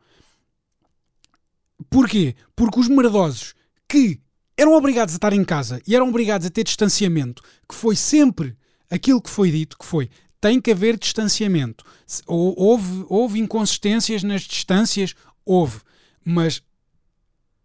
Porquê? 1.90 2.36
Porque 2.56 2.80
os 2.80 2.88
merdosos 2.88 3.54
que 3.88 4.20
eram 4.58 4.74
obrigados 4.74 5.14
a 5.14 5.18
estar 5.18 5.34
em 5.34 5.44
casa 5.44 5.82
e 5.88 5.96
eram 5.96 6.10
obrigados 6.10 6.46
a 6.46 6.50
ter 6.50 6.64
distanciamento, 6.64 7.42
que 7.68 7.76
foi 7.76 7.96
sempre 7.96 8.58
aquilo 8.90 9.22
que 9.22 9.30
foi 9.30 9.52
dito, 9.52 9.78
que 9.78 9.86
foi 9.86 10.10
tem 10.42 10.62
que 10.62 10.72
haver 10.72 10.98
distanciamento. 10.98 11.84
Houve, 12.26 13.06
houve 13.10 13.40
inconsistências 13.40 14.24
nas 14.24 14.44
distâncias, 14.44 15.14
houve, 15.46 15.82
mas 16.24 16.62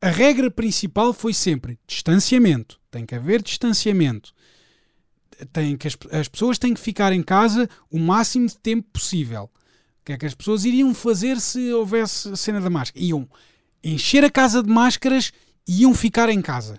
a 0.00 0.08
regra 0.08 0.50
principal 0.50 1.12
foi 1.12 1.32
sempre 1.32 1.78
distanciamento. 1.86 2.80
Tem 2.90 3.06
que 3.06 3.14
haver 3.14 3.42
distanciamento. 3.42 4.33
Tem 5.52 5.76
que 5.76 5.88
as, 5.88 5.96
as 6.12 6.28
pessoas 6.28 6.58
têm 6.58 6.74
que 6.74 6.80
ficar 6.80 7.12
em 7.12 7.22
casa 7.22 7.68
o 7.90 7.98
máximo 7.98 8.46
de 8.46 8.56
tempo 8.58 8.88
possível. 8.92 9.44
O 9.44 10.04
que 10.04 10.12
é 10.12 10.18
que 10.18 10.26
as 10.26 10.34
pessoas 10.34 10.64
iriam 10.64 10.94
fazer 10.94 11.40
se 11.40 11.72
houvesse 11.72 12.28
a 12.28 12.36
cena 12.36 12.60
da 12.60 12.68
máscara? 12.68 13.04
Iam 13.04 13.28
encher 13.82 14.24
a 14.24 14.30
casa 14.30 14.62
de 14.62 14.68
máscaras 14.68 15.32
e 15.66 15.82
iam 15.82 15.94
ficar 15.94 16.28
em 16.28 16.42
casa. 16.42 16.78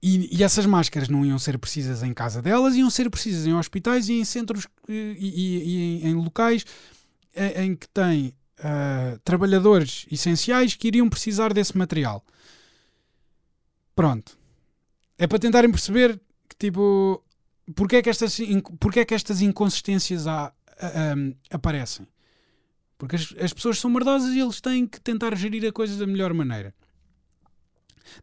E, 0.00 0.36
e, 0.36 0.44
essas 0.44 0.64
máscaras 0.64 1.08
não 1.08 1.26
iam 1.26 1.38
ser 1.38 1.58
precisas 1.58 2.04
em 2.04 2.14
casa 2.14 2.40
delas, 2.40 2.76
iam 2.76 2.88
ser 2.88 3.10
precisas 3.10 3.46
em 3.46 3.54
hospitais 3.54 4.08
e 4.08 4.14
em 4.14 4.24
centros 4.24 4.68
e, 4.88 5.16
e, 5.18 6.04
e 6.04 6.06
em, 6.06 6.14
locais 6.14 6.64
em, 7.34 7.64
em 7.64 7.74
que 7.74 7.88
têm 7.88 8.32
uh, 8.60 9.18
trabalhadores 9.24 10.06
essenciais 10.10 10.76
que 10.76 10.86
iriam 10.86 11.08
precisar 11.08 11.52
desse 11.52 11.76
material. 11.76 12.24
Pronto. 13.94 14.38
É 15.18 15.26
para 15.26 15.40
tentarem 15.40 15.70
perceber 15.70 16.20
que 16.48 16.56
tipo 16.56 17.20
porque 17.74 17.96
é 17.96 18.02
que 18.02 18.10
estas, 18.10 18.38
porque 18.78 19.00
é 19.00 19.04
que 19.04 19.14
estas 19.14 19.40
inconsistências 19.40 20.26
há, 20.26 20.52
aparecem. 21.50 22.06
Porque 22.96 23.16
as, 23.16 23.34
as 23.40 23.52
pessoas 23.52 23.78
são 23.78 23.90
merdosas 23.90 24.34
e 24.34 24.40
eles 24.40 24.60
têm 24.60 24.86
que 24.86 25.00
tentar 25.00 25.34
gerir 25.36 25.66
a 25.66 25.72
coisa 25.72 25.96
da 25.96 26.06
melhor 26.06 26.32
maneira. 26.34 26.74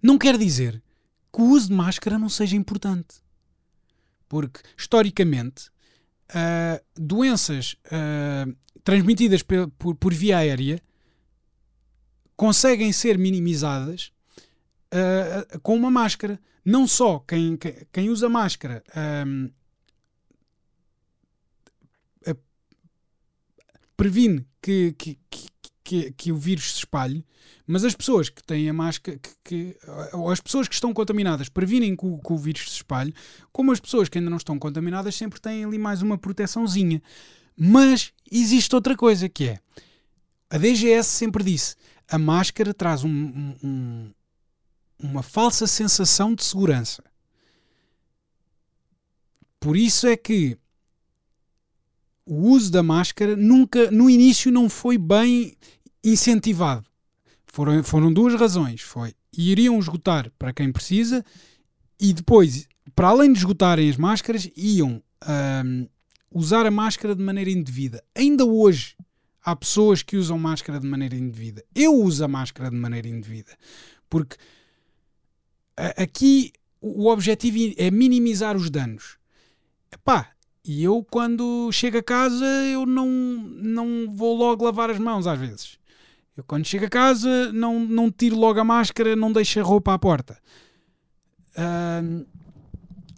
Não 0.02 0.18
quer 0.18 0.38
dizer 0.38 0.82
que 1.34 1.42
o 1.42 1.46
uso 1.46 1.68
de 1.68 1.74
máscara 1.74 2.18
não 2.18 2.30
seja 2.30 2.56
importante. 2.56 3.16
Porque, 4.28 4.60
historicamente, 4.78 5.70
uh, 6.32 6.84
doenças 6.96 7.76
uh, 7.86 8.56
transmitidas 8.84 9.44
por, 9.44 9.96
por, 9.96 10.14
via 10.14 10.40
aérea 10.40 10.82
conseguem 12.36 12.92
ser 12.92 13.18
minimizadas 13.18 14.12
uh, 14.94 15.60
com 15.62 15.76
uma 15.76 15.92
máscara. 15.92 16.40
Não 16.64 16.88
só 16.88 17.20
quem, 17.20 17.60
quem 17.92 18.10
usa 18.10 18.28
máscara 18.28 18.84
um, 19.28 19.52
previne 23.96 24.46
que, 24.62 24.94
que, 24.98 25.18
que, 25.30 25.48
que, 25.84 26.12
que 26.12 26.32
o 26.32 26.38
vírus 26.38 26.74
se 26.74 26.80
espalhe, 26.80 27.26
mas 27.68 27.84
as 27.84 27.96
pessoas 27.96 28.30
que 28.30 28.44
têm 28.44 28.70
a 28.70 28.74
máscara, 28.74 29.18
que, 29.18 29.30
que, 29.44 29.78
ou 30.14 30.30
as 30.30 30.40
pessoas 30.40 30.68
que 30.68 30.74
estão 30.74 30.94
contaminadas 30.94 31.50
previnem 31.50 31.96
que 31.96 32.06
o, 32.06 32.18
que 32.18 32.34
o 32.34 32.38
vírus 32.38 32.72
se 32.72 32.78
espalhe, 32.78 33.14
como 33.52 33.72
as 33.72 33.80
pessoas 33.80 34.10
que 34.10 34.18
ainda 34.18 34.30
não 34.30 34.38
estão 34.38 34.58
contaminadas 34.60 35.16
sempre 35.16 35.40
têm 35.40 35.64
ali 35.64 35.78
mais 35.78 36.02
uma 36.02 36.18
proteçãozinha. 36.18 37.02
Mas 37.58 38.12
existe 38.30 38.76
outra 38.76 38.98
coisa 38.98 39.30
que 39.30 39.50
é 39.50 39.60
a 40.50 40.58
DGS 40.58 41.10
sempre 41.10 41.44
disse 41.44 41.76
a 42.08 42.18
máscara 42.20 42.74
traz 42.74 43.04
um, 43.04 43.10
um, 43.64 44.12
uma 45.02 45.24
falsa 45.24 45.68
sensação 45.68 46.34
de 46.34 46.44
segurança. 46.44 47.04
Por 49.60 49.76
isso 49.76 50.08
é 50.08 50.16
que 50.16 50.58
o 52.26 52.50
uso 52.50 52.72
da 52.72 52.84
máscara 52.84 53.36
nunca, 53.36 53.90
no 53.92 54.10
início, 54.10 54.52
não 54.52 54.70
foi 54.70 54.98
bem 54.98 55.56
incentivado. 56.04 56.86
Foram, 57.46 57.84
foram 57.84 58.12
duas 58.12 58.34
razões. 58.40 58.82
Foi 58.82 59.14
iriam 59.38 59.78
esgotar 59.80 60.32
para 60.38 60.54
quem 60.54 60.72
precisa 60.72 61.24
e 62.00 62.14
depois, 62.14 62.68
para 62.96 63.10
além 63.10 63.32
de 63.32 63.40
esgotarem 63.40 63.90
as 63.90 63.98
máscaras, 63.98 64.50
iam 64.56 65.02
usar 66.32 66.66
a 66.66 66.72
máscara 66.72 67.16
de 67.16 67.24
maneira 67.24 67.50
indevida. 67.50 68.04
Ainda 68.14 68.46
hoje 68.46 68.96
há 69.44 69.56
pessoas 69.56 70.04
que 70.04 70.18
usam 70.18 70.38
máscara 70.38 70.80
de 70.80 70.88
maneira 70.88 71.16
indevida. 71.16 71.64
Eu 71.74 71.94
uso 71.96 72.24
a 72.24 72.28
máscara 72.28 72.70
de 72.70 72.76
maneira 72.76 73.08
indevida 73.08 73.58
porque 74.10 74.38
aqui 75.78 76.52
o 76.82 77.08
objetivo 77.08 77.74
é 77.78 77.90
minimizar 77.90 78.56
os 78.56 78.70
danos. 78.70 79.18
Epá, 79.92 80.30
e 80.64 80.84
eu, 80.84 81.06
quando 81.10 81.72
chego 81.72 81.98
a 81.98 82.04
casa, 82.04 82.46
eu 82.46 82.86
não, 82.86 83.08
não 83.08 84.14
vou 84.14 84.36
logo 84.36 84.66
lavar 84.66 84.90
as 84.90 85.00
mãos 85.00 85.28
às 85.28 85.40
vezes. 85.40 85.78
Eu, 86.36 86.44
quando 86.44 86.66
chego 86.66 86.86
a 86.86 86.90
casa, 86.90 87.52
não, 87.52 87.80
não 87.80 88.12
tiro 88.12 88.36
logo 88.36 88.60
a 88.60 88.64
máscara, 88.64 89.16
não 89.16 89.32
deixo 89.32 89.60
a 89.60 89.64
roupa 89.64 89.94
à 89.94 90.00
porta. 90.00 90.38
Uh, 91.58 92.26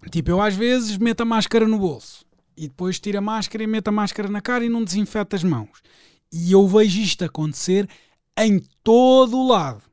tipo, 0.09 0.29
eu 0.29 0.41
às 0.41 0.55
vezes 0.55 0.97
meto 0.97 1.21
a 1.21 1.25
máscara 1.25 1.67
no 1.67 1.79
bolso 1.79 2.25
e 2.55 2.67
depois 2.67 2.99
tiro 2.99 3.17
a 3.17 3.21
máscara 3.21 3.63
e 3.63 3.67
meto 3.67 3.87
a 3.87 3.91
máscara 3.91 4.27
na 4.27 4.41
cara 4.41 4.65
e 4.65 4.69
não 4.69 4.83
desinfeto 4.83 5.35
as 5.35 5.43
mãos. 5.43 5.81
E 6.31 6.51
eu 6.51 6.67
vejo 6.67 6.99
isto 6.99 7.23
acontecer 7.23 7.87
em 8.37 8.59
todo 8.83 9.37
o 9.37 9.47
lado. 9.47 9.83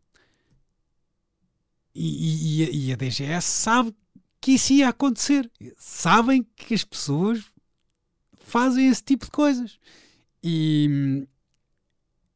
E, 1.94 2.62
e, 2.64 2.88
e 2.88 2.92
a 2.92 2.96
DGS 2.96 3.46
sabe 3.46 3.94
que 4.40 4.52
isso 4.52 4.72
ia 4.72 4.88
acontecer. 4.88 5.50
Sabem 5.78 6.46
que 6.56 6.74
as 6.74 6.84
pessoas 6.84 7.44
fazem 8.38 8.88
esse 8.88 9.02
tipo 9.02 9.24
de 9.24 9.30
coisas. 9.30 9.78
E, 10.42 11.26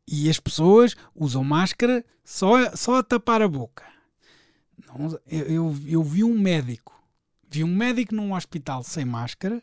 e 0.07 0.31
as 0.31 0.41
pessoas 0.41 0.95
usam 1.15 1.45
máscara 1.45 2.05
só, 2.25 2.75
só 2.75 2.97
a 2.97 3.03
tapar 3.03 3.43
a 3.43 3.49
boca. 3.49 3.85
Não, 4.87 5.19
eu, 5.27 5.45
eu, 5.47 5.77
eu 5.87 6.03
vi 6.03 6.25
um 6.25 6.39
médico. 6.39 6.95
Vi 7.51 7.65
um 7.65 7.75
médico 7.75 8.15
num 8.15 8.33
hospital 8.35 8.83
sem 8.83 9.05
máscara. 9.05 9.63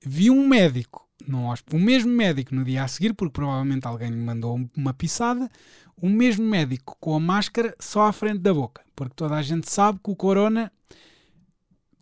Vi 0.00 0.30
um 0.30 0.46
médico, 0.46 1.08
num, 1.26 1.52
o 1.72 1.78
mesmo 1.78 2.10
médico 2.10 2.54
no 2.54 2.64
dia 2.64 2.82
a 2.82 2.88
seguir, 2.88 3.14
porque 3.14 3.32
provavelmente 3.32 3.86
alguém 3.86 4.10
me 4.10 4.24
mandou 4.24 4.68
uma 4.76 4.92
pisada. 4.92 5.50
O 5.96 6.08
mesmo 6.08 6.44
médico 6.44 6.96
com 7.00 7.14
a 7.14 7.20
máscara 7.20 7.74
só 7.78 8.02
à 8.02 8.12
frente 8.12 8.38
da 8.38 8.52
boca. 8.52 8.82
Porque 8.94 9.14
toda 9.14 9.34
a 9.34 9.42
gente 9.42 9.70
sabe 9.70 9.98
que 10.02 10.10
o 10.10 10.16
corona 10.16 10.70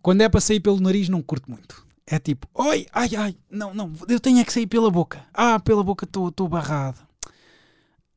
quando 0.03 0.19
é 0.19 0.27
para 0.27 0.41
sair 0.41 0.59
pelo 0.59 0.81
nariz, 0.81 1.07
não 1.07 1.21
curto 1.21 1.49
muito. 1.49 1.87
É 2.05 2.19
tipo, 2.19 2.45
oi, 2.53 2.85
ai, 2.91 3.15
ai, 3.15 3.37
não, 3.49 3.73
não, 3.73 3.93
eu 4.09 4.19
tenho 4.19 4.39
é 4.39 4.43
que 4.43 4.51
sair 4.51 4.67
pela 4.67 4.91
boca. 4.91 5.25
Ah, 5.33 5.57
pela 5.61 5.81
boca 5.81 6.03
estou 6.03 6.49
barrado. 6.49 6.99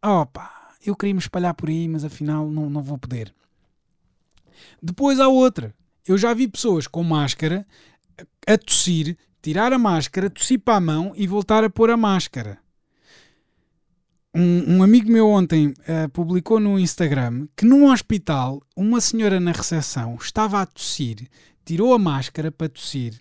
Opa, 0.02 0.50
eu 0.84 0.96
queria 0.96 1.14
me 1.14 1.20
espalhar 1.20 1.54
por 1.54 1.68
aí, 1.68 1.86
mas 1.86 2.04
afinal 2.04 2.50
não, 2.50 2.68
não 2.68 2.82
vou 2.82 2.98
poder. 2.98 3.32
Depois 4.82 5.20
há 5.20 5.28
outra. 5.28 5.72
Eu 6.04 6.18
já 6.18 6.34
vi 6.34 6.48
pessoas 6.48 6.88
com 6.88 7.04
máscara 7.04 7.64
a 8.48 8.58
tossir, 8.58 9.16
tirar 9.40 9.72
a 9.72 9.78
máscara, 9.78 10.28
tossir 10.28 10.58
para 10.58 10.76
a 10.76 10.80
mão 10.80 11.12
e 11.14 11.24
voltar 11.24 11.62
a 11.62 11.70
pôr 11.70 11.90
a 11.90 11.96
máscara. 11.96 12.58
Um, 14.38 14.76
um 14.76 14.82
amigo 14.82 15.10
meu 15.10 15.30
ontem 15.30 15.68
uh, 15.68 16.10
publicou 16.12 16.60
no 16.60 16.78
Instagram 16.78 17.48
que 17.56 17.64
num 17.64 17.90
hospital 17.90 18.62
uma 18.76 19.00
senhora 19.00 19.40
na 19.40 19.50
recepção 19.50 20.14
estava 20.20 20.60
a 20.60 20.66
tossir, 20.66 21.26
tirou 21.64 21.94
a 21.94 21.98
máscara 21.98 22.52
para 22.52 22.68
tossir. 22.68 23.18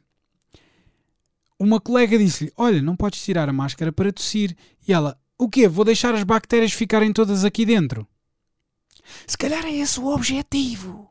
Uma 1.57 1.79
colega 1.79 2.17
disse-lhe: 2.17 2.51
Olha, 2.57 2.81
não 2.81 2.97
podes 2.97 3.23
tirar 3.23 3.47
a 3.47 3.53
máscara 3.53 3.93
para 3.93 4.11
tossir. 4.11 4.57
E 4.85 4.91
ela: 4.91 5.17
O 5.37 5.47
quê? 5.47 5.69
Vou 5.69 5.85
deixar 5.85 6.13
as 6.13 6.25
bactérias 6.25 6.73
ficarem 6.73 7.13
todas 7.13 7.45
aqui 7.45 7.65
dentro? 7.65 8.05
Se 9.25 9.37
calhar 9.37 9.63
é 9.63 9.73
esse 9.73 9.97
o 10.01 10.07
objetivo. 10.07 11.09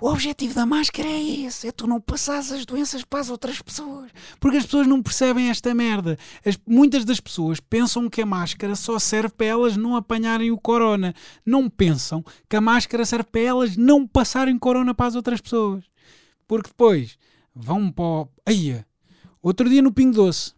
O 0.00 0.08
objetivo 0.08 0.54
da 0.54 0.64
máscara 0.64 1.08
é 1.08 1.22
esse: 1.22 1.68
é 1.68 1.72
tu 1.72 1.86
não 1.86 2.00
passares 2.00 2.52
as 2.52 2.64
doenças 2.64 3.04
para 3.04 3.20
as 3.20 3.30
outras 3.30 3.60
pessoas. 3.60 4.10
Porque 4.38 4.56
as 4.56 4.64
pessoas 4.64 4.86
não 4.86 5.02
percebem 5.02 5.50
esta 5.50 5.74
merda. 5.74 6.18
As, 6.44 6.58
muitas 6.66 7.04
das 7.04 7.20
pessoas 7.20 7.60
pensam 7.60 8.08
que 8.08 8.22
a 8.22 8.26
máscara 8.26 8.76
só 8.76 8.98
serve 8.98 9.30
para 9.30 9.46
elas 9.46 9.76
não 9.76 9.96
apanharem 9.96 10.50
o 10.50 10.58
corona. 10.58 11.14
Não 11.44 11.68
pensam 11.68 12.24
que 12.48 12.56
a 12.56 12.60
máscara 12.60 13.04
serve 13.04 13.28
para 13.30 13.40
elas 13.40 13.76
não 13.76 14.06
passarem 14.06 14.58
corona 14.58 14.94
para 14.94 15.06
as 15.06 15.14
outras 15.14 15.40
pessoas. 15.40 15.84
Porque 16.46 16.68
depois 16.68 17.18
vão 17.54 17.90
para 17.90 18.04
o. 18.04 18.28
Aí, 18.46 18.84
outro 19.42 19.68
dia 19.68 19.82
no 19.82 19.92
Pingo 19.92 20.14
Doce, 20.14 20.54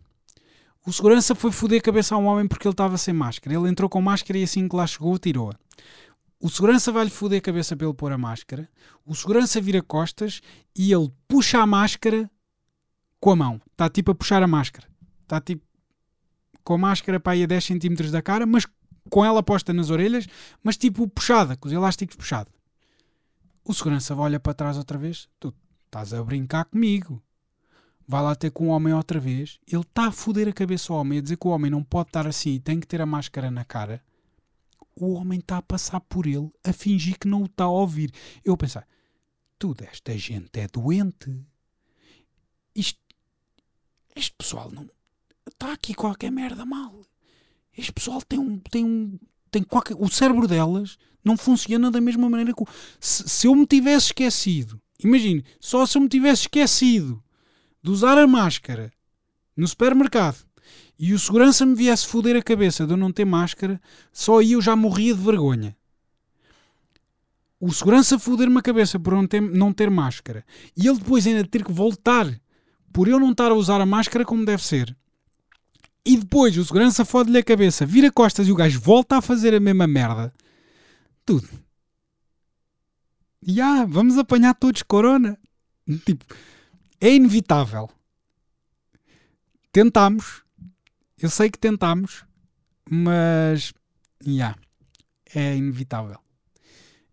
o 0.87 0.93
segurança 0.93 1.35
foi 1.35 1.53
foder 1.53 1.81
a 1.81 1.83
cabeça 1.83 2.14
a 2.14 2.18
um 2.18 2.27
homem 2.27 2.49
porque 2.49 2.66
ele 2.66 2.73
estava 2.73 2.97
sem 2.97 3.12
máscara. 3.12 3.55
Ele 3.55 3.68
entrou 3.68 3.89
com 3.89 4.01
máscara 4.01 4.39
e 4.39 4.45
assim 4.45 4.66
que 4.68 4.75
lá 4.75 4.87
chegou, 4.87 5.18
tirou-a. 5.18 5.55
O 6.41 6.49
segurança 6.49 6.91
vai-lhe 6.91 7.11
foder 7.11 7.38
a 7.38 7.43
cabeça 7.43 7.76
ele 7.78 7.95
pôr 7.95 8.12
a 8.12 8.18
máscara. 8.18 8.68
O 9.05 9.14
segurança 9.14 9.61
vira 9.61 9.82
costas 9.82 10.41
e 10.74 10.93
ele 10.93 11.12
puxa 11.28 11.61
a 11.61 11.66
máscara 11.66 12.30
com 13.20 13.30
a 13.30 13.36
mão. 13.36 13.61
Está 13.70 13.88
tipo 13.91 14.11
a 14.11 14.14
puxar 14.14 14.43
a 14.43 14.47
máscara. 14.47 14.88
Está 15.22 15.41
tipo 15.41 15.62
com 16.64 16.74
a 16.74 16.78
máscara 16.78 17.20
para 17.20 17.32
aí 17.32 17.43
a 17.43 17.47
10 17.47 17.64
cm 17.64 18.11
da 18.11 18.22
cara, 18.22 18.47
mas 18.47 18.66
com 19.09 19.24
ela 19.24 19.43
posta 19.43 19.72
nas 19.72 19.91
orelhas, 19.91 20.26
mas 20.62 20.76
tipo 20.76 21.07
puxada, 21.09 21.57
com 21.57 21.68
os 21.68 21.72
elásticos 21.72 22.16
puxados. 22.16 22.53
O 23.64 23.74
segurança 23.74 24.14
olha 24.14 24.41
para 24.41 24.55
trás 24.55 24.76
outra 24.78 24.99
vez. 24.99 25.28
Tu 25.38 25.53
Estás 25.91 26.14
a 26.14 26.22
brincar 26.22 26.66
comigo. 26.66 27.20
Vai 28.07 28.22
lá 28.22 28.36
ter 28.36 28.53
com 28.53 28.68
o 28.68 28.70
homem 28.70 28.95
outra 28.95 29.18
vez. 29.18 29.59
Ele 29.66 29.82
está 29.82 30.07
a 30.07 30.12
foder 30.12 30.47
a 30.47 30.53
cabeça 30.53 30.93
ao 30.93 31.01
homem, 31.01 31.18
a 31.18 31.20
dizer 31.20 31.36
que 31.36 31.49
o 31.49 31.51
homem 31.51 31.68
não 31.68 31.82
pode 31.82 32.11
estar 32.11 32.28
assim 32.28 32.51
e 32.51 32.61
tem 32.61 32.78
que 32.78 32.86
ter 32.86 33.01
a 33.01 33.07
máscara 33.07 33.51
na 33.51 33.64
cara. 33.64 34.01
O 35.01 35.14
homem 35.14 35.38
está 35.38 35.57
a 35.57 35.62
passar 35.62 35.98
por 36.01 36.26
ele, 36.26 36.53
a 36.62 36.74
fingir 36.74 37.18
que 37.18 37.26
não 37.26 37.42
o 37.42 37.46
está 37.46 37.64
a 37.64 37.70
ouvir. 37.70 38.12
Eu 38.44 38.55
pensar, 38.55 38.86
Tudo, 39.59 39.82
esta 39.82 40.16
gente 40.18 40.61
é 40.61 40.68
doente. 40.68 41.34
Isto, 42.74 43.01
este 44.14 44.34
pessoal 44.36 44.70
não. 44.70 44.88
Está 45.51 45.72
aqui 45.72 45.94
qualquer 45.94 46.30
merda 46.30 46.66
mal. 46.66 47.01
Este 47.76 47.92
pessoal 47.92 48.20
tem 48.20 48.38
um. 48.38 48.59
Tem 48.59 48.84
um 48.84 49.18
tem 49.51 49.62
qualquer, 49.62 49.96
o 49.98 50.09
cérebro 50.09 50.46
delas 50.46 50.98
não 51.24 51.36
funciona 51.36 51.90
da 51.90 52.01
mesma 52.01 52.28
maneira 52.28 52.53
que. 52.53 52.64
Se, 53.01 53.26
se 53.26 53.46
eu 53.46 53.55
me 53.55 53.66
tivesse 53.66 54.09
esquecido, 54.09 54.80
imagine, 55.03 55.42
só 55.59 55.86
se 55.86 55.96
eu 55.96 56.03
me 56.03 56.09
tivesse 56.09 56.42
esquecido 56.42 57.22
de 57.82 57.90
usar 57.90 58.18
a 58.18 58.26
máscara 58.26 58.92
no 59.57 59.66
supermercado 59.66 60.46
e 61.03 61.14
o 61.14 61.18
segurança 61.18 61.64
me 61.64 61.74
viesse 61.74 62.07
foder 62.07 62.36
a 62.36 62.42
cabeça 62.42 62.86
de 62.86 62.92
eu 62.92 62.96
não 62.96 63.11
ter 63.11 63.24
máscara, 63.24 63.80
só 64.12 64.38
aí 64.38 64.53
eu 64.53 64.61
já 64.61 64.76
morria 64.76 65.14
de 65.14 65.20
vergonha. 65.22 65.74
O 67.59 67.72
segurança 67.72 68.18
foder-me 68.18 68.59
a 68.59 68.62
cabeça 68.62 69.01
por 69.01 69.14
não 69.14 69.26
ter, 69.26 69.40
não 69.40 69.72
ter 69.72 69.88
máscara 69.88 70.44
e 70.76 70.86
ele 70.86 70.98
depois 70.98 71.26
ainda 71.26 71.42
ter 71.46 71.64
que 71.64 71.72
voltar 71.72 72.38
por 72.92 73.09
eu 73.09 73.18
não 73.18 73.30
estar 73.30 73.51
a 73.51 73.55
usar 73.55 73.80
a 73.80 73.86
máscara 73.86 74.26
como 74.26 74.44
deve 74.44 74.62
ser. 74.62 74.94
E 76.05 76.18
depois 76.18 76.55
o 76.59 76.64
segurança 76.66 77.03
fode-lhe 77.03 77.38
a 77.38 77.42
cabeça, 77.42 77.86
vira 77.86 78.12
costas 78.12 78.46
e 78.46 78.53
o 78.53 78.57
gajo 78.57 78.78
volta 78.78 79.16
a 79.16 79.22
fazer 79.22 79.55
a 79.55 79.61
mesma 79.61 79.86
merda. 79.86 80.30
Tudo. 81.24 81.48
E 83.40 83.59
ah, 83.59 83.86
vamos 83.88 84.18
apanhar 84.18 84.55
todos 84.55 84.82
corona. 84.82 85.38
Tipo, 86.05 86.26
é 87.01 87.14
inevitável. 87.14 87.88
Tentámos. 89.72 90.42
Eu 91.23 91.29
sei 91.29 91.51
que 91.51 91.59
tentámos, 91.59 92.25
mas 92.89 93.75
yeah, 94.27 94.59
é 95.35 95.55
inevitável. 95.55 96.18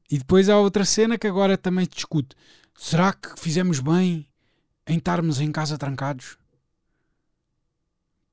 E 0.10 0.18
depois 0.18 0.48
há 0.48 0.58
outra 0.58 0.86
cena 0.86 1.18
que 1.18 1.28
agora 1.28 1.58
também 1.58 1.86
discute. 1.86 2.34
Será 2.74 3.12
que 3.12 3.38
fizemos 3.38 3.82
bem 3.82 4.26
em 4.88 4.98
estarmos 4.98 5.42
em 5.42 5.52
casa 5.52 5.78
trancados? 5.78 6.38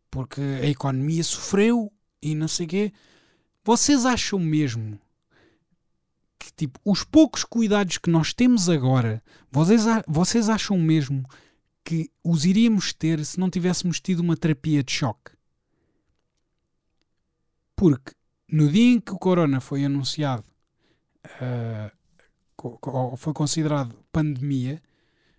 Porque 0.08 0.40
a 0.40 0.66
economia 0.66 1.24
sofreu 1.24 1.92
e 2.22 2.36
não 2.36 2.46
sei 2.46 2.68
quê. 2.68 2.92
Vocês 3.64 4.06
acham 4.06 4.38
mesmo 4.38 5.00
que 6.38 6.52
tipo, 6.52 6.78
os 6.84 7.02
poucos 7.02 7.42
cuidados 7.42 7.98
que 7.98 8.10
nós 8.10 8.32
temos 8.32 8.68
agora, 8.68 9.20
vocês, 9.50 9.82
vocês 10.06 10.48
acham 10.48 10.78
mesmo 10.78 11.28
que 11.82 12.12
os 12.22 12.44
iríamos 12.44 12.92
ter 12.92 13.24
se 13.24 13.40
não 13.40 13.50
tivéssemos 13.50 13.98
tido 13.98 14.20
uma 14.20 14.36
terapia 14.36 14.84
de 14.84 14.92
choque? 14.92 15.33
Porque 17.76 18.12
no 18.48 18.68
dia 18.68 18.94
em 18.94 19.00
que 19.00 19.12
o 19.12 19.18
corona 19.18 19.60
foi 19.60 19.84
anunciado, 19.84 20.44
uh, 21.26 23.16
foi 23.16 23.32
considerado 23.32 23.96
pandemia, 24.12 24.80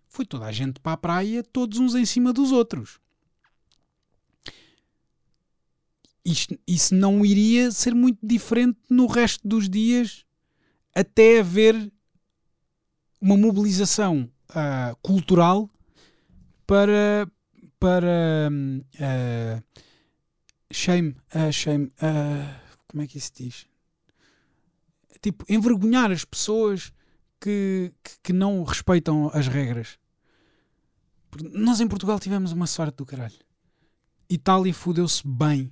foi 0.07 0.25
toda 0.25 0.45
a 0.45 0.51
gente 0.51 0.79
para 0.79 0.93
a 0.93 0.97
praia, 0.97 1.43
todos 1.43 1.79
uns 1.79 1.95
em 1.95 2.05
cima 2.05 2.31
dos 2.31 2.51
outros. 2.51 2.99
Isto, 6.23 6.57
isso 6.67 6.95
não 6.95 7.23
iria 7.23 7.71
ser 7.71 7.93
muito 7.93 8.19
diferente 8.23 8.79
no 8.89 9.05
resto 9.05 9.47
dos 9.47 9.69
dias 9.69 10.25
até 10.93 11.39
haver 11.39 11.91
uma 13.21 13.37
mobilização 13.37 14.29
uh, 14.49 14.95
cultural 15.01 15.69
para 16.65 17.27
para 17.79 18.49
uh, 18.49 19.63
shame, 20.75 21.15
uh, 21.33 21.51
shame 21.51 21.85
uh, 21.85 22.55
como 22.87 23.03
é 23.03 23.07
que 23.07 23.17
isso 23.17 23.31
diz? 23.35 23.65
Tipo, 25.21 25.45
envergonhar 25.49 26.11
as 26.11 26.23
pessoas 26.23 26.93
que, 27.39 27.91
que, 28.03 28.11
que 28.23 28.33
não 28.33 28.63
respeitam 28.63 29.29
as 29.33 29.47
regras. 29.47 29.97
Nós 31.51 31.79
em 31.79 31.87
Portugal 31.87 32.19
tivemos 32.19 32.51
uma 32.51 32.67
sorte 32.67 32.97
do 32.97 33.05
caralho. 33.05 33.39
Itália 34.29 34.73
fudeu-se 34.73 35.25
bem 35.25 35.71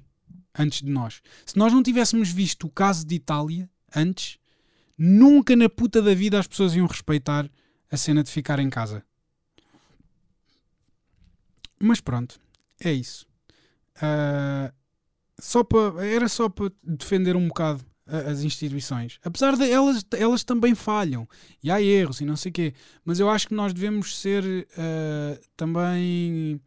antes 0.58 0.82
de 0.82 0.90
nós. 0.90 1.22
Se 1.46 1.58
nós 1.58 1.72
não 1.72 1.84
tivéssemos 1.84 2.30
visto 2.30 2.68
o 2.68 2.70
caso 2.70 3.06
de 3.06 3.16
Itália 3.16 3.70
antes, 3.96 4.38
nunca 4.98 5.56
na 5.56 5.70
puta 5.70 6.02
da 6.02 6.14
vida 6.14 6.40
as 6.40 6.48
pessoas 6.48 6.76
iam 6.76 6.88
respeitar 6.88 7.50
a 7.90 7.98
cena 7.98 8.24
de 8.24 8.32
ficar 8.32 8.60
em 8.60 8.70
casa. 8.70 9.04
Mas 11.80 12.00
pronto, 12.02 12.40
é 12.80 12.92
isso. 12.92 13.26
Uh, 13.98 14.74
só 15.44 15.62
era 16.02 16.30
só 16.30 16.48
para 16.48 16.72
defender 16.84 17.36
um 17.36 17.48
bocado 17.48 17.84
as 18.06 18.44
instituições. 18.44 19.20
Apesar 19.24 19.56
de 19.56 19.70
elas, 19.70 20.06
elas 20.14 20.44
também 20.44 20.76
falham 20.76 21.28
e 21.62 21.72
há 21.72 21.82
erros 21.82 22.22
e 22.22 22.26
não 22.26 22.36
sei 22.36 22.50
o 22.50 22.54
quê. 22.54 22.74
Mas 23.04 23.20
eu 23.20 23.30
acho 23.30 23.48
que 23.48 23.54
nós 23.54 23.74
devemos 23.74 24.18
ser 24.18 24.44
uh, 24.44 25.40
também 25.56 26.60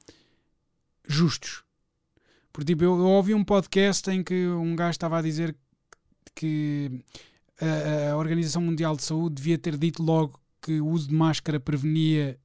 justos. 1.07 1.62
Porque 2.53 2.72
tipo, 2.72 2.85
eu, 2.85 2.99
eu, 2.99 3.07
ouvi 3.07 3.35
um 3.35 3.45
podcast 3.45 4.11
em 4.11 4.22
que 4.22 4.47
um 4.49 4.74
gajo 4.74 4.93
estava 4.93 5.18
a 5.18 5.22
dizer 5.22 5.55
que 6.35 7.03
a, 7.61 8.12
a, 8.12 8.16
Organização 8.16 8.62
Mundial 8.62 8.97
de 8.97 9.03
Saúde 9.03 9.37
devia 9.37 9.59
ter 9.59 9.77
dito 9.77 10.03
logo 10.03 10.41
que 10.61 10.81
o 10.81 10.89
uso 10.89 11.09
de 11.09 11.14
máscara 11.14 11.61
prevenia 11.61 12.39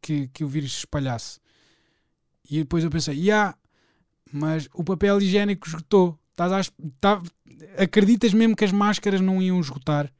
que, 0.00 0.28
que 0.28 0.44
o 0.44 0.48
vírus 0.48 0.72
se 0.72 0.78
espalhasse. 0.78 1.40
E 2.48 2.58
depois 2.58 2.84
eu 2.84 2.90
pensei, 2.90 3.16
yeah, 3.16 3.56
mas 4.32 4.68
o 4.74 4.82
papel 4.82 5.20
higiênico 5.20 5.68
esgotou. 5.68 6.18
Estás 6.30 6.52
a, 6.52 6.72
tá, 6.98 7.22
acreditas 7.76 8.32
mesmo 8.32 8.56
que 8.56 8.64
as 8.64 8.72
máscaras 8.72 9.20
não 9.20 9.42
iam 9.42 9.60
esgotar? 9.60 10.10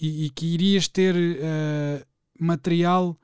E, 0.00 0.26
e 0.26 0.30
que 0.30 0.46
irias 0.46 0.88
ter 0.88 1.14
uh, 1.14 2.06
material. 2.38 3.18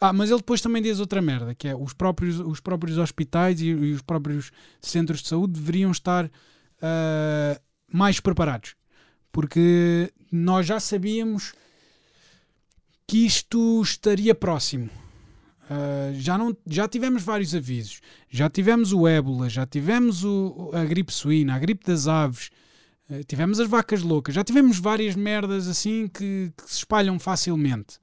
Ah, 0.00 0.12
mas 0.12 0.30
ele 0.30 0.38
depois 0.38 0.62
também 0.62 0.82
diz 0.82 0.98
outra 0.98 1.20
merda, 1.20 1.54
que 1.54 1.68
é 1.68 1.76
os 1.76 1.92
próprios, 1.92 2.40
os 2.40 2.60
próprios 2.60 2.96
hospitais 2.96 3.60
e, 3.60 3.66
e 3.66 3.92
os 3.92 4.02
próprios 4.02 4.50
centros 4.80 5.20
de 5.20 5.28
saúde 5.28 5.52
deveriam 5.52 5.90
estar 5.90 6.24
uh, 6.24 7.60
mais 7.92 8.18
preparados. 8.18 8.74
Porque 9.30 10.12
nós 10.32 10.66
já 10.66 10.80
sabíamos 10.80 11.52
que 13.06 13.26
isto 13.26 13.82
estaria 13.82 14.34
próximo. 14.34 14.88
Uh, 15.70 16.12
já, 16.14 16.36
não, 16.36 16.56
já 16.66 16.88
tivemos 16.88 17.22
vários 17.22 17.54
avisos. 17.54 18.00
Já 18.28 18.50
tivemos 18.50 18.92
o 18.92 19.06
ébola, 19.06 19.48
já 19.48 19.64
tivemos 19.64 20.24
o, 20.24 20.72
a 20.74 20.84
gripe 20.84 21.12
suína, 21.12 21.54
a 21.54 21.58
gripe 21.60 21.86
das 21.86 22.08
aves, 22.08 22.50
uh, 23.08 23.22
tivemos 23.22 23.60
as 23.60 23.68
vacas 23.68 24.02
loucas, 24.02 24.34
já 24.34 24.42
tivemos 24.42 24.80
várias 24.80 25.14
merdas 25.14 25.68
assim 25.68 26.08
que, 26.08 26.52
que 26.56 26.68
se 26.68 26.78
espalham 26.78 27.20
facilmente. 27.20 28.00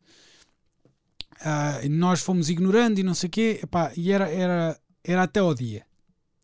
Uh, 1.41 1.89
nós 1.89 2.22
fomos 2.22 2.49
ignorando 2.49 2.99
e 2.99 3.03
não 3.03 3.13
sei 3.13 3.28
o 3.28 3.32
quê, 3.32 3.59
epá, 3.61 3.91
e 3.97 4.13
era, 4.13 4.30
era, 4.30 4.80
era 5.03 5.24
até 5.24 5.41
ao 5.41 5.53
dia. 5.53 5.86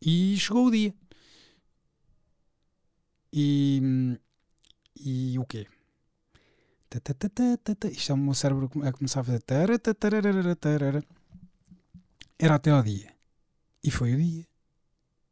E 0.01 0.36
chegou 0.38 0.67
o 0.67 0.71
dia. 0.71 0.93
E, 3.32 4.19
e 4.99 5.39
o 5.39 5.45
quê? 5.45 5.65
Isto 7.91 8.12
é 8.12 8.16
o 8.16 8.18
meu 8.18 8.34
cérebro 8.34 8.70
a 8.84 8.91
começar 8.91 9.22
a 9.22 9.24
fazer. 9.24 9.44
Era 12.38 12.56
até 12.56 12.72
ao 12.72 12.84
dia. 12.84 13.14
E 13.84 13.91
foi 13.91 14.14
o 14.14 14.18
dia. 14.18 14.46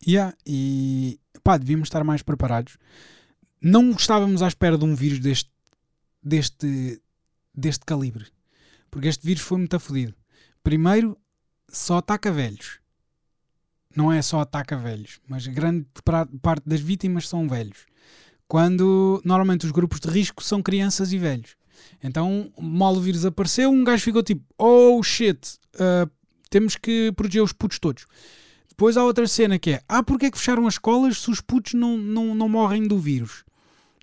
Yeah, 0.07 0.35
e 0.45 1.19
pá, 1.43 1.57
devíamos 1.57 1.87
estar 1.87 2.03
mais 2.03 2.21
preparados. 2.21 2.77
Não 3.61 3.91
estávamos 3.91 4.41
à 4.41 4.47
espera 4.47 4.77
de 4.77 4.85
um 4.85 4.95
vírus 4.95 5.19
deste, 5.19 5.51
deste, 6.23 7.01
deste 7.53 7.85
calibre. 7.85 8.25
Porque 8.89 9.07
este 9.07 9.25
vírus 9.25 9.43
foi 9.43 9.59
muito 9.59 9.75
afodido. 9.75 10.15
Primeiro, 10.63 11.17
só 11.69 11.97
ataca 11.97 12.31
velhos. 12.31 12.79
Não 13.95 14.11
é 14.11 14.21
só 14.21 14.39
ataca 14.39 14.77
velhos, 14.77 15.19
mas 15.27 15.45
grande 15.47 15.85
parte 16.41 16.63
das 16.65 16.79
vítimas 16.79 17.27
são 17.27 17.47
velhos 17.47 17.85
quando 18.51 19.21
normalmente 19.23 19.65
os 19.65 19.71
grupos 19.71 20.01
de 20.01 20.09
risco 20.09 20.43
são 20.43 20.61
crianças 20.61 21.13
e 21.13 21.17
velhos. 21.17 21.55
Então, 22.03 22.51
mal 22.59 22.93
o 22.93 22.99
vírus 22.99 23.23
apareceu, 23.23 23.71
um 23.71 23.81
gajo 23.81 24.03
ficou 24.03 24.21
tipo: 24.21 24.43
oh 24.57 25.01
shit, 25.01 25.57
uh, 25.75 26.11
temos 26.49 26.75
que 26.75 27.13
proteger 27.13 27.41
os 27.41 27.53
putos 27.53 27.79
todos. 27.79 28.05
Depois 28.67 28.97
há 28.97 29.05
outra 29.05 29.25
cena 29.25 29.57
que 29.57 29.71
é: 29.71 29.81
ah, 29.87 30.03
porque 30.03 30.25
é 30.25 30.31
que 30.31 30.37
fecharam 30.37 30.67
as 30.67 30.73
escolas 30.73 31.19
se 31.19 31.31
os 31.31 31.39
putos 31.39 31.75
não, 31.75 31.97
não, 31.97 32.35
não 32.35 32.49
morrem 32.49 32.85
do 32.85 32.99
vírus? 32.99 33.45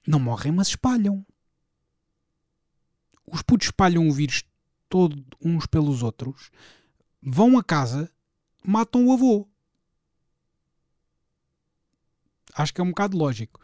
Não 0.06 0.18
morrem, 0.18 0.50
mas 0.50 0.68
espalham. 0.68 1.22
Os 3.30 3.42
putos 3.42 3.66
espalham 3.66 4.08
o 4.08 4.12
vírus 4.12 4.44
todo 4.88 5.22
uns 5.44 5.66
pelos 5.66 6.02
outros, 6.02 6.50
vão 7.20 7.58
a 7.58 7.62
casa, 7.62 8.10
matam 8.64 9.08
o 9.08 9.12
avô. 9.12 9.46
Acho 12.54 12.72
que 12.72 12.80
é 12.80 12.84
um 12.84 12.88
bocado 12.88 13.14
lógico. 13.14 13.60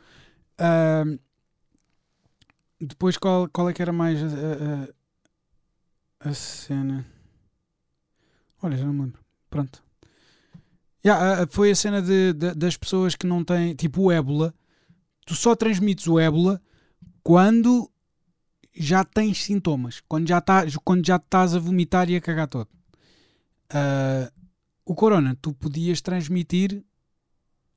Depois, 2.80 3.16
qual, 3.16 3.48
qual 3.48 3.68
é 3.68 3.72
que 3.72 3.82
era 3.82 3.92
mais 3.92 4.20
a, 4.22 4.26
a, 6.26 6.30
a 6.30 6.34
cena? 6.34 7.06
Olha, 8.62 8.76
já 8.76 8.84
não 8.84 8.92
me 8.92 9.02
lembro. 9.02 9.20
Pronto. 9.50 9.82
Yeah, 11.04 11.46
foi 11.50 11.70
a 11.70 11.76
cena 11.76 12.00
de, 12.00 12.32
de, 12.32 12.54
das 12.54 12.76
pessoas 12.76 13.14
que 13.14 13.26
não 13.26 13.44
têm, 13.44 13.74
tipo 13.74 14.02
o 14.02 14.12
ébola. 14.12 14.54
Tu 15.26 15.34
só 15.34 15.54
transmites 15.54 16.06
o 16.06 16.18
ébola 16.18 16.60
quando 17.22 17.90
já 18.74 19.04
tens 19.04 19.42
sintomas, 19.44 20.02
quando 20.08 20.28
já, 20.28 20.40
tá, 20.40 20.64
quando 20.82 21.06
já 21.06 21.16
estás 21.16 21.54
a 21.54 21.58
vomitar 21.58 22.08
e 22.10 22.16
a 22.16 22.20
cagar 22.20 22.48
todo. 22.48 22.68
Uh, 23.70 24.32
o 24.84 24.94
corona, 24.94 25.36
tu 25.40 25.52
podias 25.52 26.00
transmitir, 26.00 26.84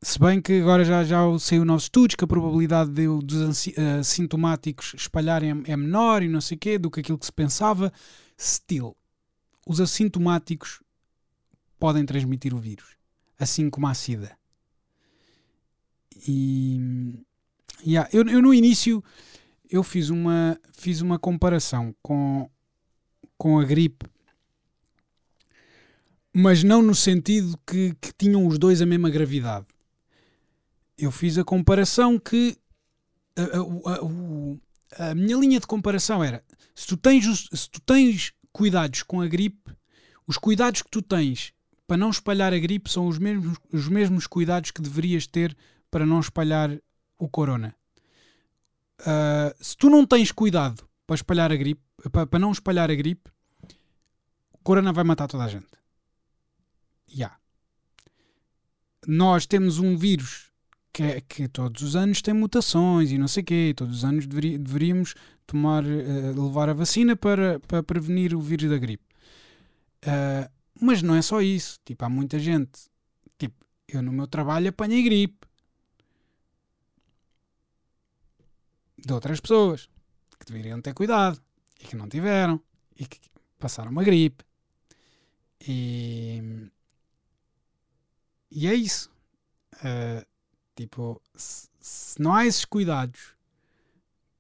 se 0.02 0.20
bem 0.20 0.40
que 0.42 0.62
agora 0.62 0.86
já, 0.86 1.04
já 1.04 1.18
saiu 1.40 1.66
novos 1.66 1.84
estudos 1.84 2.16
que 2.16 2.24
a 2.24 2.28
probabilidade 2.28 2.92
de, 2.92 3.08
dos 3.08 3.68
assintomáticos 4.00 4.94
espalharem 4.96 5.64
é, 5.66 5.72
é 5.72 5.78
menor 5.78 6.22
e 6.22 6.28
não 6.28 6.40
sei 6.40 6.56
o 6.56 6.60
quê 6.60 6.78
do 6.78 6.92
que 6.92 7.00
aquilo 7.00 7.18
que 7.18 7.26
se 7.26 7.34
pensava. 7.34 7.92
Still, 8.40 8.96
os 9.66 9.82
assintomáticos 9.82 10.82
podem 11.80 12.06
transmitir 12.06 12.54
o 12.54 12.60
vírus, 12.60 12.96
assim 13.40 13.70
como 13.70 13.88
a 13.88 13.94
SIDA. 13.94 14.38
E 16.28 16.80
yeah, 17.86 18.10
eu, 18.14 18.28
eu 18.28 18.42
no 18.42 18.54
início 18.54 19.04
eu 19.70 19.84
fiz 19.84 20.10
uma, 20.10 20.60
fiz 20.74 21.02
uma 21.02 21.20
comparação 21.20 21.94
com, 22.02 22.50
com 23.38 23.60
a 23.60 23.66
gripe, 23.66 24.06
mas 26.32 26.64
não 26.64 26.82
no 26.82 26.96
sentido 26.96 27.58
que, 27.66 27.96
que 28.00 28.14
tinham 28.18 28.46
os 28.46 28.58
dois 28.58 28.82
a 28.82 28.86
mesma 28.86 29.10
gravidade. 29.10 29.66
Eu 30.98 31.12
fiz 31.12 31.38
a 31.38 31.44
comparação 31.44 32.18
que 32.18 32.58
a, 33.36 33.92
a, 33.92 35.06
a, 35.06 35.12
a 35.12 35.16
minha 35.16 35.38
linha 35.38 35.60
de 35.60 35.68
comparação 35.68 36.24
era 36.24 36.44
se 36.78 36.86
tu, 36.86 36.96
tens, 36.96 37.50
se 37.52 37.70
tu 37.70 37.82
tens 37.82 38.34
cuidados 38.52 39.02
com 39.02 39.20
a 39.20 39.28
gripe, 39.28 39.76
os 40.28 40.38
cuidados 40.38 40.82
que 40.82 40.90
tu 40.90 41.02
tens 41.02 41.54
para 41.88 41.98
não 41.98 42.10
espalhar 42.10 42.54
a 42.54 42.60
gripe 42.60 42.88
são 42.88 43.08
os 43.08 43.18
mesmos, 43.18 43.58
os 43.72 43.88
mesmos 43.88 44.28
cuidados 44.28 44.72
que 44.72 44.82
deverias 44.82 45.26
ter 45.26 45.58
para 45.90 46.06
não 46.06 46.20
espalhar 46.20 46.78
o 47.18 47.28
corona. 47.28 47.76
Uh, 49.00 49.64
se 49.64 49.76
tu 49.78 49.90
não 49.90 50.06
tens 50.06 50.32
cuidado 50.32 50.88
para 51.06 51.16
espalhar 51.16 51.52
a 51.52 51.56
gripe, 51.56 51.82
para, 52.12 52.28
para, 52.28 52.40
não 52.40 52.52
espalhar 52.52 52.92
a 52.92 52.96
gripe, 52.96 53.32
o 54.52 54.58
corona 54.64 54.92
vai 54.92 55.04
matar 55.04 55.28
toda 55.28 55.46
a 55.46 55.48
gente. 55.48 55.66
Já. 57.08 57.16
Yeah. 57.16 57.40
Nós 59.08 59.46
temos 59.46 59.80
um 59.80 59.98
vírus 59.98 60.47
que, 60.98 61.04
é, 61.04 61.22
que 61.22 61.48
todos 61.48 61.84
os 61.84 61.96
anos 61.96 62.24
tem 62.24 62.34
mutações 62.34 63.12
e 63.12 63.20
não 63.20 63.28
sei 63.28 63.44
o 63.44 63.46
quê. 63.46 63.74
Todos 63.78 63.98
os 63.98 64.04
anos 64.04 64.26
deveri, 64.26 64.58
deveríamos 64.58 65.14
tomar, 65.46 65.84
uh, 65.84 66.44
levar 66.44 66.70
a 66.70 66.74
vacina 66.74 67.16
para, 67.16 67.60
para 67.60 67.84
prevenir 67.84 68.34
o 68.34 68.42
vírus 68.42 68.68
da 68.68 68.80
gripe. 68.80 69.04
Uh, 70.04 70.50
mas 70.82 71.04
não 71.04 71.14
é 71.14 71.22
só 71.22 71.40
isso. 71.40 71.80
Tipo, 71.86 72.04
há 72.06 72.10
muita 72.10 72.40
gente. 72.40 72.90
Tipo, 73.38 73.64
eu 73.88 74.02
no 74.02 74.12
meu 74.12 74.26
trabalho 74.26 74.70
apanhei 74.70 75.04
gripe. 75.04 75.46
de 78.98 79.14
outras 79.14 79.40
pessoas 79.40 79.88
que 80.40 80.48
deveriam 80.48 80.82
ter 80.82 80.94
cuidado 80.94 81.40
e 81.80 81.86
que 81.86 81.96
não 81.96 82.10
tiveram 82.10 82.60
e 83.00 83.06
que 83.06 83.20
passaram 83.60 83.92
uma 83.92 84.04
gripe. 84.04 84.44
E, 85.62 86.42
e 88.50 88.68
é 88.68 88.74
isso. 88.74 89.12
Uh, 89.76 90.26
tipo, 90.78 91.22
se, 91.36 91.68
se, 91.80 92.22
não 92.22 92.34
há 92.34 92.46
esses 92.46 92.64
cuidados 92.64 93.36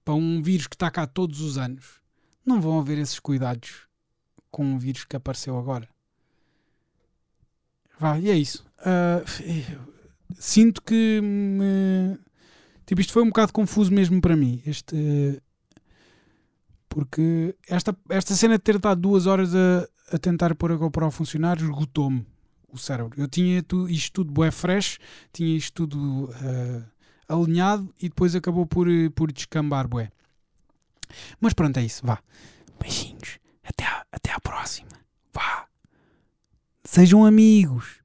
para 0.05 0.13
um 0.13 0.41
vírus 0.41 0.67
que 0.67 0.75
está 0.75 0.89
cá 0.89 1.05
todos 1.05 1.41
os 1.41 1.57
anos, 1.57 1.99
não 2.45 2.61
vão 2.61 2.79
haver 2.79 2.97
esses 2.97 3.19
cuidados 3.19 3.87
com 4.49 4.63
um 4.63 4.77
vírus 4.77 5.03
que 5.03 5.15
apareceu 5.15 5.57
agora. 5.57 5.89
Vá, 7.99 8.17
e 8.17 8.29
é 8.29 8.35
isso. 8.35 8.65
Uh, 8.79 9.91
sinto 10.39 10.81
que 10.81 11.19
me 11.21 12.17
Tipo, 12.87 13.01
isto 13.01 13.11
foi 13.11 13.21
um 13.21 13.27
bocado 13.27 13.51
confuso 13.51 13.91
mesmo 13.91 14.21
para 14.21 14.35
mim. 14.35 14.61
Este. 14.65 15.41
Porque 16.87 17.53
esta, 17.67 17.95
esta 18.09 18.33
cena 18.33 18.57
de 18.57 18.63
ter 18.63 18.75
estado 18.75 19.01
duas 19.01 19.27
horas 19.27 19.53
a, 19.53 19.87
a 20.13 20.17
tentar 20.17 20.55
pôr 20.55 20.71
a 20.71 20.75
GoPro 20.77 21.05
a 21.05 21.11
funcionar 21.11 21.57
esgotou-me 21.57 22.25
o 22.71 22.77
cérebro. 22.77 23.19
Eu 23.19 23.27
tinha 23.27 23.61
tu, 23.63 23.89
isto 23.89 24.13
tudo 24.13 24.31
bué 24.31 24.51
fresh, 24.51 24.99
tinha 25.31 25.55
isto 25.55 25.87
tudo 25.87 26.25
uh, 26.25 26.83
alinhado 27.27 27.93
e 27.99 28.09
depois 28.09 28.35
acabou 28.35 28.65
por, 28.65 28.87
por 29.15 29.31
descambar 29.31 29.87
bué. 29.87 30.11
Mas 31.39 31.53
pronto, 31.53 31.77
é 31.77 31.83
isso. 31.83 32.05
Vá. 32.05 32.19
Beijinhos. 32.79 33.39
Até 33.63 33.85
à, 33.85 34.05
até 34.11 34.31
à 34.31 34.39
próxima. 34.39 34.91
Vá. 35.33 35.67
Sejam 36.83 37.25
amigos. 37.25 38.01